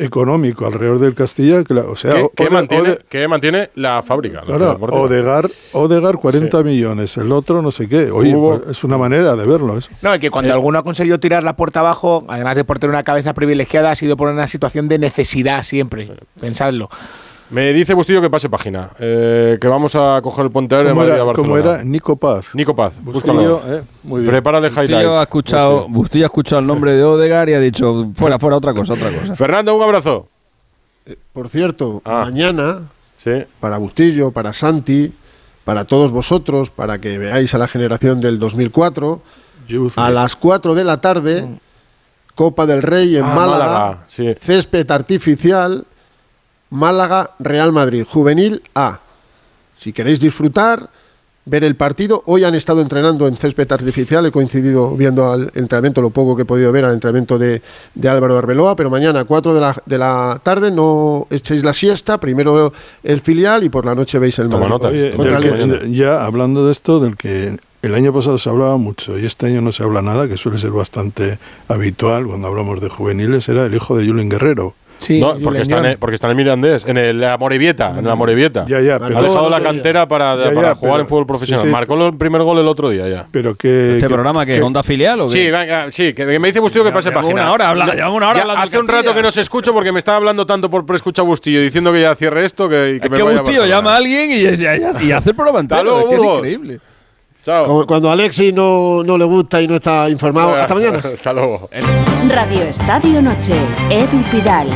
económico 0.04 0.66
alrededor 0.66 1.00
del 1.00 1.14
Castilla, 1.16 1.64
que 1.64 1.74
la- 1.74 1.84
o 1.84 1.96
sea, 1.96 2.14
¿Qué, 2.14 2.22
o- 2.24 2.32
qué 2.36 2.44
Ode- 2.44 2.52
mantiene, 2.52 2.98
qué 3.10 3.28
mantiene 3.28 3.70
la 3.76 4.02
fábrica? 4.04 4.40
la 4.40 4.44
Claro, 4.46 4.74
deportiva? 4.74 5.02
Odegar, 5.02 5.50
Odegar 5.74 6.16
40 6.18 6.64
millones, 6.64 7.16
el 7.18 7.32
otro 7.32 7.62
no 7.62 7.72
sé 7.72 7.88
qué. 7.88 8.12
Oye, 8.12 8.36
Hubo- 8.36 8.60
pues 8.60 8.72
es 8.78 8.84
una 8.84 8.98
manera 8.98 9.36
de 9.36 9.48
verlo 9.48 9.78
eso. 9.78 9.92
No, 10.02 10.14
y 10.16 10.20
que 10.20 10.30
cuando 10.32 10.50
Eh. 10.50 10.54
alguno 10.54 10.80
ha 10.80 10.84
conseguido 10.84 11.20
tirar 11.20 11.44
la 11.44 11.56
puerta 11.56 11.80
abajo, 11.82 12.26
además 12.28 12.56
de 12.56 12.64
por 12.64 12.80
tener 12.80 12.92
una 12.94 13.04
cabeza 13.04 13.34
privilegiada, 13.34 13.92
ha 13.92 13.96
sido 13.96 14.18
por 14.18 14.30
una 14.30 14.48
situación 14.48 14.88
de 14.88 15.00
necesidad 15.00 15.64
siempre. 15.64 16.12
Pensadlo. 16.40 16.90
Me 17.52 17.74
dice 17.74 17.94
Bustillo 17.94 18.22
que 18.22 18.30
pase 18.30 18.50
página. 18.50 18.90
eh, 18.98 19.58
que 19.60 19.68
vamos 19.68 19.94
a 19.96 20.20
coger 20.24 20.46
el 20.46 20.52
Pontevedra 20.52 20.90
de 20.90 20.94
¿Cómo 20.96 21.02
Madrid 21.06 21.20
a 21.22 21.24
Barcelona. 21.26 21.62
cómo 21.62 21.74
era? 21.76 21.84
Nico 21.84 22.16
Paz. 22.16 22.56
Nico 22.56 22.74
Paz. 22.76 22.94
Bustillo, 23.04 23.62
eh, 23.68 23.84
muy 24.04 24.22
bien. 24.22 24.32
Prepárale 24.32 24.70
Bustillo 24.70 25.20
ha 25.20 25.24
escuchado, 25.24 25.72
Bustillo. 25.80 25.94
Bustillo 25.94 26.26
ha 26.26 26.28
escuchado 26.28 26.60
el 26.62 26.68
nombre 26.68 26.94
de 26.96 27.04
Odegar 27.04 27.50
y 27.50 27.54
ha 27.54 27.60
dicho, 27.60 28.08
fuera, 28.16 28.40
fuera, 28.40 28.56
otra 28.58 28.74
cosa, 28.74 28.94
otra 28.94 29.12
cosa. 29.12 29.36
Fernando, 29.36 29.76
un 29.76 29.84
abrazo. 29.84 30.28
Por 31.34 31.50
cierto, 31.50 32.02
Ah. 32.06 32.22
mañana, 32.26 32.84
Sí. 33.18 33.32
para 33.60 33.78
Bustillo, 33.80 34.32
para 34.32 34.54
Santi, 34.54 35.12
para 35.66 35.84
todos 35.86 36.12
vosotros, 36.12 36.70
para 36.70 37.00
que 37.02 37.18
veáis 37.18 37.54
a 37.54 37.58
la 37.58 37.68
generación 37.68 38.22
del 38.22 38.40
2004, 38.40 39.22
Youth 39.68 39.94
a 39.98 40.10
las 40.10 40.36
4 40.38 40.74
de 40.74 40.84
la 40.86 41.02
tarde, 41.02 41.48
Copa 42.34 42.66
del 42.66 42.82
Rey 42.82 43.18
en 43.18 43.26
Ah, 43.26 43.36
Málaga, 43.36 43.66
Málaga, 43.68 43.98
sí. 44.08 44.34
césped 44.40 44.90
artificial, 44.90 45.86
Málaga, 46.72 47.32
Real 47.40 47.72
Madrid, 47.72 48.06
Juvenil 48.10 48.64
A. 48.74 49.00
Si 49.78 49.94
queréis 49.94 50.20
disfrutar, 50.20 50.90
ver 51.44 51.64
el 51.64 51.76
partido, 51.76 52.22
hoy 52.28 52.44
han 52.44 52.54
estado 52.56 52.82
entrenando 52.82 53.28
en 53.28 53.36
césped 53.36 53.72
artificial, 53.72 54.26
he 54.28 54.32
coincidido 54.32 54.96
viendo 54.96 55.30
al 55.32 55.52
entrenamiento, 55.56 56.00
lo 56.02 56.12
poco 56.12 56.36
que 56.36 56.44
he 56.44 56.46
podido 56.46 56.72
ver 56.72 56.86
al 56.86 56.94
entrenamiento 56.94 57.40
de, 57.40 57.62
de 57.96 58.10
Álvaro 58.10 58.38
Arbeloa, 58.38 58.76
pero 58.76 58.90
mañana 58.92 59.22
a 59.22 59.26
4 59.26 59.54
de 59.56 59.60
la, 59.62 59.76
de 59.86 59.98
la 59.98 60.40
tarde 60.44 60.70
no 60.72 61.26
echéis 61.32 61.64
la 61.64 61.74
siesta, 61.74 62.20
primero 62.20 62.72
el 63.04 63.22
filial 63.22 63.64
y 63.64 63.70
por 63.70 63.86
la 63.86 63.96
noche 63.96 64.20
veis 64.20 64.38
el 64.40 64.50
Toma 64.50 64.68
Madrid. 64.90 65.14
Oye, 65.20 65.30
que- 65.80 65.92
ya 65.92 66.26
hablando 66.26 66.66
de 66.68 66.72
esto, 66.72 67.00
del 67.00 67.18
que 67.18 67.58
el 67.82 67.96
año 67.96 68.14
pasado 68.14 68.38
se 68.38 68.48
hablaba 68.48 68.78
mucho 68.78 69.18
y 69.18 69.26
este 69.26 69.48
año 69.48 69.62
no 69.62 69.72
se 69.72 69.82
habla 69.84 70.04
nada, 70.04 70.28
que 70.28 70.38
suele 70.38 70.60
ser 70.60 70.70
bastante 70.70 71.40
habitual 71.68 72.28
cuando 72.28 72.48
hablamos 72.48 72.80
de 72.82 72.90
juveniles, 72.90 73.50
era 73.50 73.66
el 73.66 73.74
hijo 73.74 73.98
de 73.98 74.06
Julien 74.08 74.30
Guerrero. 74.30 74.76
Sí, 75.02 75.20
no, 75.20 75.36
porque 75.44 75.64
está, 75.64 75.80
en 75.80 75.86
el, 75.86 75.98
porque 75.98 76.14
está 76.14 76.28
en 76.28 76.32
el 76.32 76.38
Mirandés, 76.38 76.86
en 76.86 76.96
el 76.96 77.24
Amorebieta, 77.24 77.96
en 77.98 78.06
la 78.06 78.12
Amorebieta. 78.12 78.66
Ya, 78.68 78.80
ya, 78.82 78.98
Ha 78.98 79.00
dejado 79.00 79.50
la 79.50 79.60
cantera 79.60 80.08
para, 80.08 80.36
Ya, 80.38 80.50
ya, 80.50 80.54
para 80.54 80.76
jugar 80.76 80.92
pero- 80.94 81.02
en 81.02 81.08
fútbol 81.08 81.26
profesional. 81.26 81.62
sí, 81.62 81.68
sí. 81.68 81.74
Marcó 81.74 82.06
el 82.08 82.16
primer 82.18 82.44
gol 82.44 82.60
el 82.60 82.68
otro 82.68 82.90
día 82.92 83.10
ya. 83.10 83.26
pero 83.32 83.56
que... 83.56 83.96
¿Este 83.96 84.08
que- 84.08 84.14
programa 84.14 84.46
que 84.46 84.62
Onda 84.62 84.84
Filial 84.84 85.22
o 85.22 85.26
qué? 85.28 85.32
Sí, 85.32 85.50
venga, 85.52 85.90
sí, 85.90 86.14
que 86.14 86.26
me 86.40 86.48
dice 86.50 86.60
Bustillo 86.60 86.86
que 86.86 86.92
pase 86.92 87.10
Llevamos 87.10 87.26
página. 87.30 87.44
una 87.46 87.52
hora 87.54 87.70
hablando, 87.70 87.94
llevamos 87.94 88.18
una 88.18 88.28
hora 88.30 88.36
Ya 88.36 88.42
hablando 88.44 88.62
de 88.62 88.68
Hace 88.68 88.80
un 88.80 88.88
rato 88.88 89.14
que 89.16 89.22
no 89.24 89.32
se 89.32 89.42
escucho 89.42 89.74
porque 89.74 89.92
me 89.92 89.98
estaba 89.98 90.18
hablando 90.18 90.46
tanto 90.46 90.70
por 90.70 90.86
preescucha 90.86 91.24
Bustillo 91.24 91.62
diciendo 91.62 91.92
que 91.92 92.02
ya 92.02 92.14
cierre 92.16 92.46
esto 92.46 92.70
que, 92.70 92.96
y 92.98 93.00
que 93.00 93.08
Es 93.08 93.12
me 93.12 93.18
que 93.18 93.24
vaya 93.24 93.38
a 93.40 93.42
Bustillo 93.42 93.66
llama 93.66 93.94
a 93.94 93.98
alguien 93.98 94.30
y, 94.32 94.36
y- 94.36 95.08
y- 95.08 95.12
hace 95.12 95.30
el 95.32 95.36
programa 95.36 95.62
entero. 95.62 95.84
luego, 95.84 96.00
es 96.02 96.06
que 96.06 96.14
es 96.16 96.18
Burgos. 96.22 96.38
increíble. 96.38 96.80
Chao. 97.43 97.65
Como 97.65 97.88
Cuando 97.88 98.10
a 98.10 98.13
Alexis 98.13 98.54
no, 98.54 99.01
no 99.04 99.17
le 99.17 99.25
gusta 99.25 99.62
y 99.62 99.67
no 99.67 99.75
está 99.75 100.08
informado. 100.10 100.54
Hasta 100.54 100.75
mañana. 100.75 100.99
Hasta 101.15 101.34
luego. 101.34 101.69
Radio 102.30 102.62
Estadio 102.63 103.21
Noche, 103.21 103.54
Edu 103.89 104.21
Pidal. 104.32 104.67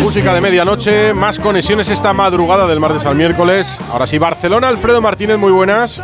Música 0.00 0.34
de 0.34 0.40
medianoche, 0.40 1.12
más 1.14 1.38
conexiones 1.38 1.88
esta 1.88 2.12
madrugada 2.12 2.66
del 2.66 2.80
martes 2.80 3.06
al 3.06 3.14
miércoles. 3.14 3.78
Ahora 3.90 4.06
sí, 4.06 4.18
Barcelona, 4.18 4.68
Alfredo 4.68 5.00
Martínez, 5.00 5.38
muy 5.38 5.52
buenas. 5.52 6.02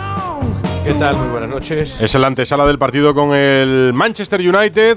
¿Qué 0.85 0.95
tal? 0.95 1.17
Muy 1.17 1.29
buenas 1.29 1.51
noches. 1.51 2.01
Es 2.01 2.15
la 2.15 2.29
antesala 2.29 2.65
del 2.67 2.79
partido 2.79 3.15
con 3.15 3.35
el 3.35 3.93
Manchester 3.93 4.41
United. 4.41 4.97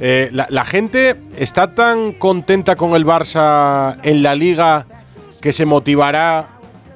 Eh, 0.00 0.30
la, 0.32 0.46
la 0.48 0.64
gente 0.64 1.20
está 1.36 1.74
tan 1.74 2.12
contenta 2.12 2.74
con 2.74 2.94
el 2.94 3.04
Barça 3.04 3.98
en 4.02 4.22
la 4.22 4.34
liga 4.34 4.86
que 5.40 5.52
se 5.52 5.64
motivará 5.66 6.48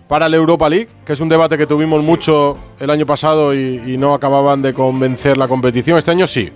para 0.08 0.28
la 0.28 0.36
Europa 0.36 0.68
League, 0.68 0.88
que 1.04 1.14
es 1.14 1.20
un 1.20 1.28
debate 1.28 1.56
que 1.56 1.66
tuvimos 1.66 2.02
mucho 2.02 2.58
el 2.78 2.90
año 2.90 3.06
pasado 3.06 3.54
y, 3.54 3.82
y 3.86 3.96
no 3.96 4.14
acababan 4.14 4.60
de 4.62 4.74
convencer 4.74 5.36
la 5.38 5.48
competición. 5.48 5.98
Este 5.98 6.10
año 6.10 6.26
sí. 6.26 6.52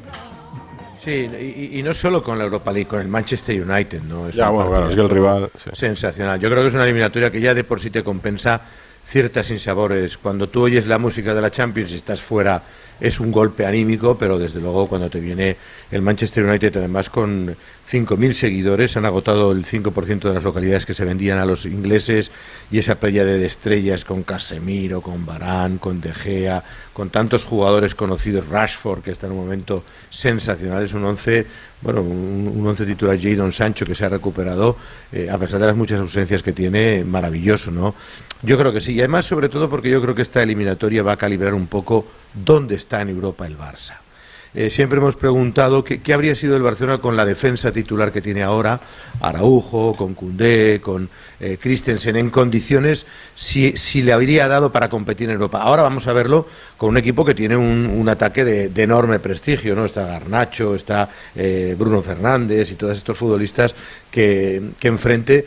Sí, 1.03 1.31
y, 1.73 1.79
y 1.79 1.83
no 1.83 1.95
solo 1.95 2.23
con 2.23 2.37
la 2.37 2.45
Europa 2.45 2.71
League, 2.73 2.87
con 2.89 3.01
el 3.01 3.09
Manchester 3.09 3.63
United, 3.63 4.03
¿no? 4.03 4.29
Es 4.29 4.35
Ya, 4.35 4.51
bueno, 4.51 4.69
claro, 4.71 4.89
es 4.91 4.95
que 4.97 5.01
el 5.01 5.09
rival. 5.09 5.51
sí. 5.57 5.71
Sensacional. 5.73 6.39
Yo 6.41 6.51
creo 6.51 6.63
que 6.63 6.69
es 6.69 6.75
una 6.75 6.85
eliminatoria 6.85 7.31
que 7.31 7.41
ya 7.41 7.55
de 7.55 7.65
por 7.65 7.81
sí 7.81 7.89
te 7.89 8.03
compensa 8.05 8.61
ciertas 9.05 9.51
insabores. 9.51 10.19
Cuando 10.19 10.49
tú 10.49 10.63
oyes 10.65 10.87
la 10.87 10.99
música 10.99 11.35
de 11.35 11.41
la 11.41 11.51
Champions 11.51 11.93
y 11.93 11.95
estás 11.95 12.21
fuera, 12.21 12.63
es 13.01 13.21
un 13.21 13.33
golpe 13.33 13.67
anímico, 13.67 14.19
pero 14.19 14.39
desde 14.39 14.61
luego 14.61 14.89
cuando 14.89 15.11
te 15.11 15.21
viene 15.21 15.57
el 15.91 16.03
Manchester 16.03 16.45
United, 16.45 16.77
además 16.77 17.11
con 17.11 17.57
5.000 17.91 18.33
seguidores, 18.33 18.97
han 18.97 19.07
agotado 19.07 19.53
el 19.53 19.65
5% 19.65 20.21
de 20.21 20.35
las 20.35 20.43
localidades 20.43 20.85
que 20.85 20.95
se 20.95 21.05
vendían 21.05 21.39
a 21.39 21.47
los 21.47 21.65
ingleses 21.65 22.31
y 22.71 22.79
esa 22.79 22.97
playa 22.97 23.25
de 23.25 23.47
estrellas 23.47 24.05
con 24.05 24.23
Casemiro, 24.23 25.01
con 25.01 25.25
Barán, 25.25 25.79
con 25.79 26.01
De 26.01 26.13
Gea, 26.13 26.63
con 26.93 27.11
tantos 27.11 27.45
jugadores 27.45 27.95
conocidos, 27.95 28.49
Rashford, 28.49 29.03
que 29.03 29.11
está 29.11 29.27
en 29.27 29.33
un 29.33 29.39
momento 29.39 29.85
sensacional, 30.11 30.83
es 30.83 30.93
un 30.93 31.05
11, 31.05 31.47
bueno, 31.81 32.03
un, 32.03 32.53
un 32.55 32.67
once 32.67 32.85
titular 32.85 33.19
Jadon 33.19 33.53
Sancho 33.53 33.87
que 33.87 33.95
se 33.95 34.05
ha 34.05 34.09
recuperado, 34.09 34.77
eh, 35.13 35.29
a 35.31 35.39
pesar 35.39 35.61
de 35.61 35.67
las 35.67 35.77
muchas 35.77 36.01
ausencias 36.01 36.43
que 36.43 36.53
tiene, 36.53 37.05
maravilloso, 37.05 37.71
¿no? 37.71 37.95
Yo 38.43 38.59
creo 38.59 38.73
que 38.73 38.81
sí, 38.81 38.95
y 38.95 38.99
además 39.01 39.27
sobre 39.27 39.49
todo 39.49 39.71
porque 39.71 39.91
yo 39.91 40.01
creo 40.03 40.15
que 40.15 40.23
esta 40.23 40.43
eliminatoria 40.43 41.03
va 41.03 41.13
a 41.13 41.17
calibrar 41.17 41.55
un 41.55 41.67
poco 41.67 42.07
dónde 42.35 42.75
está 42.75 43.01
en 43.01 43.11
Europa 43.11 43.47
el 43.47 43.57
Barça. 43.57 44.08
Eh, 44.55 44.71
siempre 44.71 44.99
hemos 44.99 45.17
preguntado 45.17 45.85
qué, 45.85 46.01
habría 46.15 46.35
sido 46.35 46.57
el 46.57 46.63
Barcelona 46.63 46.99
con 46.99 47.17
la 47.17 47.27
defensa 47.27 47.71
titular 47.71 48.11
que 48.11 48.23
tiene 48.23 48.43
ahora, 48.43 48.81
Araujo, 49.21 49.95
con 49.95 50.15
Cundé, 50.15 50.81
con 50.83 51.09
eh, 51.39 51.59
Christensen, 51.61 52.17
en 52.17 52.31
condiciones, 52.31 53.07
si, 53.35 53.77
si 53.77 54.03
le 54.03 54.13
habría 54.13 54.49
dado 54.49 54.73
para 54.73 54.89
competir 54.89 55.29
en 55.29 55.35
Europa. 55.35 55.61
Ahora 55.61 55.83
vamos 55.83 56.07
a 56.07 56.15
verlo 56.15 56.47
con 56.79 56.91
un 56.91 56.97
equipo 56.97 57.25
que 57.25 57.35
tiene 57.35 57.57
un, 57.57 57.87
un 57.87 58.09
ataque 58.09 58.45
de, 58.45 58.83
enorme 58.83 59.19
prestigio, 59.19 59.75
¿no? 59.75 59.85
Está 59.85 60.07
Garnacho, 60.07 60.75
está 60.75 61.11
eh, 61.35 61.77
Bruno 61.79 62.01
Fernández 62.03 62.73
y 62.73 62.77
todos 62.77 62.97
estos 62.97 63.19
futbolistas 63.19 63.75
que, 64.11 64.63
que 64.79 64.89
enfrente 64.89 65.47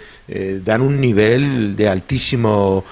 dan 0.63 0.79
un 0.79 1.01
nivel 1.01 1.75
de 1.75 1.89
altísimo 1.89 2.85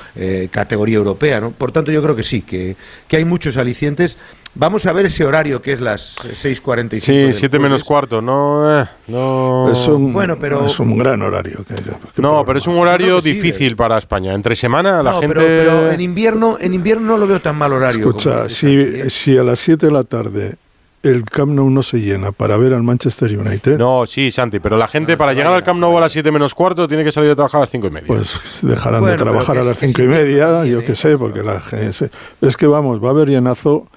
categoría 0.51 0.97
europea, 0.97 1.39
¿no? 1.39 1.51
Por 1.51 1.72
tanto, 1.72 1.89
yo 1.89 2.03
creo 2.03 2.14
que 2.14 2.24
sí, 2.24 2.41
que, 2.41 2.76
que 3.07 3.16
hay 3.16 3.24
muchos 3.24 3.55
alicientes. 3.55 4.18
Vamos 4.60 4.86
a 4.86 4.91
ver 4.91 5.05
ese 5.05 5.24
horario 5.24 5.62
que 5.62 5.72
es 5.72 5.80
las 5.80 6.18
6.45. 6.18 6.99
Sí, 6.99 7.14
del 7.16 7.34
7 7.34 7.60
menos 7.60 7.86
cuarto. 7.86 8.22
No, 8.22 8.82
eh, 8.82 8.86
no. 9.07 9.72
Es 9.72 9.88
un, 9.88 10.12
Bueno, 10.12 10.36
pero- 10.38 10.66
es 10.66 10.78
un 10.82 10.97
gran 10.97 11.22
horario. 11.22 11.60
¿qué- 11.66 11.76
qué- 11.76 11.84
qué 11.84 11.91
no, 11.91 12.12
problema? 12.12 12.45
pero 12.45 12.60
es 12.60 12.68
un 12.68 12.78
horario 12.78 13.16
que 13.22 13.22
sí, 13.22 13.32
difícil 13.39 13.78
para 13.78 13.97
España. 13.97 14.34
Entre 14.34 14.57
semana 14.57 15.01
la 15.01 15.12
No, 15.12 15.22
gente. 15.22 15.34
pero, 15.34 15.47
pero 15.47 15.91
en 15.91 16.01
invierno, 16.01 16.57
en 16.60 16.74
invierno 16.74 17.07
no 17.14 17.18
lo 17.18 17.26
veo 17.26 17.39
tan 17.39 17.55
mal 17.57 17.72
horario. 17.72 17.99
Escucha, 18.10 18.49
si, 18.49 18.68
¿eh? 18.82 19.10
si 19.10 19.38
a 19.38 19.43
las 19.43 19.60
7 19.60 19.86
de 19.86 19.91
la 19.93 20.03
tarde 20.03 20.55
el 21.03 21.24
Camp 21.24 21.53
Nou 21.53 21.70
no 21.70 21.82
se 21.82 22.01
llena 22.01 22.34
para 22.34 22.57
ver 22.57 22.74
al 22.74 22.84
Manchester 22.84 23.39
United, 23.39 23.78
No, 23.78 24.05
sí, 24.05 24.30
Santi, 24.30 24.60
pero 24.60 24.76
la 24.76 24.88
gente 24.88 25.14
No, 25.14 25.18
para 25.18 25.32
llegar 25.34 25.53
al 25.53 25.64
Camp 25.64 25.80
Nou 25.80 25.97
a 25.97 26.01
las 26.01 26.12
7 26.12 26.30
menos 26.34 26.53
cuarto 26.53 26.86
tiene 26.89 27.05
que 27.05 27.14
salir 27.14 27.32
a 27.32 27.36
trabajar 27.36 27.60
a 27.60 27.62
las 27.62 27.70
5 27.70 27.88
y 27.88 27.91
media. 27.91 28.07
pues 28.07 28.60
dejarán 28.64 28.99
Bueno, 28.99 29.14
de 29.14 29.18
trabajar 29.24 29.55
que 29.55 29.62
a 29.62 29.64
las 29.64 29.78
que 29.80 29.88
5 29.88 30.01
y 30.03 30.07
media, 30.10 30.64
que 30.64 30.70
yo 30.72 30.84
qué 30.84 30.95
sé, 30.95 31.18
porque 31.18 31.43
la 31.43 31.62
gente... 31.62 31.93
se- 31.93 32.12
Es 32.41 32.57
que 32.57 32.68
vamos, 32.68 33.01
va 33.01 33.07
a 33.07 33.12
haber 33.12 33.30
llenazo 33.30 33.88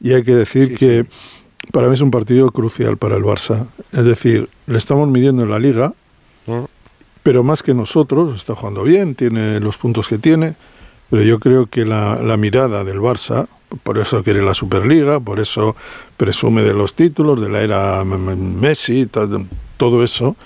y 0.00 0.12
hay 0.12 0.22
que 0.22 0.34
decir 0.34 0.76
que 0.76 1.06
para 1.72 1.88
mí 1.88 1.94
es 1.94 2.00
un 2.00 2.10
partido 2.10 2.50
crucial 2.50 2.96
para 2.96 3.16
el 3.16 3.22
Barça. 3.24 3.66
Es 3.92 4.04
decir, 4.04 4.48
le 4.66 4.78
estamos 4.78 5.08
midiendo 5.08 5.42
en 5.42 5.50
la 5.50 5.58
liga, 5.58 5.92
Mm. 6.46 6.64
pero 7.24 7.42
más 7.42 7.62
que 7.64 7.74
nosotros, 7.74 8.36
está 8.36 8.54
jugando 8.54 8.84
bien, 8.84 9.16
tiene 9.16 9.58
los 9.58 9.78
puntos 9.78 10.08
que 10.08 10.16
tiene, 10.16 10.54
pero 11.10 11.22
yo 11.22 11.40
creo 11.40 11.66
que 11.66 11.84
la, 11.84 12.22
la 12.22 12.36
mirada 12.36 12.84
del 12.84 13.00
Barça, 13.00 13.48
por 13.82 13.98
eso 13.98 14.22
quiere 14.22 14.42
la 14.44 14.54
Superliga, 14.54 15.18
por 15.18 15.40
eso 15.40 15.74
presume 16.16 16.62
de 16.62 16.72
los 16.72 16.94
títulos, 16.94 17.40
de 17.40 17.48
la 17.48 17.62
era 17.62 18.04
Messi, 18.04 19.08
todo 19.76 20.04
eso, 20.04 20.36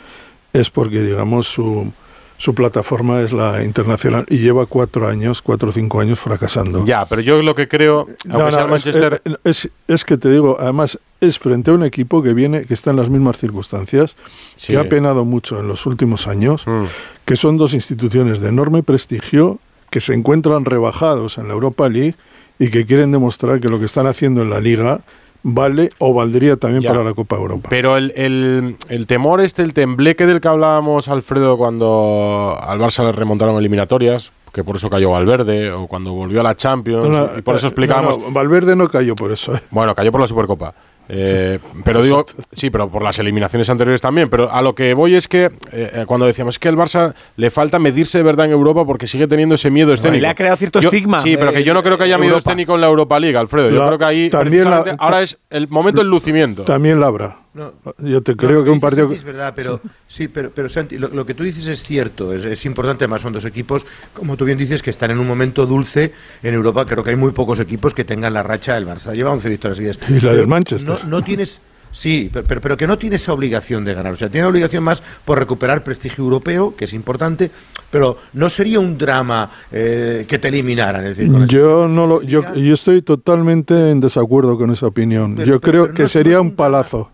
es 0.54 0.70
porque, 0.70 1.02
digamos, 1.02 1.46
su, 1.48 1.92
su 2.40 2.54
plataforma 2.54 3.20
es 3.20 3.34
la 3.34 3.62
internacional 3.62 4.24
y 4.30 4.38
lleva 4.38 4.64
cuatro 4.64 5.06
años, 5.06 5.42
cuatro 5.42 5.68
o 5.68 5.72
cinco 5.72 6.00
años 6.00 6.18
fracasando. 6.18 6.86
Ya, 6.86 7.04
pero 7.04 7.20
yo 7.20 7.42
lo 7.42 7.54
que 7.54 7.68
creo, 7.68 8.06
No, 8.24 8.38
no, 8.38 8.48
el 8.48 8.54
es- 8.54 8.70
Manchester. 8.70 9.20
eh, 9.26 9.34
es, 9.44 9.68
es 9.86 10.04
que 10.06 10.16
te 10.16 10.30
digo, 10.30 10.56
además, 10.58 10.98
es 11.20 11.38
frente 11.38 11.70
a 11.70 11.74
un 11.74 11.84
equipo 11.84 12.22
que 12.22 12.32
viene, 12.32 12.64
que 12.64 12.72
está 12.72 12.92
en 12.92 12.96
las 12.96 13.10
mismas 13.10 13.36
circunstancias, 13.36 14.16
Sí. 14.56 14.68
que 14.72 14.78
ha 14.78 14.88
penado 14.88 15.26
mucho 15.26 15.60
en 15.60 15.68
los 15.68 15.84
últimos 15.84 16.26
años, 16.28 16.66
Mm. 16.66 16.84
que 17.26 17.36
son 17.36 17.58
dos 17.58 17.74
instituciones 17.74 18.40
de 18.40 18.48
enorme 18.48 18.82
prestigio, 18.82 19.58
que 19.90 20.00
se 20.00 20.14
encuentran 20.14 20.64
rebajados 20.64 21.36
en 21.36 21.46
la 21.48 21.52
Europa 21.52 21.90
League 21.90 22.14
y 22.58 22.70
que 22.70 22.86
quieren 22.86 23.12
demostrar 23.12 23.60
que 23.60 23.68
lo 23.68 23.78
que 23.78 23.84
están 23.84 24.06
haciendo 24.06 24.40
en 24.40 24.48
la 24.48 24.60
Liga 24.60 25.02
vale 25.42 25.90
o 25.98 26.12
valdría 26.14 26.56
también 26.56 26.82
Ya. 26.82 26.90
para 26.90 27.02
la 27.04 27.14
Copa 27.14 27.36
Europa. 27.36 27.68
Pero 27.70 27.96
el, 27.96 28.12
el- 28.16 28.76
el 28.88 29.06
temor 29.06 29.40
este, 29.40 29.62
el 29.62 29.72
tembleque 29.74 30.26
del 30.26 30.40
que 30.40 30.48
hablábamos, 30.48 31.08
Alfredo, 31.08 31.56
cuando 31.56 32.58
al 32.60 32.78
Barça 32.78 33.04
le 33.04 33.12
remontaron 33.12 33.56
eliminatorias, 33.56 34.32
que 34.52 34.64
por 34.64 34.76
eso 34.76 34.90
cayó 34.90 35.10
Valverde, 35.10 35.70
o 35.72 35.86
cuando 35.86 36.12
volvió 36.12 36.40
a 36.40 36.42
la 36.42 36.56
Champions, 36.56 37.08
No, 37.08 37.26
no, 37.26 37.38
y 37.38 37.42
por 37.42 37.56
eso 37.56 37.66
eh, 37.66 37.68
explicábamos. 37.68 38.18
no, 38.18 38.24
no, 38.26 38.32
Valverde 38.32 38.74
no 38.76 38.88
cayó 38.88 39.14
por 39.14 39.30
eso. 39.32 39.54
¿eh? 39.54 39.60
Bueno, 39.70 39.94
cayó 39.94 40.10
por 40.12 40.20
la 40.20 40.26
Supercopa. 40.26 40.74
Eh, 41.12 41.58
pero 41.84 42.02
digo, 42.02 42.24
sí, 42.52 42.70
pero 42.70 42.88
por 42.88 43.02
las 43.02 43.18
eliminaciones 43.18 43.68
anteriores 43.68 44.00
también. 44.00 44.28
Pero 44.30 44.50
a 44.50 44.62
lo 44.62 44.74
que 44.74 44.94
voy 44.94 45.16
es 45.16 45.26
que 45.28 45.50
eh, 45.72 46.04
cuando 46.06 46.26
decíamos 46.26 46.54
es 46.54 46.58
que 46.58 46.68
el 46.68 46.76
Barça 46.76 47.14
le 47.36 47.50
falta 47.50 47.78
medirse 47.78 48.18
de 48.18 48.24
verdad 48.24 48.46
en 48.46 48.52
Europa 48.52 48.84
porque 48.84 49.06
sigue 49.06 49.26
teniendo 49.26 49.54
ese 49.56 49.70
miedo 49.70 49.92
escénico. 49.92 50.22
le 50.22 50.28
ha 50.28 50.34
creado 50.34 50.56
cierto 50.56 50.80
Yo- 50.80 50.88
estigma 50.88 51.18
Sí, 51.20 51.36
pero 51.36 51.52
que 51.52 51.64
yo 51.64 51.74
no 51.74 51.82
creo 51.82 51.98
que 51.98 52.04
haya 52.04 52.16
miedo 52.18 52.34
Europa. 52.34 52.50
escénico 52.50 52.74
en 52.76 52.80
la 52.82 52.86
Europa 52.86 53.18
League, 53.18 53.36
Alfredo. 53.36 53.70
Yo 53.70 53.78
La- 53.78 53.86
creo 53.88 53.98
que 53.98 54.04
ahí 54.04 54.30
también 54.30 54.70
la- 54.70 54.94
ahora 54.98 55.22
es 55.22 55.38
el 55.50 55.68
momento 55.68 56.00
del 56.00 56.08
lucimiento. 56.10 56.64
También 56.64 57.00
la 57.00 57.06
habrá. 57.08 57.36
No. 57.52 57.72
Yo 57.98 58.22
te 58.22 58.36
creo 58.36 58.62
que 58.62 58.70
un 58.70 58.78
partido... 58.78 59.10
Es 59.10 59.24
verdad, 59.24 59.52
pero 59.56 59.80
sí, 60.06 60.28
pero, 60.28 60.50
pero 60.54 60.68
Santi, 60.68 60.98
lo, 60.98 61.08
lo 61.08 61.26
que 61.26 61.34
tú 61.34 61.42
dices 61.42 61.66
es 61.66 61.82
cierto, 61.82 62.32
es, 62.32 62.44
es 62.44 62.64
importante, 62.64 63.04
además 63.04 63.22
son 63.22 63.32
dos 63.32 63.44
equipos, 63.44 63.84
como 64.14 64.36
tú 64.36 64.44
bien 64.44 64.56
dices, 64.56 64.82
que 64.82 64.90
están 64.90 65.10
en 65.10 65.18
un 65.18 65.26
momento 65.26 65.66
dulce 65.66 66.12
en 66.44 66.54
Europa, 66.54 66.86
creo 66.86 67.02
que 67.02 67.10
hay 67.10 67.16
muy 67.16 67.32
pocos 67.32 67.58
equipos 67.58 67.92
que 67.92 68.04
tengan 68.04 68.34
la 68.34 68.44
racha 68.44 68.74
del 68.74 68.86
Barça, 68.86 69.14
lleva 69.14 69.32
11 69.32 69.48
victorias 69.48 69.76
seguidas. 69.78 69.98
Y 70.08 70.14
la 70.14 70.20
Pero 70.20 70.36
del 70.36 70.46
Manchester. 70.46 71.04
No, 71.04 71.10
no 71.18 71.24
tienes... 71.24 71.60
Sí, 71.92 72.30
pero, 72.32 72.46
pero, 72.46 72.60
pero 72.60 72.76
que 72.76 72.86
no 72.86 72.98
tiene 72.98 73.16
esa 73.16 73.32
obligación 73.32 73.84
de 73.84 73.94
ganar. 73.94 74.12
O 74.12 74.16
sea, 74.16 74.28
tiene 74.28 74.46
obligación 74.46 74.84
más 74.84 75.02
por 75.24 75.40
recuperar 75.40 75.82
prestigio 75.82 76.22
europeo, 76.22 76.76
que 76.76 76.84
es 76.84 76.92
importante, 76.92 77.50
pero 77.90 78.16
no 78.34 78.48
sería 78.48 78.78
un 78.78 78.96
drama 78.96 79.50
eh, 79.72 80.24
que 80.28 80.38
te 80.38 80.46
eliminaran. 80.48 81.04
Es 81.04 81.16
decir, 81.16 81.32
Yo 81.48 81.88
no 81.88 82.06
lo, 82.06 82.22
yo, 82.22 82.54
yo 82.54 82.74
estoy 82.74 83.02
totalmente 83.02 83.90
en 83.90 83.98
desacuerdo 83.98 84.56
con 84.56 84.70
esa 84.70 84.86
opinión. 84.86 85.34
Pero- 85.34 85.46
yo 85.48 85.60
creo 85.60 85.92
que 85.92 86.02
no 86.02 86.08
sería 86.08 86.40
un 86.40 86.52
palazo. 86.52 87.10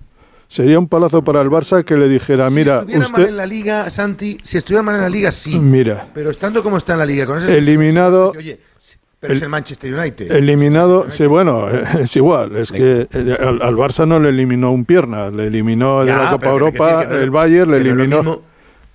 Sería 0.48 0.78
un 0.78 0.88
palazo 0.88 1.24
para 1.24 1.40
el 1.40 1.48
Barça 1.50 1.84
que 1.84 1.96
le 1.96 2.08
dijera, 2.08 2.48
si 2.48 2.54
mira, 2.54 2.78
estuviera 2.78 3.00
mal 3.00 3.10
usted, 3.10 3.28
en 3.28 3.36
la 3.36 3.46
liga, 3.46 3.90
Santi, 3.90 4.38
si 4.44 4.58
estuviera 4.58 4.82
mal 4.82 4.94
en 4.94 5.00
la 5.02 5.08
liga, 5.08 5.32
sí. 5.32 5.58
mira, 5.58 6.08
Pero 6.14 6.30
estando 6.30 6.62
como 6.62 6.76
está 6.76 6.92
en 6.92 7.00
la 7.00 7.06
liga, 7.06 7.26
con 7.26 7.38
ese 7.38 7.58
Eliminado- 7.58 8.32
Oye, 8.36 8.58
pero 9.18 9.32
es 9.34 9.42
el 9.42 9.48
Manchester 9.48 9.92
United. 9.92 10.30
eliminado, 10.30 11.10
sí, 11.10 11.26
bueno, 11.26 11.68
es 12.00 12.14
igual, 12.16 12.54
es 12.56 12.70
que 12.70 13.08
eh, 13.12 13.36
al, 13.40 13.60
al 13.60 13.74
Barça 13.74 14.06
no 14.06 14.20
le 14.20 14.28
eliminó 14.28 14.70
un 14.70 14.84
pierna, 14.84 15.30
le 15.30 15.46
eliminó 15.46 16.04
de 16.04 16.12
la 16.12 16.30
Copa 16.30 16.46
que 16.46 16.52
Europa, 16.52 17.08
que 17.08 17.22
el 17.22 17.30
Bayern 17.30 17.70
le 17.70 17.76
eliminó. 17.78 18.42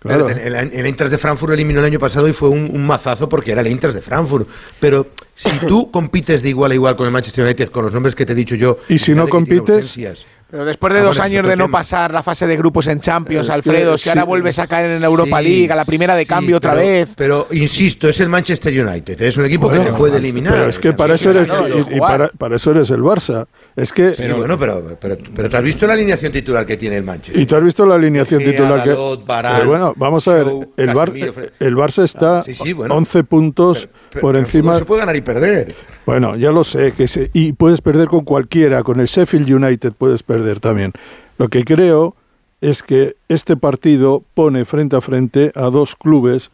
Claro. 0.01 0.29
El, 0.29 0.55
el, 0.55 0.95
de 0.95 1.17
Frankfurt 1.19 1.49
lo 1.49 1.53
eliminó 1.53 1.79
el 1.79 1.85
año 1.85 1.99
pasado 1.99 2.27
y 2.27 2.33
fue 2.33 2.49
un, 2.49 2.71
un 2.73 2.87
mazazo 2.87 3.29
porque 3.29 3.51
era 3.51 3.61
el 3.61 3.67
Eintracht 3.67 3.93
de 3.93 4.01
Frankfurt. 4.01 4.47
Pero 4.79 5.05
si 5.35 5.51
tú 5.67 5.91
compites 5.91 6.41
de 6.41 6.49
igual 6.49 6.71
a 6.71 6.73
igual 6.73 6.95
con 6.95 7.05
el 7.05 7.11
Manchester 7.11 7.45
United, 7.45 7.69
con 7.69 7.83
los 7.85 7.93
nombres 7.93 8.15
que 8.15 8.25
te 8.25 8.31
he 8.31 8.35
dicho 8.35 8.55
yo, 8.55 8.77
Y 8.89 8.97
si 8.97 9.13
no 9.13 9.27
compites-. 9.27 10.17
Pero 10.51 10.65
después 10.65 10.93
de 10.93 10.99
Ah, 10.99 11.03
dos 11.03 11.19
años 11.21 11.47
de 11.47 11.55
no 11.55 11.65
tema. 11.65 11.77
pasar 11.79 12.13
la 12.13 12.21
fase 12.21 12.45
de 12.45 12.57
grupos 12.57 12.85
en 12.87 12.99
Champions, 12.99 13.47
Es 13.47 13.49
que 13.49 13.55
Alfredo, 13.55 13.97
si 13.97 14.09
ahora 14.09 14.21
sí, 14.23 14.27
vuelves 14.27 14.59
a 14.59 14.67
caer 14.67 14.91
en 14.91 14.99
la 15.01 15.07
Europa 15.07 15.39
Sí, 15.39 15.47
League, 15.47 15.71
a 15.71 15.75
la 15.77 15.85
primera 15.85 16.13
de 16.15 16.23
sí, 16.23 16.27
cambio 16.27 16.57
otra 16.57 16.73
pero- 16.73 16.85
vez. 16.85 17.09
Pero 17.15 17.47
insisto, 17.51 18.09
es 18.09 18.19
el 18.19 18.27
Manchester 18.27 18.85
United. 18.85 19.21
Es 19.21 19.37
un 19.37 19.45
equipo 19.45 19.69
que 19.69 19.77
Bueno, 19.77 19.91
te 19.93 19.97
puede 19.97 20.17
eliminar. 20.17 20.51
Pero 20.53 20.67
es 20.67 20.77
que 20.77 20.91
para 20.91 21.15
eso 21.15 21.29
eres, 21.29 21.47
claro, 21.47 21.67
y- 21.69 21.95
y, 21.95 21.99
para, 21.99 22.27
para 22.27 22.57
eso 22.57 22.71
eres 22.71 22.89
el 22.91 23.01
Barça. 23.01 23.45
Es 23.77 23.93
que, 23.93 24.11
Sí, 24.11 24.23
bueno, 24.35 24.59
pero, 24.59 24.97
pero, 24.99 25.15
pero 25.33 25.49
tú 25.49 25.55
has 25.55 25.63
visto 25.63 25.87
la 25.87 25.93
alineación 25.93 26.33
titular 26.33 26.65
que 26.65 26.75
tiene 26.75 26.97
el 26.97 27.03
Manchester. 27.03 27.41
y 27.41 27.45
tú 27.45 27.55
has 27.55 27.63
visto 27.63 27.85
la 27.85 27.95
alineación 27.95 28.43
titular 28.43 28.83
que. 28.83 28.93
Varane, 29.25 29.57
Pero 29.59 29.69
bueno, 29.69 29.93
vamos 29.95 30.27
a 30.27 30.33
ver, 30.33 30.47
el, 30.75 30.93
Bar- 30.93 31.13
el 31.59 31.75
Barça 31.77 32.03
está 32.03 32.39
Ah, 32.39 32.43
sí, 32.45 32.55
sí, 32.55 32.73
bueno. 32.73 32.93
11 32.95 33.23
puntos 33.23 33.79
Pero- 33.85 33.91
pero- 34.09 34.21
por 34.21 34.31
pero 34.33 34.39
encima. 34.45 34.77
Se 34.77 34.85
puede 34.85 34.99
ganar 34.99 35.15
y 35.15 35.21
perder. 35.21 35.73
Bueno, 36.05 36.35
ya 36.35 36.51
lo 36.51 36.63
sé, 36.63 36.93
que 36.93 37.07
se- 37.07 37.29
y 37.33 37.53
puedes 37.53 37.81
perder 37.81 38.07
con 38.07 38.21
cualquiera, 38.25 38.83
con 38.83 38.99
el 38.99 39.05
Sheffield 39.05 39.49
United 39.51 39.93
puedes 39.97 40.23
perder 40.23 40.59
también. 40.59 40.93
Lo 41.37 41.49
que 41.49 41.63
creo 41.63 42.15
es 42.59 42.83
que 42.83 43.15
este 43.27 43.55
partido 43.57 44.23
pone 44.33 44.65
frente 44.65 44.95
a 44.95 45.01
frente 45.01 45.51
a 45.55 45.63
dos 45.69 45.95
clubes 45.95 46.51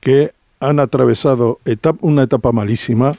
que 0.00 0.32
han 0.60 0.80
atravesado 0.80 1.58
etap- 1.64 1.98
una 2.00 2.24
etapa 2.24 2.50
malísima, 2.52 3.16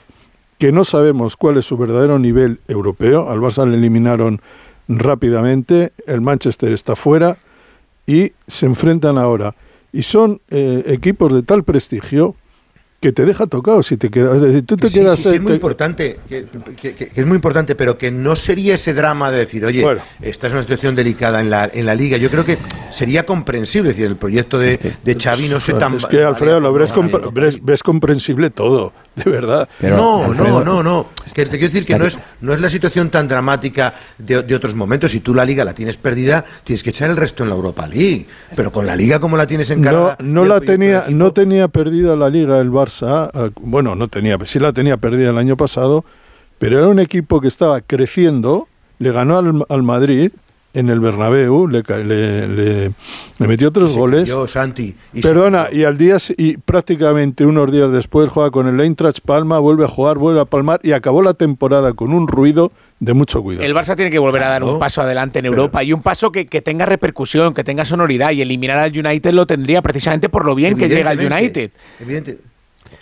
que 0.57 0.71
no 0.73 0.83
sabemos 0.83 1.37
cuál 1.37 1.57
es 1.57 1.65
su 1.65 1.77
verdadero 1.77 2.19
nivel 2.19 2.59
europeo. 2.67 3.29
Al 3.29 3.39
Barça 3.39 3.65
le 3.65 3.77
eliminaron 3.77 4.41
rápidamente, 4.89 5.93
el 6.05 6.19
Manchester 6.21 6.71
está 6.73 6.95
fuera 6.97 7.37
y 8.05 8.33
se 8.47 8.65
enfrentan 8.65 9.17
ahora. 9.17 9.55
Y 9.93 10.03
son 10.03 10.41
eh, 10.49 10.83
equipos 10.87 11.33
de 11.33 11.43
tal 11.43 11.63
prestigio 11.63 12.35
que 12.99 13.13
te 13.13 13.25
deja 13.25 13.47
tocado 13.47 13.81
si 13.81 13.95
te 13.95 14.09
quedas. 14.09 14.35
Es 14.37 14.41
decir, 14.41 14.63
tú 14.65 14.75
te 14.75 14.89
Sí, 14.89 14.99
quedas. 14.99 15.19
sí, 15.19 15.29
sí, 15.29 15.35
es 15.35 15.41
muy 15.41 15.51
te- 15.51 15.55
importante, 15.55 16.19
que, 16.27 16.45
que- 16.75 16.93
que- 16.95 17.07
que 17.09 17.21
es 17.21 17.25
muy 17.25 17.35
importante, 17.35 17.75
pero 17.75 17.97
que 17.97 18.11
no 18.11 18.35
sería 18.35 18.75
ese 18.75 18.93
drama 18.93 19.31
de 19.31 19.37
decir, 19.39 19.63
oye, 19.63 19.81
Bueno. 19.83 20.01
esta 20.21 20.47
es 20.47 20.53
una 20.53 20.61
situación 20.61 20.95
delicada 20.95 21.39
en 21.39 21.49
la, 21.49 21.69
en 21.73 21.85
la 21.85 21.95
liga. 21.95 22.17
Yo 22.17 22.29
creo 22.29 22.43
que 22.43 22.57
sería 22.89 23.25
comprensible, 23.25 23.91
es 23.91 23.95
decir, 23.97 24.09
el 24.11 24.17
proyecto 24.17 24.59
de, 24.59 24.77
de 25.03 25.15
Xavi 25.15 25.47
no 25.47 25.59
sé 25.61 25.73
tan... 25.75 25.95
Es 25.95 26.05
que, 26.05 26.23
Alfredo, 26.23 26.59
lo 26.59 26.73
ves, 26.73 26.89
no, 26.93 27.03
compre- 27.03 27.21
no, 27.21 27.31
ves, 27.31 27.59
ves 27.63 27.83
comprensible 27.83 28.49
todo, 28.49 28.91
de 29.15 29.31
verdad. 29.31 29.69
Pero, 29.79 29.95
no, 29.95 30.19
no, 30.19 30.31
Alfredo, 30.33 30.65
no, 30.65 30.83
no. 30.83 31.05
Es 31.25 31.33
que 31.33 31.45
te 31.45 31.51
quiero 31.51 31.67
decir 31.71 31.85
que 31.85 31.97
no 31.97 32.05
es, 32.05 32.17
no 32.41 32.53
es 32.53 32.59
la 32.59 32.69
situación 32.69 33.09
tan 33.09 33.27
dramática 33.29 33.93
de, 34.17 34.41
de 34.43 34.55
otros 34.55 34.75
momentos. 34.75 35.11
Si 35.11 35.21
tú 35.21 35.33
la 35.33 35.45
liga 35.45 35.63
la 35.63 35.73
tienes 35.73 35.95
perdida, 35.95 36.43
tienes 36.65 36.83
que 36.83 36.89
echar 36.89 37.09
el 37.09 37.15
resto 37.17 37.43
en 37.43 37.49
la 37.49 37.55
Europa 37.55 37.87
League. 37.87 38.25
Pero 38.55 38.71
con 38.73 38.85
la 38.85 38.95
liga 38.95 39.19
como 39.19 39.37
la 39.37 39.47
tienes 39.47 39.69
No, 39.69 39.75
encargada... 39.77 40.17
no 40.19 40.43
el 40.43 40.49
la 40.49 40.59
tenía, 40.59 41.05
no 41.09 41.31
tenía 41.31 41.67
perdida 41.69 42.15
la 42.17 42.29
liga 42.29 42.59
el 42.59 42.69
Barça. 42.71 42.88
Eh, 43.33 43.49
Bueno, 43.61 43.95
no 43.95 44.07
tenía, 44.07 44.37
sí 44.45 44.59
la 44.59 44.73
tenía 44.73 44.97
perdida 44.97 45.29
el 45.29 45.37
año 45.37 45.55
pasado, 45.57 46.03
pero 46.57 46.77
era 46.79 46.87
un 46.87 46.99
equipo 46.99 47.39
que 47.41 47.47
estaba 47.47 47.81
creciendo, 47.81 48.67
le 48.99 49.11
ganó 49.11 49.37
al, 49.37 49.63
al 49.69 49.83
Madrid 49.83 50.31
en 50.75 50.87
el 50.89 50.99
Bernabéu, 50.99 51.67
le, 51.67 51.81
ca- 51.81 51.97
le- 51.97 52.47
le- 52.47 52.91
le 53.39 53.47
metió 53.47 53.71
tres 53.71 53.91
goles. 53.91 54.31
Santi. 54.47 54.95
y 55.13 55.19
Perdona, 55.21 55.65
y 55.71 55.83
al 55.83 55.97
día 55.97 56.17
y 56.37 56.57
prácticamente 56.57 57.43
unos 57.43 57.71
días 57.71 57.91
después 57.91 58.29
juega 58.29 58.51
con 58.51 58.67
el 58.67 58.79
Eintracht 58.79 59.21
Palma, 59.25 59.57
vuelve 59.57 59.85
a 59.85 59.87
jugar, 59.87 60.19
vuelve 60.19 60.41
a 60.41 60.45
palmar 60.45 60.79
y 60.83 60.91
acabó 60.91 61.23
la 61.23 61.33
temporada 61.33 61.93
con 61.93 62.13
un 62.13 62.27
ruido 62.27 62.71
de 62.99 63.15
mucho 63.15 63.41
cuidado. 63.41 63.65
El 63.65 63.73
Barça 63.73 63.95
tiene 63.95 64.11
que 64.11 64.19
volver 64.19 64.43
a 64.43 64.49
dar 64.49 64.63
un 64.63 64.77
paso 64.77 65.01
adelante 65.01 65.39
en 65.39 65.47
Europa 65.47 65.83
y 65.83 65.91
un 65.91 66.03
paso 66.03 66.31
que, 66.31 66.45
que 66.45 66.61
tenga 66.61 66.85
repercusión, 66.85 67.55
que 67.55 67.63
tenga 67.63 67.83
sonoridad 67.83 68.29
y 68.31 68.41
eliminar 68.43 68.77
al 68.77 68.91
United 68.95 69.31
lo 69.31 69.47
tendría 69.47 69.81
precisamente 69.81 70.29
por 70.29 70.45
lo 70.45 70.53
bien 70.53 70.77
que 70.77 70.87
llega 70.87 71.11
el 71.13 71.19
Evidentemente, 71.19 71.59
United. 71.59 71.71
Evidente. 71.99 72.37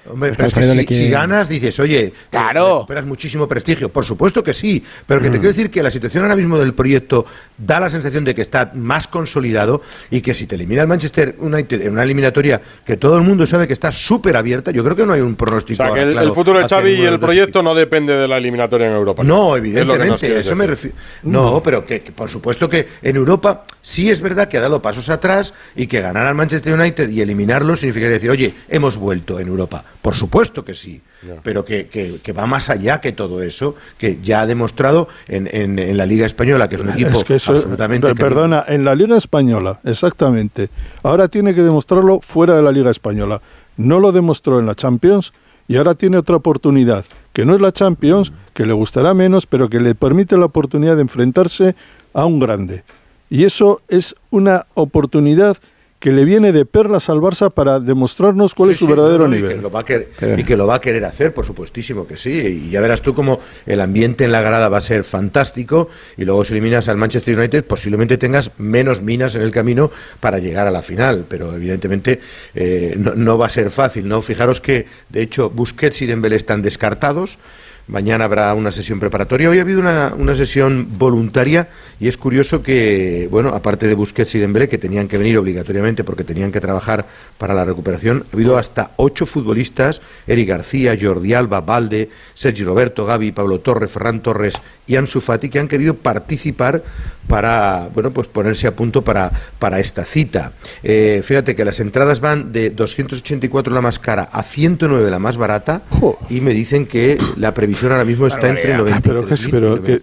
Hombre, 0.10 0.32
Pero 0.32 0.38
pero 0.38 0.48
es 0.48 0.54
que 0.54 0.64
si, 0.64 0.78
le 0.78 0.86
quiere- 0.86 1.04
si 1.06 1.10
ganas, 1.10 1.50
dices, 1.50 1.80
oye, 1.80 2.14
claro. 2.30 2.76
recuperas 2.80 3.06
muchísimo 3.06 3.48
prestigio. 3.48 3.90
Por 3.90 4.06
supuesto 4.06 4.44
que 4.44 4.54
sí, 4.54 4.84
pero 5.06 5.20
que 5.22 5.28
te 5.30 5.38
quiero 5.38 5.50
decir 5.50 5.70
que 5.70 5.84
la 5.84 5.92
situación 5.92 6.24
ahora 6.24 6.36
mismo 6.36 6.58
del 6.58 6.74
proyecto 6.74 7.26
da 7.58 7.80
la 7.80 7.90
sensación 7.90 8.24
de 8.24 8.34
que 8.36 8.42
está 8.42 8.72
más 8.76 9.08
consolidado 9.08 9.82
y 10.10 10.22
que 10.22 10.34
si 10.34 10.48
te 10.48 10.56
elimina 10.56 10.82
el 10.84 10.88
Manchester 10.88 11.36
United 11.40 11.82
en 11.82 11.94
una 11.94 12.04
eliminatoria 12.04 12.62
que 12.86 12.98
todo 12.98 13.18
el 13.18 13.24
mundo 13.24 13.46
sabe 13.46 13.68
que 13.68 13.74
está 13.74 13.92
súper 13.92 14.38
abierta, 14.38 14.72
yo 14.72 14.84
creo 14.84 14.96
que 14.96 15.06
no 15.06 15.14
hay 15.14 15.22
un 15.22 15.34
O 15.34 15.38
pronóstico. 15.38 15.84
sea, 15.84 15.94
que 15.94 16.02
el, 16.04 16.12
claro 16.14 16.28
el 16.28 16.34
futuro 16.34 16.60
de 16.60 16.68
Xavi 16.68 16.92
y 16.92 17.04
el 17.04 17.20
proyecto 17.20 17.62
no 17.64 17.76
depende 17.76 18.14
de 18.16 18.28
la 18.28 18.38
eliminatoria 18.38 18.88
en 18.88 18.94
Europa. 18.94 19.24
no, 19.24 19.56
Es 19.56 19.60
evidentemente, 19.60 20.18
quieres 20.20 20.46
eso 20.46 20.56
me 20.56 20.68
refiero. 20.68 20.96
No, 21.24 21.62
pero 21.64 21.86
que, 21.86 22.02
que 22.02 22.12
por 22.12 22.30
supuesto 22.30 22.70
que 22.70 22.88
en 23.02 23.16
Europa 23.16 23.66
sí 23.82 24.10
es 24.10 24.22
verdad 24.22 24.48
que 24.48 24.58
ha 24.58 24.62
dado 24.62 24.82
pasos 24.82 25.10
atrás 25.10 25.54
y 25.76 25.88
que 25.88 26.02
ganar 26.02 26.26
al 26.28 26.36
Manchester 26.36 26.74
United 26.80 27.10
y 27.10 27.22
eliminarlo 27.22 27.76
significaría 27.76 28.14
decir, 28.16 28.30
oye, 28.30 28.54
hemos 28.70 28.98
vuelto 28.98 29.40
en 29.40 29.48
Europa. 29.48 29.84
Por 30.08 30.16
supuesto 30.16 30.64
que 30.64 30.74
sí, 30.74 31.02
pero 31.44 31.66
que, 31.66 31.88
que- 31.88 32.20
que 32.24 32.32
va 32.32 32.46
más 32.46 32.70
allá 32.70 33.02
que 33.02 33.12
todo 33.12 33.42
eso, 33.44 33.76
que 33.98 34.20
ya 34.24 34.40
ha 34.42 34.46
demostrado 34.46 35.10
en, 35.28 35.50
en- 35.52 35.78
en 35.80 35.98
la 35.98 36.06
Liga 36.06 36.26
Española, 36.26 36.70
que 36.70 36.76
es 36.78 36.82
un 36.82 36.90
equipo 36.92 37.10
Es 37.10 37.24
que 37.26 37.36
eso, 37.36 37.52
absolutamente... 37.52 38.08
per- 38.08 38.16
perdona, 38.18 38.64
en 38.70 38.86
la 38.86 38.96
Liga 38.96 39.18
Española, 39.18 39.82
exactamente. 39.84 40.70
Ahora 41.04 41.28
tiene 41.28 41.54
que 41.54 41.62
demostrarlo 41.62 42.22
fuera 42.22 42.56
de 42.56 42.62
la 42.62 42.72
Liga 42.72 42.90
Española. 42.90 43.42
No 43.76 44.00
lo 44.00 44.14
demostró 44.14 44.60
en 44.62 44.66
la 44.66 44.76
Champions 44.76 45.34
y 45.68 45.76
ahora 45.76 45.94
tiene 45.94 46.18
otra 46.18 46.38
oportunidad, 46.38 47.04
que 47.34 47.44
no 47.46 47.54
es 47.54 47.60
la 47.60 47.74
Champions, 47.74 48.32
que 48.54 48.66
le 48.66 48.72
gustará 48.72 49.14
menos, 49.14 49.46
pero 49.46 49.68
que 49.70 49.82
le 49.82 49.94
permite 49.94 50.38
la 50.38 50.46
oportunidad 50.46 50.96
de 50.96 51.02
enfrentarse 51.02 51.76
a 52.14 52.24
un 52.26 52.40
grande. 52.40 52.86
Y 53.30 53.44
eso 53.44 53.82
es 53.90 54.16
una 54.30 54.68
oportunidad 54.74 55.58
que 56.00 56.12
le 56.12 56.26
viene 56.26 56.52
de 56.52 56.64
perlas 56.66 57.10
al 57.10 57.18
Barça 57.18 57.52
para 57.52 57.80
demostrarnos 57.80 58.54
cuál 58.54 58.70
es 58.70 58.78
su 58.78 58.86
Sí, 58.86 58.92
verdadero 58.92 59.24
no, 59.24 59.30
no, 59.30 59.36
y 59.36 59.38
nivel. 59.42 59.56
que 59.56 59.62
lo 59.64 59.72
va 59.72 59.80
a 59.80 59.84
querer- 59.84 60.10
y 60.38 60.44
que 60.44 60.56
lo 60.56 60.68
va 60.68 60.76
a 60.76 60.82
querer 60.82 61.04
hacer, 61.06 61.34
por 61.34 61.44
supuestísimo 61.46 62.06
que 62.06 62.18
sí. 62.18 62.30
Y 62.30 62.70
ya 62.70 62.82
verás 62.82 63.02
tú 63.02 63.16
cómo 63.16 63.40
el 63.66 63.82
ambiente 63.82 64.24
en 64.24 64.32
la 64.32 64.42
grada 64.44 64.70
va 64.70 64.78
a 64.78 64.82
ser 64.82 65.04
fantástico. 65.04 65.90
Y 66.16 66.24
luego, 66.26 66.46
si 66.46 66.54
eliminas 66.54 66.88
al 66.88 66.98
Manchester 66.98 67.36
United, 67.38 67.66
posiblemente 67.66 68.18
tengas 68.20 68.52
menos 68.60 69.02
minas 69.02 69.34
en 69.34 69.42
el 69.42 69.50
camino 69.52 69.90
para 70.20 70.38
llegar 70.38 70.68
a 70.68 70.72
la 70.72 70.84
final. 70.84 71.26
Pero 71.28 71.54
evidentemente 71.56 72.20
eh, 72.54 72.94
no, 72.98 73.16
no 73.16 73.38
va 73.40 73.48
a 73.48 73.50
ser 73.50 73.72
fácil. 73.72 74.08
no 74.08 74.22
Fijaros 74.22 74.62
que, 74.62 74.86
de 75.10 75.24
hecho, 75.24 75.50
Busquets 75.50 76.02
y 76.04 76.06
Dembélé 76.06 76.36
están 76.36 76.62
descartados. 76.62 77.40
Mañana 77.88 78.26
habrá 78.26 78.54
una 78.54 78.74
sesión 78.74 79.00
preparatoria. 79.00 79.50
Hoy 79.50 79.60
ha 79.60 79.62
habido 79.62 79.80
una, 79.80 80.14
una 80.18 80.36
sesión 80.36 80.90
voluntaria 80.98 81.70
y 82.02 82.10
es 82.10 82.18
curioso 82.18 82.62
que, 82.62 83.30
bueno, 83.32 83.50
aparte 83.50 83.88
de 83.88 83.96
Busquets 83.96 84.36
y 84.36 84.40
Dembélé, 84.40 84.68
que 84.68 84.78
tenían 84.78 85.08
que 85.08 85.18
venir 85.18 85.38
obligatoriamente 85.38 86.04
porque 86.04 86.26
tenían 86.26 86.52
que 86.52 86.60
trabajar 86.60 87.06
para 87.38 87.54
la 87.54 87.64
recuperación, 87.64 88.26
ha 88.30 88.36
habido 88.36 88.58
hasta 88.58 88.92
ocho 88.98 89.26
futbolistas, 89.26 90.02
Eric 90.28 90.50
García, 90.50 90.98
Jordi 91.00 91.34
Alba, 91.34 91.62
Valde, 91.62 92.10
Sergi 92.34 92.66
Roberto, 92.66 93.06
Gaby, 93.06 93.32
Pablo 93.32 93.62
Torres, 93.62 93.90
Ferran 93.90 94.22
Torres 94.22 94.56
y 94.86 94.98
Ansu 94.98 95.22
Fati, 95.22 95.48
que 95.48 95.60
han 95.60 95.70
querido 95.70 95.94
participar 95.94 96.84
para, 97.28 97.90
bueno, 97.94 98.12
pues 98.12 98.28
ponerse 98.28 98.68
a 98.68 98.76
punto 98.76 99.02
para, 99.04 99.32
para 99.60 99.80
esta 99.80 100.04
cita. 100.06 100.54
Eh, 100.84 101.22
fíjate 101.24 101.56
que 101.56 101.66
las 101.66 101.80
entradas 101.80 102.20
van 102.22 102.52
de 102.52 102.70
284 102.70 103.74
la 103.74 103.82
más 103.82 104.00
cara 104.00 104.24
a 104.32 104.44
109 104.44 105.10
la 105.12 105.20
más 105.20 105.38
barata 105.38 105.82
y 106.30 106.42
me 106.42 106.54
dicen 106.54 106.86
que 106.86 107.18
la 107.36 107.54
previsión 107.54 107.92
ahora 107.92 108.06
mismo 108.06 108.28
está 108.28 108.50
entre 108.50 108.74
Ah, 108.74 108.78
90 108.78 109.02
pero, 109.02 109.26
qué 109.26 109.34
es- 109.34 109.48
pero 109.50 109.82
qué- 109.84 110.00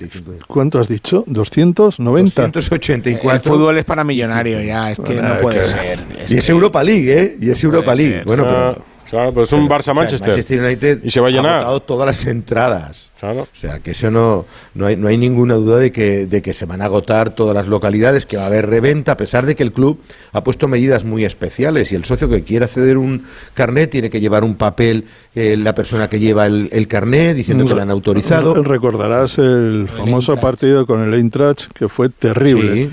¿Cuánto 0.46 0.78
has 0.78 0.88
dicho? 0.88 1.24
¿290? 1.26 2.50
284. 2.52 3.32
El 3.32 3.40
fútbol 3.40 3.78
es 3.78 3.84
para 3.84 4.04
millonarios 4.04 4.64
ya, 4.64 4.90
es 4.92 4.98
que 4.98 5.14
no 5.14 5.26
Ah, 5.34 5.38
puede 5.40 5.58
que- 5.60 5.64
ser. 5.64 5.98
y 6.28 6.36
es 6.36 6.48
Europa 6.48 6.82
League, 6.82 7.12
¿eh? 7.12 7.36
Y 7.40 7.50
es 7.50 7.62
Europa 7.64 7.94
League. 7.94 8.22
Bueno, 8.24 8.44
Ah, 8.46 8.72
pero... 8.74 8.93
Claro, 9.10 9.30
pero 9.32 9.44
es 9.44 9.52
un 9.52 9.64
O 9.64 9.68
sea, 9.68 9.78
Barça-Manchester. 9.78 10.28
Manchester 10.28 10.60
United 10.60 11.00
y 11.04 11.10
se 11.10 11.20
va 11.20 11.28
a 11.28 11.30
llenar. 11.30 11.54
agotado 11.56 11.80
todas 11.80 12.06
las 12.06 12.24
entradas. 12.26 13.12
Claro. 13.20 13.42
O 13.42 13.48
sea, 13.52 13.78
que 13.78 13.92
eso 13.92 14.10
no, 14.10 14.44
no, 14.74 14.86
hay, 14.86 14.96
no 14.96 15.08
hay 15.08 15.16
ninguna 15.16 15.54
duda 15.54 15.78
de 15.78 15.92
que, 15.92 16.26
de 16.26 16.42
que 16.42 16.52
se 16.52 16.66
van 16.66 16.82
a 16.82 16.86
agotar 16.86 17.34
todas 17.34 17.54
las 17.54 17.68
localidades, 17.68 18.26
que 18.26 18.36
va 18.36 18.44
a 18.44 18.46
haber 18.46 18.68
reventa, 18.68 19.12
a 19.12 19.16
pesar 19.16 19.46
de 19.46 19.54
que 19.54 19.62
el 19.62 19.72
club 19.72 20.00
ha 20.32 20.44
puesto 20.44 20.68
medidas 20.68 21.04
muy 21.04 21.24
especiales 21.24 21.92
y 21.92 21.94
el 21.94 22.04
socio 22.04 22.28
que 22.28 22.42
quiera 22.42 22.68
ceder 22.68 22.98
un 22.98 23.24
carnet 23.54 23.90
tiene 23.90 24.10
que 24.10 24.20
llevar 24.20 24.44
un 24.44 24.56
papel, 24.56 25.06
eh, 25.34 25.56
la 25.56 25.74
persona 25.74 26.08
que 26.08 26.18
lleva 26.18 26.46
el, 26.46 26.68
el 26.72 26.86
carnet, 26.88 27.36
diciendo 27.36 27.64
que 27.64 27.74
le 27.74 27.82
han 27.82 27.90
autorizado. 27.90 28.62
Recordarás 28.62 29.38
el 29.38 29.86
famoso 29.88 30.36
partido 30.36 30.86
con 30.86 31.02
el 31.02 31.14
Eintracht 31.14 31.72
que 31.72 31.88
fue 31.88 32.08
terrible. 32.08 32.74
Sí, 32.74 32.90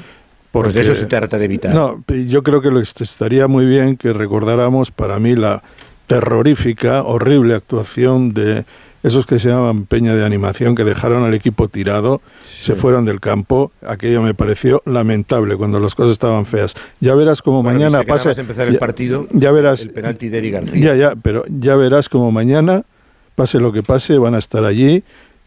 pues 0.52 0.74
de 0.74 0.82
eso 0.82 0.96
se 0.96 1.06
trata 1.06 1.38
de 1.38 1.46
evitar. 1.46 1.74
No, 1.74 2.04
yo 2.28 2.44
creo 2.44 2.62
que 2.62 2.70
lo 2.70 2.82
que 2.82 3.04
estaría 3.04 3.48
muy 3.48 3.66
bien 3.66 3.96
que 3.96 4.12
recordáramos 4.12 4.92
para 4.92 5.18
mí 5.20 5.36
la 5.36 5.64
terrorífica, 6.12 7.04
horrible 7.04 7.54
actuación 7.56 8.34
de 8.34 8.66
esos 9.02 9.26
que 9.26 9.40
se 9.40 9.48
llaman 9.50 9.86
peña 9.86 10.14
de 10.14 10.26
animación 10.26 10.76
que 10.76 10.84
dejaron 10.84 11.24
al 11.24 11.34
equipo 11.34 11.70
tirado, 11.70 12.22
se 12.60 12.76
fueron 12.76 13.06
del 13.06 13.20
campo. 13.22 13.72
Aquello 13.88 14.22
me 14.22 14.34
pareció 14.34 14.84
lamentable 14.86 15.56
cuando 15.56 15.80
las 15.80 15.96
cosas 15.96 16.12
estaban 16.12 16.46
feas. 16.46 16.76
Ya 17.00 17.16
verás 17.16 17.42
como 17.42 17.64
Bueno, 17.64 17.80
mañana 17.80 18.02
empezar 18.02 18.68
el 18.68 18.74
ya- 18.74 18.80
partido, 18.80 19.26
ya 19.32 19.52
verás. 19.52 19.82
el 19.84 19.92
penalti 19.92 20.28
de 20.30 20.52
García. 20.52 20.84
Ya, 20.86 20.96
ya, 20.96 21.16
pero 21.16 21.46
ya 21.48 21.76
verás 21.78 22.10
como 22.10 22.30
mañana, 22.32 22.84
pase 23.36 23.60
lo 23.60 23.72
que 23.72 23.82
pase, 23.82 24.18
van 24.18 24.36
a 24.36 24.38
estar 24.38 24.66
allí 24.66 25.04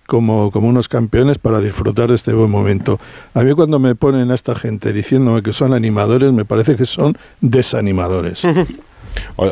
como, 0.06 0.50
como 0.50 0.66
unos 0.68 0.88
campeones 0.88 1.38
para 1.38 1.60
disfrutar 1.60 2.08
de 2.08 2.14
este 2.16 2.32
buen 2.32 2.50
momento. 2.50 2.98
A 3.34 3.42
mí 3.44 3.52
cuando 3.52 3.78
me 3.78 3.94
ponen 3.94 4.30
a 4.30 4.34
esta 4.34 4.54
gente 4.54 4.92
diciéndome 4.94 5.42
que 5.42 5.52
son 5.52 5.74
animadores, 5.74 6.32
me 6.32 6.44
parece 6.46 6.74
que 6.74 6.86
son 6.86 7.16
desanimadores. 7.40 8.42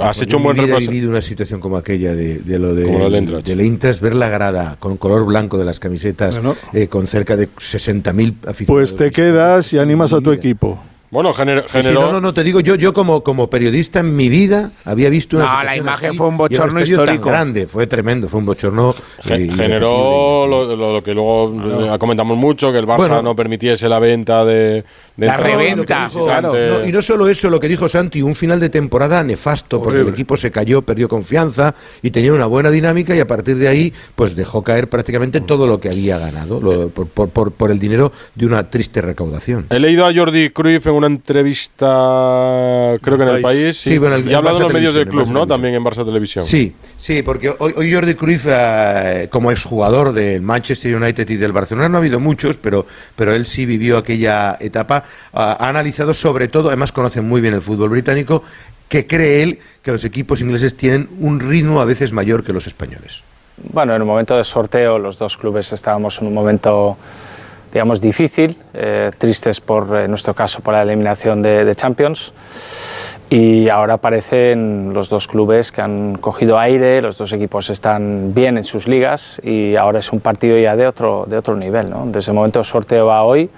Has 0.01 0.21
hecho 0.23 0.37
un 0.37 0.43
en 0.43 0.45
buen 0.45 0.57
vida 0.57 0.65
he 0.65 0.69
repaso. 0.71 0.91
vivido 0.91 1.11
una 1.11 1.23
situación 1.23 1.61
como 1.61 1.77
aquella 1.77 2.15
de, 2.15 2.39
de 2.39 2.59
lo 2.59 2.75
de, 2.75 2.85
Como 2.85 2.99
lo 3.09 3.11
del 3.43 3.61
Eintracht, 3.61 4.01
ver 4.01 4.15
la 4.15 4.29
grada 4.29 4.77
con 4.79 4.97
color 4.97 5.25
blanco 5.27 5.59
de 5.59 5.65
las 5.65 5.81
camisetas, 5.81 6.35
Bueno. 6.37 6.57
eh, 6.73 6.89
con 6.89 7.07
cerca 7.07 7.37
de 7.37 7.49
60.000 7.49 8.35
aficionados. 8.47 8.67
Pues 8.67 8.97
te 8.97 9.11
quedas 9.11 9.73
y 9.73 9.79
animas 9.79 10.13
a 10.13 10.21
tu 10.21 10.33
equipo. 10.33 10.81
Bueno, 11.11 11.35
gener- 11.35 11.65
Sí, 11.65 11.69
sí, 11.73 11.83
generó. 11.83 12.01
no, 12.07 12.13
no, 12.13 12.21
no, 12.23 12.33
te 12.33 12.43
digo, 12.43 12.61
yo, 12.61 12.75
yo 12.75 12.95
como, 12.95 13.23
como 13.23 13.51
periodista 13.51 14.01
en 14.01 14.17
mi 14.17 14.31
vida 14.31 14.73
había 14.87 15.11
visto 15.11 15.37
una 15.37 15.45
No, 15.59 15.63
la 15.65 15.77
imagen 15.77 16.09
así 16.09 16.17
fue 16.17 16.27
un 16.29 16.39
bochorno 16.39 16.81
estadio 16.81 16.97
tan 16.97 17.05
histórico. 17.17 17.29
grande, 17.29 17.67
fue 17.67 17.87
tremendo, 17.87 18.29
fue 18.29 18.41
un 18.41 18.47
bochorno. 18.47 18.95
Ge- 19.21 19.35
eh, 19.45 19.51
generó 19.55 20.47
lo, 20.47 20.75
lo- 20.75 20.93
lo 20.95 21.03
que 21.05 21.13
luego 21.13 21.53
eh, 21.95 21.99
comentamos 21.99 22.39
mucho, 22.39 22.73
que 22.73 22.79
el 22.79 22.87
Barça 22.87 22.97
Bueno. 22.97 23.21
no 23.23 23.37
permitiese 23.37 23.91
la 23.91 23.99
venta 23.99 24.43
de, 24.47 24.85
de 25.17 25.27
La 25.27 25.37
reventa, 25.37 26.07
visitantes. 26.07 26.23
claro. 26.25 26.53
No, 26.81 26.87
y 26.87 26.93
no 26.93 27.03
solo 27.03 27.29
eso, 27.29 27.51
lo 27.51 27.61
que 27.61 27.69
dijo 27.69 27.89
Santi, 27.89 28.23
un 28.23 28.35
final 28.35 28.59
de 28.61 28.71
temporada 28.71 29.23
nefasto, 29.23 29.83
porque 29.83 30.01
el 30.01 30.09
equipo 30.09 30.37
se 30.37 30.51
cayó, 30.51 30.83
perdió 30.83 31.09
confianza 31.09 31.75
y 32.03 32.11
tenía 32.11 32.33
una 32.33 32.47
buena 32.47 32.71
dinámica 32.71 33.15
y 33.15 33.21
a 33.21 33.27
partir 33.27 33.57
de 33.57 33.69
ahí 33.69 33.93
pues 34.15 34.35
dejó 34.35 34.63
caer 34.65 34.89
prácticamente 34.89 35.41
todo 35.43 35.67
lo 35.67 35.79
que 35.81 35.91
había 35.91 36.19
ganado 36.19 36.61
lo- 36.61 36.89
por, 36.89 37.07
por- 37.09 37.29
por- 37.29 37.53
por 37.53 37.71
el 37.71 37.79
dinero 37.79 38.11
de 38.35 38.47
una 38.47 38.71
triste 38.71 39.03
recaudación. 39.03 39.67
He 39.71 39.79
leído 39.79 40.07
a 40.07 40.15
Jordi 40.15 40.51
Cruyff 40.51 40.87
en 40.87 40.95
una 40.95 41.09
entrevista, 41.09 42.97
creo 43.03 43.17
que 43.17 43.23
en 43.25 43.29
el 43.29 43.43
País. 43.43 43.77
Sí, 43.81 43.99
bueno, 43.99 44.17
el- 44.17 44.29
y 44.29 44.35
ha 44.35 44.39
hablado 44.39 44.59
en 44.59 44.63
los 44.65 44.73
medios 44.73 44.95
del 44.95 45.09
club, 45.09 45.29
¿no? 45.31 45.47
También 45.47 45.75
en 45.75 45.83
Barça 45.85 46.05
Televisión. 46.05 46.45
Sí, 46.45 46.75
sí, 46.97 47.23
porque 47.23 47.55
hoy, 47.59 47.73
hoy 47.77 47.93
Jordi 47.93 48.15
Cruyff, 48.15 48.47
eh, 48.49 49.29
como 49.31 49.51
exjugador 49.51 50.13
del 50.13 50.43
Manchester 50.43 50.95
United 50.95 51.29
y 51.29 51.37
del 51.37 51.53
Barcelona, 51.53 51.89
no 51.89 51.97
ha 51.97 52.01
habido 52.01 52.21
muchos, 52.21 52.57
pero, 52.57 52.87
pero 53.17 53.35
él 53.35 53.47
sí 53.47 53.67
vivió 53.67 53.99
aquella 53.99 54.57
etapa, 54.61 55.02
ha 55.33 55.69
analizado 55.69 56.15
sobre 56.15 56.49
todo, 56.49 56.69
además 56.69 56.93
conoce 56.93 57.21
muy 57.21 57.41
bien 57.41 57.55
el 57.55 57.63
fútbol 57.63 57.91
británico, 57.91 58.43
que 58.93 59.07
cree 59.07 59.43
él 59.43 59.59
que 59.83 59.91
los 59.91 60.05
equipos 60.05 60.43
ingleses 60.43 60.77
tienen 60.77 61.09
un 61.19 61.41
ritmo 61.41 61.81
a 61.81 61.87
veces 61.87 62.13
mayor 62.13 62.45
que 62.45 62.53
los 62.53 62.67
españoles. 62.67 63.23
Bueno, 63.57 63.95
en 63.95 64.03
el 64.03 64.07
momento 64.07 64.37
de 64.37 64.45
sorteo 64.45 64.99
los 64.99 65.19
dos 65.19 65.39
clubes 65.39 65.73
estábamos 65.73 66.21
en 66.21 66.27
un 66.27 66.35
momento, 66.35 66.99
digamos, 67.73 68.03
difícil, 68.03 68.59
eh, 68.75 69.11
tristes 69.17 69.63
por, 69.63 69.97
en 69.97 70.11
nuestro 70.11 70.35
caso, 70.35 70.61
por 70.61 70.75
la 70.75 70.83
eliminación 70.83 71.41
de, 71.41 71.65
de 71.65 71.75
Champions. 71.75 72.35
Y 73.31 73.71
ahora 73.71 73.97
parecen 73.97 74.93
los 74.93 75.09
dos 75.09 75.27
clubes 75.27 75.73
que 75.73 75.81
han 75.81 76.17
cogido 76.17 76.59
aire, 76.59 77.01
los 77.01 77.17
dos 77.17 77.33
equipos 77.33 77.71
están 77.71 78.35
bien 78.35 78.59
en 78.59 78.65
sus 78.65 78.87
ligas 78.87 79.41
y 79.43 79.75
ahora 79.77 80.01
es 80.01 80.13
un 80.13 80.21
partido 80.21 80.59
ya 80.59 80.77
de 80.77 80.87
otro, 80.87 81.25
de 81.27 81.39
otro 81.39 81.57
nivel. 81.57 81.89
¿no? 81.89 82.05
Desde 82.09 82.33
el 82.33 82.37
momento 82.37 82.59
de 82.59 82.65
sorteo 82.65 83.11
a 83.11 83.23
hoy 83.23 83.49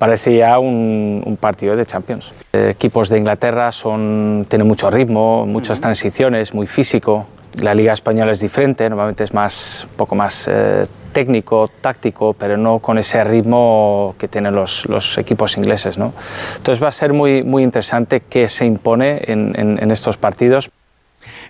parece 0.00 0.34
ya 0.34 0.58
un, 0.58 1.22
un 1.26 1.36
partido 1.36 1.76
de 1.76 1.84
Champions. 1.84 2.32
Eh, 2.54 2.70
equipos 2.70 3.10
de 3.10 3.18
Inglaterra 3.18 3.70
son, 3.70 4.46
tienen 4.48 4.66
mucho 4.66 4.90
ritmo, 4.90 5.44
muchas 5.44 5.78
transiciones, 5.78 6.54
muy 6.54 6.66
físico. 6.66 7.26
La 7.60 7.74
liga 7.74 7.92
española 7.92 8.32
es 8.32 8.40
diferente, 8.40 8.88
normalmente 8.88 9.24
es 9.24 9.34
más, 9.34 9.86
un 9.90 9.96
poco 9.96 10.14
más 10.14 10.48
eh, 10.50 10.86
técnico, 11.12 11.70
táctico, 11.82 12.32
pero 12.32 12.56
no 12.56 12.78
con 12.78 12.96
ese 12.96 13.22
ritmo 13.24 14.14
que 14.16 14.26
tienen 14.26 14.54
los, 14.54 14.86
los 14.88 15.18
equipos 15.18 15.58
ingleses. 15.58 15.98
¿no? 15.98 16.14
Entonces 16.56 16.82
va 16.82 16.88
a 16.88 16.92
ser 16.92 17.12
muy, 17.12 17.42
muy 17.42 17.62
interesante 17.62 18.20
qué 18.20 18.48
se 18.48 18.64
impone 18.64 19.20
en, 19.26 19.52
en, 19.54 19.78
en 19.82 19.90
estos 19.90 20.16
partidos. 20.16 20.70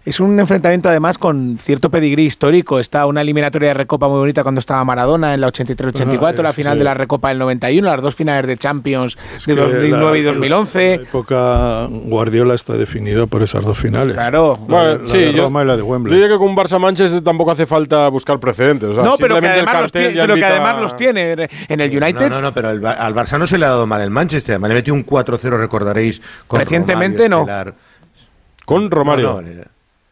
Es 0.03 0.19
un 0.19 0.41
enfrentamiento 0.41 0.89
además 0.89 1.19
con 1.19 1.59
cierto 1.61 1.91
pedigrí 1.91 2.25
histórico. 2.25 2.81
Está 2.81 3.05
una 3.05 3.21
eliminatoria 3.21 3.69
de 3.69 3.75
Recopa 3.75 4.09
muy 4.09 4.17
bonita 4.19 4.43
cuando 4.43 4.59
estaba 4.59 4.83
Maradona 4.83 5.35
en 5.35 5.43
la 5.43 5.49
83-84, 5.49 6.19
Bueno, 6.19 6.43
la 6.43 6.53
final 6.55 6.73
que- 6.73 6.79
de 6.79 6.85
la 6.85 6.95
Recopa 6.95 7.29
del 7.29 7.39
91, 7.39 7.87
las 7.91 8.01
dos 8.01 8.15
finales 8.15 8.47
de 8.47 8.57
Champions 8.57 9.19
Es 9.37 9.45
de 9.45 9.55
que 9.55 9.61
2009 9.61 10.19
y 10.19 10.23
la- 10.23 10.29
2011. 10.33 10.97
La 10.97 11.03
época 11.03 11.87
Guardiola 11.91 12.55
está 12.55 12.79
definida 12.79 13.27
por 13.27 13.43
esas 13.43 13.63
dos 13.63 13.77
finales. 13.77 14.15
Claro. 14.17 14.59
La, 14.69 14.75
Bueno, 14.75 14.89
de- 14.89 14.99
la 15.03 15.09
sí, 15.11 15.19
de 15.19 15.33
yo- 15.35 15.43
Roma 15.45 15.63
y 15.63 15.67
la 15.67 15.73
de 15.77 15.83
Yo 15.83 15.87
Wembley. 15.87 16.15
diría 16.15 16.29
que 16.31 16.39
con 16.39 16.49
un 16.49 16.57
Barça-Manchester 16.57 17.23
tampoco 17.23 17.51
hace 17.51 17.67
falta 17.67 18.09
buscar 18.09 18.41
precedentes. 18.41 18.89
o 18.89 18.95
sea, 18.95 19.05
no, 19.05 19.19
pero 19.19 19.35
que, 19.39 19.47
el 19.47 19.53
además 19.53 19.83
los, 19.83 19.93
tiene, 19.93 20.13
que 20.15 20.45
además 20.47 20.81
los 20.81 20.97
tiene. 20.97 21.33
En 21.69 21.81
el 21.81 21.91
United, 21.91 22.21
No, 22.31 22.37
no, 22.37 22.41
no, 22.41 22.55
pero 22.55 22.71
al, 22.71 22.81
Ba- 22.81 22.93
al 22.93 23.15
Barça 23.15 23.39
no 23.39 23.47
se 23.47 23.59
le 23.59 23.67
ha 23.67 23.69
dado 23.69 23.87
mal 23.87 24.01
el 24.01 24.09
Manchester. 24.11 24.55
Además, 24.55 24.71
le 24.71 24.75
metió 24.77 24.95
un 24.95 25.05
4-0, 25.05 25.59
recordaréis. 25.59 26.23
Con 26.47 26.59
Recientemente 26.59 27.25
Romario, 27.29 27.37
no. 27.37 27.41
Estelar. 27.43 27.75
Con 28.65 28.91
Romario. 28.91 29.43
No, 29.43 29.43
no, 29.43 29.63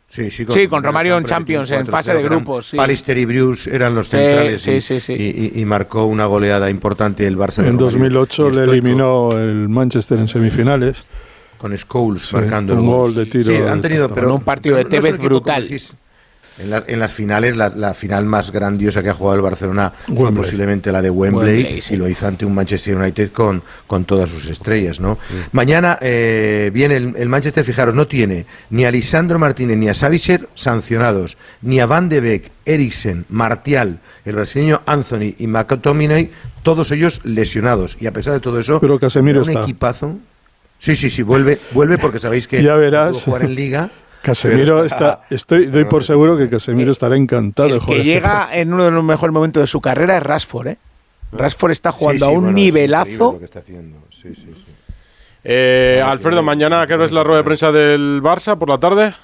sí, 0.09 0.31
sí, 0.31 0.47
Sí, 0.49 0.67
con 0.69 0.83
Romario 0.83 1.17
en 1.19 1.25
Champions, 1.25 1.71
en 1.71 1.87
fase 1.87 2.13
de 2.13 2.19
4-0, 2.19 2.21
eran 2.27 2.31
grupos, 2.39 2.67
sí. 2.69 2.77
Pallister 2.77 3.19
y 3.19 3.25
Bruce 3.25 3.75
eran 3.75 3.95
los 3.95 4.09
centrales 4.09 4.63
sí, 4.63 4.73
y, 4.73 4.81
sí, 4.81 5.01
sí. 5.01 5.13
y- 5.13 5.59
y- 5.59 5.61
y 5.61 5.65
marcó 5.65 6.05
una 6.07 6.27
goleada 6.27 6.71
importante 6.71 7.27
el 7.27 7.37
Barça. 7.37 7.63
de 7.63 7.69
En 7.69 7.79
Romario. 7.79 7.85
2008 7.87 8.49
Y 8.51 8.55
le 8.57 8.63
eliminó 8.65 9.31
el 9.33 9.69
Manchester 9.69 10.19
en 10.19 10.29
semifinales. 10.29 11.05
Con 11.59 11.77
Scholes 11.77 12.27
Sí, 12.27 12.37
marcando 12.37 12.73
un 12.75 12.81
el 12.81 12.87
gol 12.87 13.15
de 13.17 13.27
tiro 13.27 13.53
Sí, 13.53 13.57
han 13.57 13.83
tenido, 13.83 14.09
pero 14.09 14.29
Con 14.29 14.37
un 14.37 14.43
partido 14.43 14.77
de 14.77 14.85
no- 14.85 14.89
no 14.89 14.91
Tevez 14.91 15.09
equipo, 15.15 15.29
como 15.29 15.29
brutal. 15.41 15.63
decís, 15.65 15.93
En, 16.61 16.71
la- 16.71 16.83
en 16.87 16.99
las 16.99 17.13
finales, 17.13 17.57
la, 17.57 17.69
la 17.69 17.95
final 17.95 18.25
más 18.25 18.51
grandiosa 18.51 19.03
que 19.03 19.09
ha 19.11 19.15
jugado 19.15 19.37
el 19.37 19.43
Barcelona 19.43 19.93
fue 20.17 20.33
posiblemente 20.35 20.91
la 20.91 21.01
de 21.01 21.09
Wembley, 21.11 21.63
Wembley, 21.63 21.81
sí. 21.81 21.95
y 21.95 21.97
lo 21.97 22.09
hizo 22.09 22.27
ante 22.27 22.45
un 22.45 22.55
Manchester 22.55 22.97
United 22.97 23.31
con, 23.31 23.63
con 23.87 24.05
todas 24.05 24.29
sus 24.29 24.47
estrellas. 24.47 24.99
¿no? 24.99 25.19
Mañana 25.53 25.99
eh, 26.01 26.71
viene 26.75 26.97
el, 26.97 27.15
el 27.17 27.29
Manchester, 27.29 27.65
fijaros, 27.65 27.95
no 27.95 28.07
tiene 28.09 28.45
ni 28.71 28.85
a 28.85 28.91
Lisandro 28.91 29.39
Martínez 29.39 29.77
ni 29.79 29.89
a 29.89 29.95
Savicer 29.95 30.49
sancionados, 30.57 31.37
ni 31.63 31.79
a 31.81 31.87
Van 31.87 32.09
de 32.09 32.21
Beek, 32.21 32.51
Eriksen, 32.65 33.25
Martial, 33.29 34.01
el 34.25 34.35
brasileño 34.35 34.83
Anthony 34.85 35.35
y 35.39 35.47
McTominay, 35.47 36.31
todos 36.65 36.91
ellos 36.91 37.21
lesionados. 37.25 37.97
Y 38.01 38.07
a 38.07 38.13
pesar 38.13 38.35
de 38.35 38.41
todo 38.41 38.59
eso, 38.59 38.81
Pero 38.81 38.99
Casemiro 38.99 39.43
un 39.43 39.49
está. 39.49 39.63
equipazo. 39.63 40.17
Sí, 40.81 40.97
sí, 40.97 41.09
sí, 41.11 41.23
vuelve, 41.23 41.59
vuelve 41.73 41.99
porque 41.99 42.19
sabéis 42.19 42.47
que 42.49 42.63
Ya 42.65 42.75
verás. 42.77 43.23
jugar 43.23 43.43
en 43.43 43.55
Liga. 43.55 43.91
Casemiro 44.29 44.75
pero- 44.77 44.85
está, 44.85 45.23
estoy, 45.31 45.67
doy 45.67 45.85
por 45.85 46.05
seguro 46.05 46.37
que 46.37 46.49
Casemiro 46.49 46.93
estará 46.93 47.17
encantado 47.17 47.69
de 47.69 47.75
el 47.75 47.81
jugar 47.81 47.95
que 47.97 48.01
este 48.01 48.13
llega 48.13 48.39
partido. 48.41 48.61
en 48.63 48.73
uno 48.75 48.85
de 48.85 48.91
los 48.91 49.05
mejores 49.05 49.33
momentos 49.33 49.63
de 49.63 49.67
su 49.67 49.81
carrera 49.81 50.17
es 50.17 50.23
Rashford. 50.23 50.67
¿eh? 50.69 50.79
Rashford 51.33 51.71
está 51.73 51.93
jugando 51.93 52.27
sí, 52.27 52.31
a 52.33 52.35
un 52.35 52.45
bueno, 52.45 52.59
es 52.59 52.65
increíble 52.67 52.81
nivelazo. 52.81 53.33
lo 53.33 53.39
que 53.39 53.45
está 53.45 53.59
haciendo. 53.59 53.99
Sí, 54.11 54.35
sí, 54.35 54.47
sí. 54.55 54.73
Eh, 55.45 56.03
Alfredo, 56.05 56.43
mañana, 56.43 56.87
¿qué 56.87 57.03
es 57.03 57.13
la 57.13 57.23
rueda 57.23 57.39
de 57.39 57.45
prensa 57.45 57.71
del 57.73 58.21
Barça 58.23 58.59
por 58.59 58.69
la 58.69 58.79
tarde? 58.79 59.15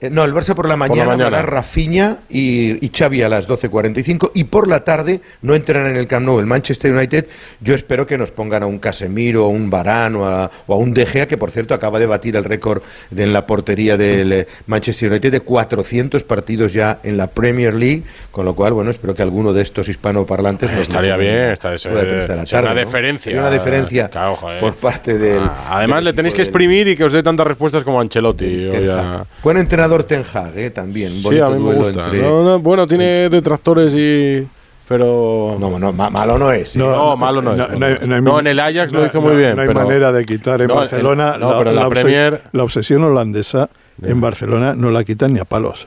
Eh, 0.00 0.10
no, 0.10 0.24
el 0.24 0.34
Barça 0.34 0.54
por 0.54 0.66
la 0.66 0.70
la 0.70 0.76
mañana, 0.76 1.06
mañana. 1.12 1.30
van 1.30 1.34
a 1.40 1.42
Rafinha 1.42 2.16
y, 2.28 2.84
y 2.84 2.90
Xavi 2.92 3.22
a 3.22 3.28
las 3.28 3.46
12.45 3.48 4.32
y 4.34 4.44
por 4.44 4.66
la 4.66 4.82
tarde 4.82 5.20
no 5.40 5.54
entrarán 5.54 5.92
en 5.92 5.96
el 5.96 6.08
Camp 6.08 6.26
Nou 6.26 6.40
el 6.40 6.46
Manchester 6.46 6.92
United. 6.92 7.26
Yo 7.60 7.74
espero 7.76 8.04
que 8.04 8.18
nos 8.18 8.32
pongan 8.32 8.64
a 8.64 8.66
un 8.66 8.80
Casemiro, 8.80 9.44
a 9.44 9.48
un 9.48 9.70
Varane 9.70 10.16
o 10.18 10.26
a, 10.26 10.50
o 10.66 10.74
a 10.74 10.76
un 10.78 10.92
De 10.92 11.06
Gea, 11.06 11.26
que 11.28 11.38
por 11.38 11.52
cierto 11.52 11.74
acaba 11.74 12.00
de 12.00 12.06
batir 12.06 12.34
el 12.34 12.42
récord 12.44 12.82
en 13.16 13.32
la 13.32 13.46
portería 13.46 13.96
del 13.96 14.32
eh, 14.32 14.46
Manchester 14.66 15.10
United 15.12 15.30
de 15.30 15.40
400 15.40 16.24
partidos 16.24 16.72
ya 16.72 16.98
en 17.04 17.16
la 17.16 17.28
Premier 17.28 17.72
League, 17.72 18.02
con 18.32 18.44
lo 18.44 18.54
cual, 18.56 18.72
bueno, 18.72 18.90
espero 18.90 19.14
que 19.14 19.22
alguno 19.22 19.52
de 19.52 19.62
estos 19.62 19.88
hispanoparlantes 19.88 20.72
nos 20.72 20.80
Estaría 20.82 21.16
bien, 21.16 21.34
la 21.36 21.52
esta 21.52 21.72
es, 21.72 21.84
de 21.84 21.90
prensa 21.90 22.32
de 22.32 22.36
la 22.38 22.42
es 22.42 22.52
una 22.52 22.62
tarde, 22.62 22.68
¿no? 22.74 22.74
deferencia. 22.86 23.24
Sería 23.24 23.40
una 23.40 23.50
deferencia 23.50 24.08
Claro, 24.08 24.36
por 24.60 24.74
parte 24.76 25.16
del... 25.18 25.38
Ah, 25.40 25.78
además, 25.78 25.98
del 25.98 26.04
le 26.06 26.12
tenéis 26.14 26.34
que 26.34 26.38
del- 26.42 26.48
exprimir 26.48 26.88
y 26.88 26.96
que 26.96 27.04
os 27.04 27.12
dé 27.12 27.22
tantas 27.22 27.46
respuestas 27.46 27.84
como 27.84 28.00
Ancelotti. 28.00 28.70
Hag. 28.90 29.26
Buen 29.42 29.56
entrenador 29.84 30.02
Ten 30.04 30.24
Hag, 30.32 30.56
eh, 30.58 30.70
también. 30.70 31.10
Sí, 31.12 31.22
Bonito 31.22 31.46
a 31.46 31.50
mí 31.50 31.62
me 31.62 31.74
gusta. 31.74 32.04
entre- 32.06 32.22
No, 32.22 32.42
no, 32.44 32.58
bueno, 32.58 32.86
tiene 32.86 33.28
detractores 33.28 33.94
y. 33.94 34.46
Pero. 34.86 35.56
No, 35.58 35.78
no, 35.78 35.92
ma- 35.92 36.10
malo 36.10 36.36
no 36.38 36.52
es. 36.52 36.76
¿eh? 36.76 36.78
No, 36.78 37.16
malo 37.16 37.40
no 37.40 37.52
es. 37.52 37.56
no 37.56 37.86
hay- 37.86 37.98
no 38.06 38.14
hay- 38.16 38.20
No, 38.22 38.38
en 38.40 38.46
el 38.48 38.60
Ajax 38.60 38.92
lo 38.92 39.00
no- 39.00 39.06
hizo 39.06 39.20
muy 39.22 39.32
no- 39.32 39.38
bien. 39.38 39.56
No 39.56 39.62
hay 39.62 39.68
pero- 39.68 39.80
manera 39.80 40.12
de 40.12 40.24
quitar 40.26 40.60
en 40.60 40.68
No, 40.68 40.74
Barcelona 40.74 41.34
en- 41.34 41.40
no, 41.40 41.58
pero 41.58 41.70
en 41.70 41.76
la 41.76 41.86
obse- 41.88 42.02
Premier- 42.02 42.40
la 42.52 42.62
obsesión 42.64 43.02
holandesa 43.02 43.70
en 44.02 44.20
Barcelona 44.20 44.74
no 44.76 44.90
la 44.90 45.02
quitan 45.04 45.32
ni 45.32 45.40
a 45.40 45.44
palos. 45.46 45.86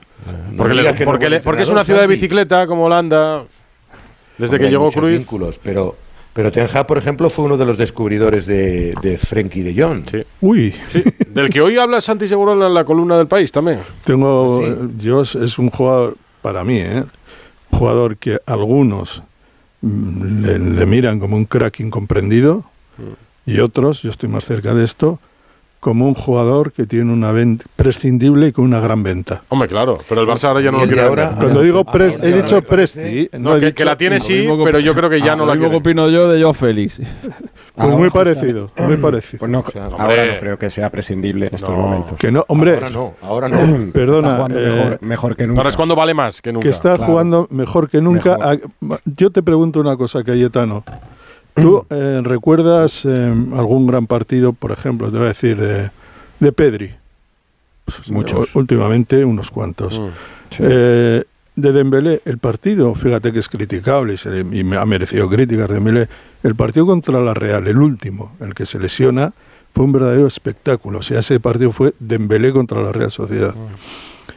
Porque, 0.58 0.74
le- 0.74 0.82
digas 0.82 0.96
que 0.98 1.06
no 1.06 1.12
porque, 1.12 1.26
es 1.26 1.32
le- 1.32 1.40
porque 1.42 1.62
es 1.64 1.70
una 1.70 1.84
ciudad 1.84 2.02
de 2.02 2.08
bicicleta 2.08 2.66
como 2.66 2.86
Holanda. 2.86 3.44
Desde 4.40 4.56
Hombre, 4.56 4.66
que 4.68 4.70
llegó 4.72 4.92
Cruyff. 4.92 5.18
vínculos, 5.20 5.60
pero, 5.62 5.96
pero 6.38 6.52
Ten 6.52 6.68
Hag, 6.72 6.86
por 6.86 7.00
ejemplo, 7.00 7.32
fue 7.32 7.46
uno 7.46 7.58
de 7.58 7.66
los 7.66 7.80
descubridores 7.80 8.46
de, 8.46 8.94
de 9.02 9.18
Frenkie 9.18 9.64
de 9.64 9.82
Jong. 9.82 10.04
Sí. 10.08 10.24
Uy, 10.42 10.72
Sí, 10.88 11.04
del 11.34 11.50
que 11.50 11.62
hoy 11.62 11.78
habla 11.80 12.00
Santi 12.00 12.28
Seguro 12.28 12.54
en 12.54 12.72
la 12.76 12.86
columna 12.86 13.18
del 13.18 13.26
país 13.26 13.52
también. 13.52 13.80
tengo. 14.06 14.62
¿Ah, 14.64 14.76
sí? 14.88 14.94
Yo 15.00 15.22
es- 15.24 15.58
un 15.58 15.72
jugador, 15.72 16.16
para 16.44 16.64
mí, 16.64 16.78
¿eh? 16.78 17.04
jugador 17.72 18.18
que 18.18 18.38
algunos 18.46 19.24
mm, 19.82 20.46
le, 20.46 20.60
le 20.60 20.86
miran 20.86 21.20
como 21.20 21.36
un 21.38 21.46
crack 21.46 21.80
incomprendido 21.80 22.64
y 23.48 23.60
otros, 23.60 24.04
yo 24.04 24.12
estoy 24.12 24.30
más 24.30 24.46
cerca 24.46 24.76
de 24.76 24.84
esto, 24.84 25.20
como 25.80 26.08
un 26.08 26.16
jugador 26.16 26.72
que 26.72 26.86
tiene 26.86 27.14
una 27.14 27.32
venta 27.32 27.66
prescindible 27.76 28.48
y 28.48 28.52
con 28.52 28.66
una 28.66 28.80
gran 28.80 29.04
venta. 29.04 29.44
Hombre, 29.50 29.68
claro, 29.68 30.00
pero 30.10 30.22
el 30.22 30.28
Barça 30.28 30.46
ahora 30.46 30.60
ya 30.62 30.72
no 30.72 30.80
lo 30.80 30.86
quiere. 30.86 31.02
ahora- 31.02 31.26
vender. 31.30 31.40
Cuando 31.44 31.60
Ah, 31.60 31.64
digo 31.64 31.84
ah, 31.88 31.92
pres, 31.92 32.16
ahora 32.16 32.28
he 32.28 32.32
dicho 32.34 32.62
presti, 32.64 33.00
parece. 33.00 33.30
no, 33.40 33.50
No, 33.52 33.56
he 33.56 33.60
que, 33.60 33.66
dicho- 33.68 33.76
que 33.76 33.86
la 33.86 33.98
tiene 33.98 34.20
sí, 34.20 34.46
que- 34.48 34.62
pero 34.64 34.80
yo 34.80 34.94
creo 34.96 35.10
que 35.10 35.22
ya 35.22 35.34
Ah, 35.34 35.36
no 35.36 35.46
la 35.46 35.56
quiere. 35.58 35.76
opino 35.76 36.10
yo 36.10 36.28
de 36.28 36.44
Joe 36.44 36.54
Félix. 36.54 37.00
Pues 37.78 37.96
muy 37.96 38.10
parecido, 38.10 38.72
muy 38.76 38.98
parecido. 38.98 39.40
Pues 39.40 39.52
no, 39.52 39.64
sea, 39.72 39.86
ahora 39.86 40.34
no 40.34 40.40
creo 40.40 40.58
que 40.58 40.72
sea 40.72 40.90
prescindible 40.90 41.46
en 41.50 41.56
estos 41.56 41.70
No. 41.70 41.76
momentos. 41.78 42.18
Que 42.18 42.32
no, 42.32 42.44
hombre, 42.48 42.74
Ahora 42.74 42.90
no, 42.90 43.14
ahora 43.22 43.50
no. 43.50 43.92
perdona, 43.94 44.48
eh, 44.50 44.98
mejor, 45.00 45.00
mejor 45.04 45.36
que 45.36 45.46
nunca. 45.46 45.60
Ahora 45.60 45.70
es 45.70 45.78
cuando 45.78 45.96
vale 45.96 46.16
más 46.16 46.42
que 46.42 46.52
nunca. 46.52 46.64
que 46.64 46.70
está 46.70 46.96
claro. 46.96 47.06
jugando 47.12 47.48
mejor 47.52 47.88
que 47.88 48.02
nunca. 48.02 48.40
Yo 49.06 49.30
te 49.32 49.44
pregunto 49.44 49.80
una 49.80 49.96
cosa, 49.96 50.24
Cayetano. 50.24 50.84
¿Tú 51.62 51.86
eh, 51.90 52.22
recuerdas 52.24 53.04
eh, 53.06 53.34
algún 53.56 53.88
gran 53.88 54.08
partido, 54.08 54.54
por 54.54 54.72
ejemplo, 54.72 55.10
te 55.12 55.18
voy 55.18 55.26
a 55.26 55.30
decir, 55.30 55.58
de, 55.58 55.90
de 56.40 56.52
Pedri? 56.52 56.94
Pues, 57.86 58.12
Muchos. 58.12 58.50
Últimamente 58.54 59.24
unos 59.26 59.50
cuantos. 59.52 60.00
Mm. 60.00 60.04
Sí. 60.52 60.58
Eh, 60.60 61.24
de 61.56 61.72
Dembélé, 61.72 62.22
el 62.26 62.38
partido, 62.38 62.94
fíjate 62.94 63.34
que 63.34 63.40
es 63.40 63.50
criticable 63.50 64.14
y, 64.14 64.18
se 64.18 64.30
le- 64.30 64.58
y 64.60 64.64
me 64.64 64.78
ha 64.78 64.86
merecido 64.86 65.28
críticas 65.28 65.68
Dembélé. 65.70 66.08
El 66.44 66.56
partido 66.56 66.86
contra 66.86 67.20
la 67.20 67.34
Real, 67.34 67.66
el 67.68 67.78
último, 67.80 68.36
el 68.40 68.54
que 68.54 68.68
se 68.68 68.78
lesiona, 68.80 69.34
fue 69.74 69.84
un 69.86 69.92
verdadero 69.92 70.28
espectáculo. 70.28 71.00
O 71.00 71.02
sea, 71.02 71.20
ese 71.20 71.40
partido 71.40 71.72
fue 71.72 71.94
Dembélé 72.00 72.52
contra 72.54 72.82
la 72.84 72.92
Real 72.92 73.10
Sociedad. 73.12 73.56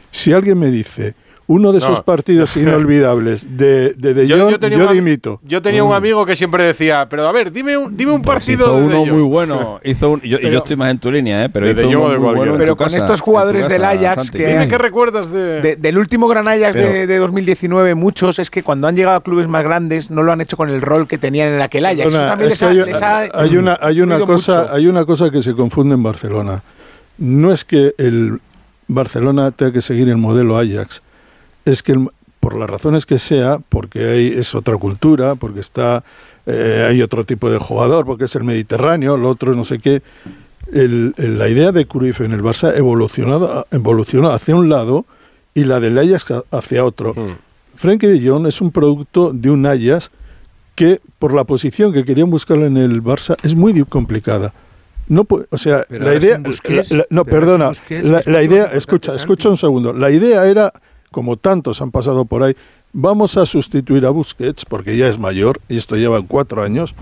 Si 0.09 0.33
alguien 0.33 0.57
me 0.57 0.71
dice 0.71 1.13
uno 1.47 1.71
de 1.73 1.79
esos 1.79 1.99
No. 1.99 2.05
partidos 2.05 2.55
inolvidables 2.57 3.57
de 3.57 3.93
De, 3.93 4.13
de 4.13 4.27
Yo- 4.27 4.37
Jong, 4.39 4.59
yo 4.69 4.87
dimito. 4.93 5.39
Yo 5.43 5.61
tenía 5.61 5.83
un 5.83 5.93
amigo 5.93 6.25
que 6.25 6.35
siempre 6.35 6.63
decía, 6.63 7.07
pero 7.09 7.27
a 7.27 7.31
ver, 7.31 7.51
dime 7.51 7.75
un, 7.77 7.97
dime 7.97 8.11
un 8.13 8.21
Pues 8.21 8.35
partido 8.37 8.65
hizo 8.67 8.75
de 8.77 8.83
uno 8.83 8.89
De 8.93 8.97
Jong". 9.09 9.11
muy 9.11 9.21
bueno. 9.23 9.79
Hizo 9.83 10.11
un- 10.11 10.21
yo, 10.21 10.27
y 10.27 10.29
yo 10.29 10.37
Pero- 10.41 10.57
estoy 10.59 10.75
más 10.77 10.91
en 10.91 10.99
tu 10.99 11.11
línea, 11.11 11.43
¿eh? 11.45 11.49
pero 11.49 11.65
De 11.65 11.71
hizo 11.73 11.81
De 11.81 11.87
Jong 11.93 12.05
uno 12.05 12.19
muy 12.19 12.35
bueno 12.35 12.53
en 12.53 12.57
Pero 12.59 12.75
con 12.77 12.85
casa, 12.85 12.97
estos 12.97 13.19
jugadores 13.21 13.67
del 13.67 13.83
Ajax 13.83 14.25
Santi. 14.25 14.37
que 14.37 14.47
Dime 14.47 14.67
qué 14.67 14.77
recuerdas 14.77 15.31
de. 15.31 15.61
De- 15.61 15.75
del 15.75 15.97
último 15.97 16.27
gran 16.27 16.47
Ajax 16.47 16.75
de, 16.75 16.81
Pero- 16.83 17.07
de 17.07 17.17
2019, 17.17 17.95
muchos 17.95 18.39
es 18.39 18.49
que 18.49 18.63
cuando 18.63 18.87
han 18.87 18.95
llegado 18.95 19.17
a 19.17 19.23
clubes 19.23 19.47
más 19.47 19.63
grandes 19.63 20.09
no 20.09 20.23
lo 20.23 20.31
han 20.31 20.41
hecho 20.41 20.55
con 20.57 20.69
el 20.69 20.81
rol 20.81 21.07
que 21.07 21.17
tenían 21.17 21.49
en 21.49 21.61
aquel 21.61 21.85
Ajax. 21.85 22.05
Es 22.05 22.59
que 22.59 22.65
ha- 22.65 22.69
hay, 22.71 22.75
les 22.85 23.01
ha 23.01 23.19
hay 23.33 23.57
una, 23.57 23.77
hay, 23.81 23.99
una 24.01 24.19
cosa, 24.21 24.61
mucho. 24.61 24.73
hay 24.73 24.87
una 24.87 25.05
cosa 25.05 25.29
que 25.31 25.41
se 25.41 25.53
confunde 25.53 25.95
en 25.95 26.03
Barcelona. 26.03 26.63
No 27.17 27.51
es 27.51 27.65
que 27.65 27.93
el 27.97 28.39
Barcelona 28.87 29.51
tenga 29.51 29.71
que 29.73 29.81
seguir 29.81 30.09
el 30.09 30.17
modelo 30.17 30.57
Ajax, 30.57 31.01
es 31.65 31.83
que 31.83 31.93
el- 31.93 32.07
por 32.39 32.55
las 32.55 32.69
razones 32.69 33.05
que 33.05 33.19
sea, 33.19 33.59
porque 33.69 34.03
hay, 34.09 34.27
es 34.27 34.55
otra 34.55 34.75
cultura, 34.77 35.35
porque 35.35 35.59
está 35.59 36.03
eh, 36.47 36.87
hay 36.89 37.01
otro 37.03 37.23
tipo 37.23 37.51
de 37.51 37.59
jugador, 37.59 38.03
porque 38.05 38.25
es 38.25 38.35
el 38.35 38.43
Mediterráneo, 38.43 39.15
lo 39.15 39.29
otro 39.29 39.53
no 39.53 39.63
sé 39.63 39.77
qué. 39.77 40.01
El- 40.73 41.13
el- 41.17 41.37
la 41.37 41.47
idea 41.49 41.71
de 41.71 41.85
Cruyff 41.85 42.21
en 42.21 42.31
el 42.31 42.41
Barça 42.41 42.75
evolucionado, 42.75 43.67
evolucionó 43.71 44.31
hacia 44.31 44.55
un 44.55 44.67
lado 44.69 45.05
y 45.53 45.65
la 45.65 45.79
del 45.79 45.97
Ajax 45.99 46.33
hacia 46.49 46.83
otro. 46.83 47.13
Mm. 47.13 47.37
Frenkie 47.75 48.07
de 48.07 48.27
Jong 48.27 48.47
es 48.47 48.59
un 48.59 48.71
producto 48.71 49.31
de 49.33 49.51
un 49.51 49.65
Ajax 49.67 50.09
que 50.75 50.99
por 51.19 51.33
la 51.35 51.43
posición 51.43 51.93
que 51.93 52.03
querían 52.05 52.29
buscarlo 52.31 52.65
en 52.65 52.77
el 52.77 53.03
Barça 53.03 53.35
es 53.43 53.53
muy 53.55 53.83
complicada. 53.83 54.51
No 55.07 55.25
pu- 55.25 55.45
o 55.49 55.57
sea, 55.57 55.83
Pero 55.89 56.05
la 56.05 56.15
idea, 56.15 56.35
sin 56.35 56.43
Busquets, 56.43 56.91
la- 56.91 56.97
la- 56.99 57.05
no, 57.11 57.25
perdona, 57.25 57.69
Busquets, 57.69 58.07
la, 58.07 58.23
la 58.25 58.41
idea, 58.41 58.65
escucha, 58.65 59.13
escucha 59.13 59.49
un 59.49 59.57
segundo. 59.57 59.93
La 59.93 60.09
idea 60.09 60.45
era, 60.47 60.71
como 61.11 61.37
tantos 61.37 61.81
han 61.81 61.91
pasado 61.91 62.25
por 62.25 62.43
ahí, 62.43 62.55
vamos 62.93 63.37
a 63.37 63.45
sustituir 63.45 64.05
a 64.05 64.09
Busquets 64.09 64.65
porque 64.65 64.95
ya 64.97 65.07
es 65.07 65.19
mayor 65.19 65.59
y 65.69 65.77
esto 65.77 65.95
lleva 65.97 66.21
cuatro 66.21 66.63
años 66.63 66.95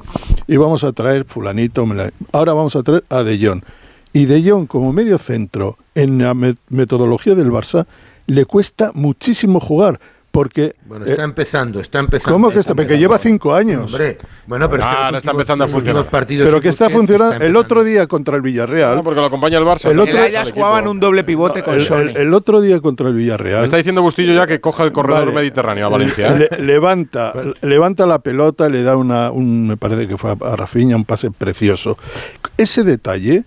y 0.47 0.57
vamos 0.57 0.83
a 0.83 0.91
traer 0.93 1.25
fulanito, 1.25 1.85
ahora 2.31 2.53
vamos 2.53 2.75
a 2.75 2.83
traer 2.83 3.03
a 3.09 3.23
De 3.23 3.37
Jong. 3.45 3.61
Y 4.11 4.25
De 4.25 4.41
Jong 4.49 4.65
como 4.67 4.91
medio 4.91 5.17
centro 5.19 5.77
en 5.93 6.17
la 6.17 6.33
me- 6.33 6.55
metodología 6.69 7.35
del 7.35 7.51
Barça 7.51 7.85
le 8.25 8.45
cuesta 8.45 8.91
muchísimo 8.95 9.59
jugar 9.59 9.99
porque 10.31 10.75
Bueno, 10.85 11.05
eh, 11.05 11.09
está 11.11 11.23
empezando, 11.23 11.79
está 11.79 11.99
empezando. 11.99 12.33
¿Cómo 12.35 12.51
que 12.51 12.59
está? 12.59 12.75
Porque 12.75 12.99
lleva 12.99 13.17
cinco 13.17 13.53
años. 13.53 13.91
Hombre, 13.91 14.19
bueno, 14.45 14.69
pero 14.69 14.83
es 14.83 14.87
que 14.87 14.91
Ah, 14.91 14.97
los 14.97 15.05
ahora 15.05 15.17
está 15.17 15.31
empezando 15.31 15.63
a 15.65 15.67
funcionar. 15.67 16.05
partidos 16.05 16.47
pero 16.47 16.61
que 16.61 16.69
está 16.69 16.89
funcionando. 16.89 17.33
está 17.33 17.45
el 17.45 17.55
otro 17.55 17.83
día 17.83 18.05
contra 18.05 18.35
el 18.35 18.41
Villarreal. 18.43 18.95
No, 18.95 19.03
porque 19.03 19.19
lo 19.19 19.25
acompaña 19.25 19.57
el 19.57 19.63
Barça. 19.65 19.89
El 19.89 19.99
otro- 19.99 20.23
El 20.23 20.51
jugaban 20.51 20.87
un 20.87 20.99
doble 20.99 21.23
pivote 21.23 21.63
con 21.63 21.75
el, 21.75 21.81
el- 21.91 22.17
el 22.17 22.33
otro 22.33 22.61
día 22.61 22.79
contra 22.79 23.07
el 23.07 23.15
Villarreal. 23.15 23.59
Me 23.61 23.65
está 23.65 23.77
diciendo 23.77 24.01
Bustillo 24.03 24.33
ya 24.33 24.45
que 24.45 24.61
coja 24.61 24.83
el 24.83 24.91
corredor 24.91 25.25
Vale. 25.25 25.35
mediterráneo 25.35 25.87
a 25.87 25.89
Valencia. 25.89 26.27
¿eh? 26.35 26.47
Le- 26.51 26.63
levanta, 26.63 27.33
levanta 27.61 28.05
la 28.05 28.19
pelota, 28.19 28.69
le 28.69 28.83
da 28.83 28.97
una, 28.97 29.31
un, 29.31 29.67
me 29.67 29.77
parece 29.77 30.07
que 30.07 30.17
fue 30.17 30.31
a, 30.31 30.37
a 30.45 30.55
Rafinha, 30.55 30.95
un 30.95 31.05
pase 31.05 31.31
precioso. 31.31 31.97
Ese 32.57 32.83
detalle 32.83 33.43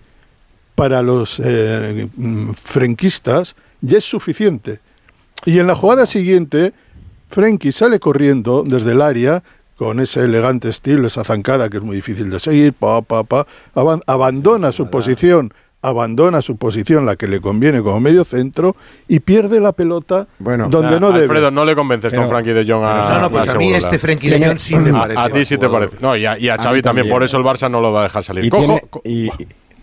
para 0.75 1.01
los 1.01 1.39
eh, 1.43 2.07
mm, 2.15 2.51
frenquistas 2.61 3.55
ya 3.81 3.97
es 3.99 4.03
suficiente. 4.03 4.79
Y 5.45 5.59
en 5.59 5.67
la 5.67 5.75
jugada 5.75 6.05
siguiente, 6.05 6.73
Frenkie 7.29 7.71
sale 7.71 7.99
corriendo 7.99 8.63
desde 8.65 8.91
el 8.91 9.01
área 9.01 9.43
con 9.75 9.99
ese 9.99 10.21
elegante 10.21 10.69
estilo, 10.69 11.07
esa 11.07 11.23
zancada 11.23 11.69
que 11.69 11.77
es 11.77 11.83
muy 11.83 11.95
difícil 11.95 12.29
de 12.29 12.39
seguir, 12.39 12.73
pa, 12.73 13.01
pa, 13.01 13.23
pa, 13.23 13.45
aban- 13.75 14.01
abandona 14.07 14.71
su 14.71 14.89
posición, 14.89 15.51
abandona 15.81 16.41
su 16.41 16.55
posición, 16.55 17.05
la 17.05 17.15
que 17.17 17.27
le 17.27 17.41
conviene 17.41 17.81
como 17.81 17.99
medio 17.99 18.23
centro, 18.23 18.75
y 19.09 19.19
pierde 19.19 19.59
la 19.59 19.73
pelota 19.73 20.27
Bueno, 20.39 20.69
donde 20.69 20.95
Ah, 20.95 20.99
no 20.99 21.07
debe. 21.11 21.23
Alfredo, 21.23 21.51
no 21.51 21.65
le 21.65 21.75
convences 21.75 22.11
Pero- 22.11 22.21
con 22.21 22.29
Frankie 22.29 22.53
de 22.53 22.63
Jong 22.71 22.83
a 22.85 23.09
No, 23.15 23.21
no, 23.21 23.29
pues 23.31 23.41
a 23.49 23.55
mí 23.55 23.65
asegurarla. 23.73 23.77
este 23.79 23.99
Frenkie 23.99 24.29
de 24.29 24.45
Jong 24.47 24.59
sí 24.59 24.75
me 24.75 24.91
A- 24.91 24.93
parece. 25.01 25.19
A, 25.19 25.23
buen 25.23 25.33
ti 25.33 25.45
sí 25.45 25.57
te 25.57 25.67
parece. 25.67 25.97
No, 25.99 26.15
y 26.15 26.25
a, 26.25 26.37
y 26.37 26.47
a 26.47 26.53
A 26.53 26.57
Xavi 26.61 26.75
mí 26.77 26.81
también, 26.83 26.83
también. 27.07 27.09
por 27.13 27.23
eso 27.23 27.37
el 27.37 27.43
Barça 27.43 27.69
no 27.69 27.81
lo 27.81 27.91
va 27.91 28.01
a 28.01 28.03
dejar 28.03 28.23
salir. 28.23 28.45
Y 28.45 28.49
Cojo, 28.49 28.79
tiene, 29.03 29.27
y 29.27 29.29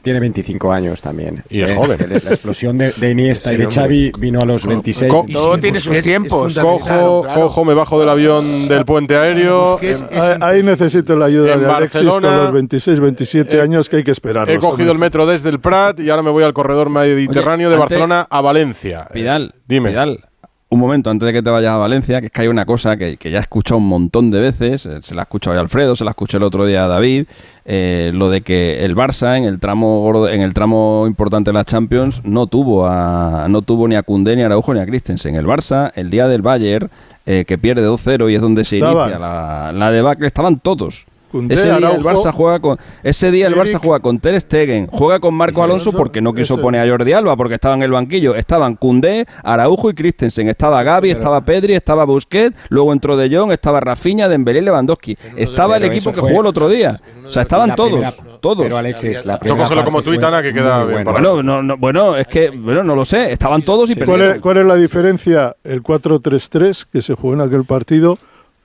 tiene 0.03 0.21
25 0.21 0.73
años 0.73 1.01
también. 1.03 1.43
Y 1.51 1.63
es 1.63 1.71
Eh, 1.71 1.75
joven. 1.75 1.99
La 2.25 2.31
explosión 2.31 2.79
de, 2.79 2.93
de 2.93 3.11
Iniesta 3.11 3.51
Sí, 3.51 3.55
y 3.55 3.59
de 3.59 3.65
hombre. 3.67 3.81
Xavi 3.83 4.13
vino 4.19 4.41
a 4.41 4.45
los 4.45 4.67
26. 4.67 5.13
Co- 5.13 5.25
Y 5.29 5.33
Todo 5.33 5.59
tiene 5.59 5.81
sus 5.81 5.97
es 5.97 6.03
tiempos. 6.05 6.59
cojo, 6.59 7.23
claro. 7.23 7.41
cojo, 7.43 7.65
me 7.65 7.75
bajo 7.75 7.99
del 8.01 8.09
avión 8.09 8.69
del 8.69 8.85
puente 8.85 9.17
aéreo. 9.17 9.79
Es 9.81 10.03
Ahí- 10.13 10.37
Ahí 10.41 10.63
necesito 10.63 11.17
la 11.17 11.27
ayuda 11.27 11.57
de 11.57 11.67
Alexis 11.67 12.03
Barcelona, 12.05 12.29
con 12.37 12.43
los 12.45 12.53
26, 12.53 13.01
27 13.01 13.57
eh, 13.57 13.61
años 13.61 13.89
que 13.89 13.97
hay 13.97 14.05
que 14.05 14.11
esperarlos. 14.11 14.57
He 14.57 14.59
cogido 14.59 14.93
el 14.93 14.99
metro 14.99 15.27
desde 15.27 15.49
el 15.51 15.61
Prat 15.61 16.01
y 16.01 16.11
ahora 16.11 16.23
me 16.23 16.31
voy 16.31 16.45
al 16.45 16.53
corredor 16.53 16.91
mediterráneo 16.91 17.69
Oye, 17.69 17.75
de 17.75 17.79
Barcelona 17.81 18.27
a 18.31 18.41
Valencia. 18.41 19.09
Vidal, 19.13 19.55
Dime. 19.67 19.91
Vidal, 19.91 20.25
un 20.71 20.79
momento 20.79 21.11
antes 21.11 21.27
de 21.27 21.33
que 21.33 21.43
te 21.43 21.51
vayas 21.51 21.73
a 21.73 21.77
Valencia, 21.77 22.21
que 22.21 22.27
es 22.27 22.33
que 22.33 22.43
hay 22.43 22.49
una 22.49 22.65
cosa 22.65 22.97
que, 22.97 23.17
que 23.17 23.31
ya 23.31 23.39
he 23.39 23.41
escuchado 23.41 23.79
un 23.79 23.89
montón 23.89 24.31
de 24.31 24.41
veces, 24.41 24.87
eh, 24.87 25.01
se 25.03 25.15
la 25.17 25.23
ha 25.23 25.25
escuchado 25.25 25.57
a 25.57 25.61
Alfredo, 25.61 25.97
se 25.97 26.05
la 26.05 26.11
escuché 26.11 26.37
el 26.37 26.45
otro 26.45 26.65
día 26.65 26.85
a 26.85 26.89
David, 26.89 27.27
eh, 27.65 28.13
lo 28.15 28.31
de 28.31 28.41
que 28.43 28.85
el 28.85 28.95
Barça 28.97 29.37
en 29.37 29.45
el 29.45 29.59
tramo 29.59 30.29
en 30.29 30.41
el 30.43 30.55
tramo 30.55 31.05
importante 31.09 31.51
de 31.51 31.55
la 31.55 31.65
Champions 31.65 32.23
no 32.25 32.47
tuvo 32.47 32.87
a 32.87 33.47
no 33.49 33.63
tuvo 33.63 33.89
ni 33.89 33.97
a 33.97 34.03
Koundé 34.05 34.37
ni 34.37 34.43
a 34.43 34.47
Araujo 34.47 34.73
ni 34.73 34.81
a 34.81 34.87
Christensen. 34.87 35.35
El 35.35 35.47
Barça 35.47 35.91
el 35.97 36.09
día 36.09 36.29
del 36.29 36.43
Bayern 36.43 36.89
eh, 37.27 37.45
que 37.47 37.59
pierde 37.59 37.87
2-0 37.87 38.31
y 38.31 38.35
es 38.37 38.41
donde 38.41 38.65
se 38.65 38.77
Estaban. 38.79 39.09
inicia 39.11 39.19
la, 39.19 39.73
la 39.73 39.91
debacle, 39.91 40.27
estaban 40.27 40.59
todos. 40.61 41.07
Ese 41.49 41.67
día 41.77 41.91
el 41.91 42.03
Barça 42.03 42.33
juega 42.33 42.61
con 42.61 42.79
ese 43.03 43.31
día 43.31 43.47
el. 43.47 43.55
Barça 43.55 43.79
juega 43.79 44.01
con 44.01 44.19
Ter 44.21 44.41
Stegen, 44.41 44.87
juega 44.89 45.21
con 45.21 45.35
Marco 45.35 45.63
Alonso 45.63 45.93
porque 45.93 46.21
no 46.21 46.33
quiso 46.33 46.55
ese. 46.55 46.63
poner 46.63 46.81
a 46.87 46.91
Jordi 46.91 47.13
Alba 47.13 47.37
porque 47.37 47.55
estaba 47.55 47.75
en 47.75 47.83
el 47.83 47.91
banquillo. 47.91 48.35
Estaban 48.35 48.77
Koundé, 48.77 49.27
Araujo 49.45 49.91
y 49.91 49.95
Christensen. 49.95 50.49
Estaba 50.49 50.83
Gaby, 50.83 51.11
estaba 51.11 51.41
Pedri, 51.41 51.75
estaba 51.75 52.05
Busquets, 52.05 52.57
luego 52.69 52.93
entró 52.93 53.17
De 53.17 53.35
Jong, 53.35 53.53
estaba 53.53 53.81
Rafinha, 53.81 54.29
Dembélé 54.29 54.61
y 54.61 54.63
Lewandowski. 54.63 55.17
Estaba 55.37 55.77
el 55.77 55.85
equipo 55.85 56.13
que 56.13 56.21
jugó 56.21 56.41
el 56.41 56.47
otro 56.47 56.69
día. 56.69 56.99
O 57.27 57.33
sea, 57.33 57.43
estaban 57.43 57.75
todos, 57.77 57.91
primera- 57.93 58.15
todos. 58.41 58.63
Pero 58.65 58.77
Alexis, 58.77 59.25
la 59.25 59.35
Tú 59.39 59.41
primera 59.45 59.63
cógelo 59.65 59.85
como 59.85 60.03
tuit, 60.03 60.23
Ana, 60.23 60.43
que 60.43 60.53
queda 60.53 60.85
bien 60.85 61.05
para- 61.05 61.21
Bueno, 61.21 61.43
no, 61.43 61.63
no, 61.63 61.77
bueno, 61.77 62.17
es 62.17 62.27
que 62.27 62.51
bueno, 62.51 62.83
no 62.83 62.97
lo 62.97 63.05
sé. 63.05 63.31
Estaban 63.33 63.63
todos 63.63 63.89
y 63.91 63.95
¿Cuál 63.95 64.23
es, 64.23 64.39
cuál 64.41 64.57
es 64.57 64.65
la 64.67 64.75
diferencia? 64.75 65.55
El 65.63 65.83
4-3-3 65.83 66.87
que 66.93 67.03
se 67.03 67.15
jugó 67.15 67.35
en 67.35 67.41
aquel 67.43 67.65
partido 67.65 68.19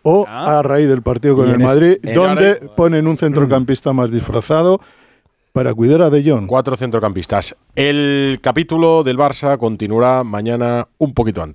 o 0.07 0.23
Ah. 0.29 0.59
a 0.59 0.61
raíz 0.61 0.87
del 0.87 1.01
partido 1.01 1.35
con 1.35 1.49
el 1.49 1.57
Madrid, 1.59 1.97
en- 2.03 2.13
donde 2.13 2.55
ponen 2.77 3.07
un 3.07 3.17
centrocampista 3.17 3.91
más 3.91 4.11
disfrazado 4.11 4.79
para 5.51 5.73
cuidar 5.73 6.01
a 6.03 6.09
De 6.09 6.21
Jong. 6.29 6.45
Cuatro 6.47 6.75
centrocampistas. 6.75 7.55
El 7.75 8.39
capítulo 8.41 9.03
del 9.03 9.17
Barça 9.17 9.57
continuará 9.57 10.23
mañana 10.23 10.87
un 10.99 11.13
poquito 11.13 11.41
antes. 11.41 11.53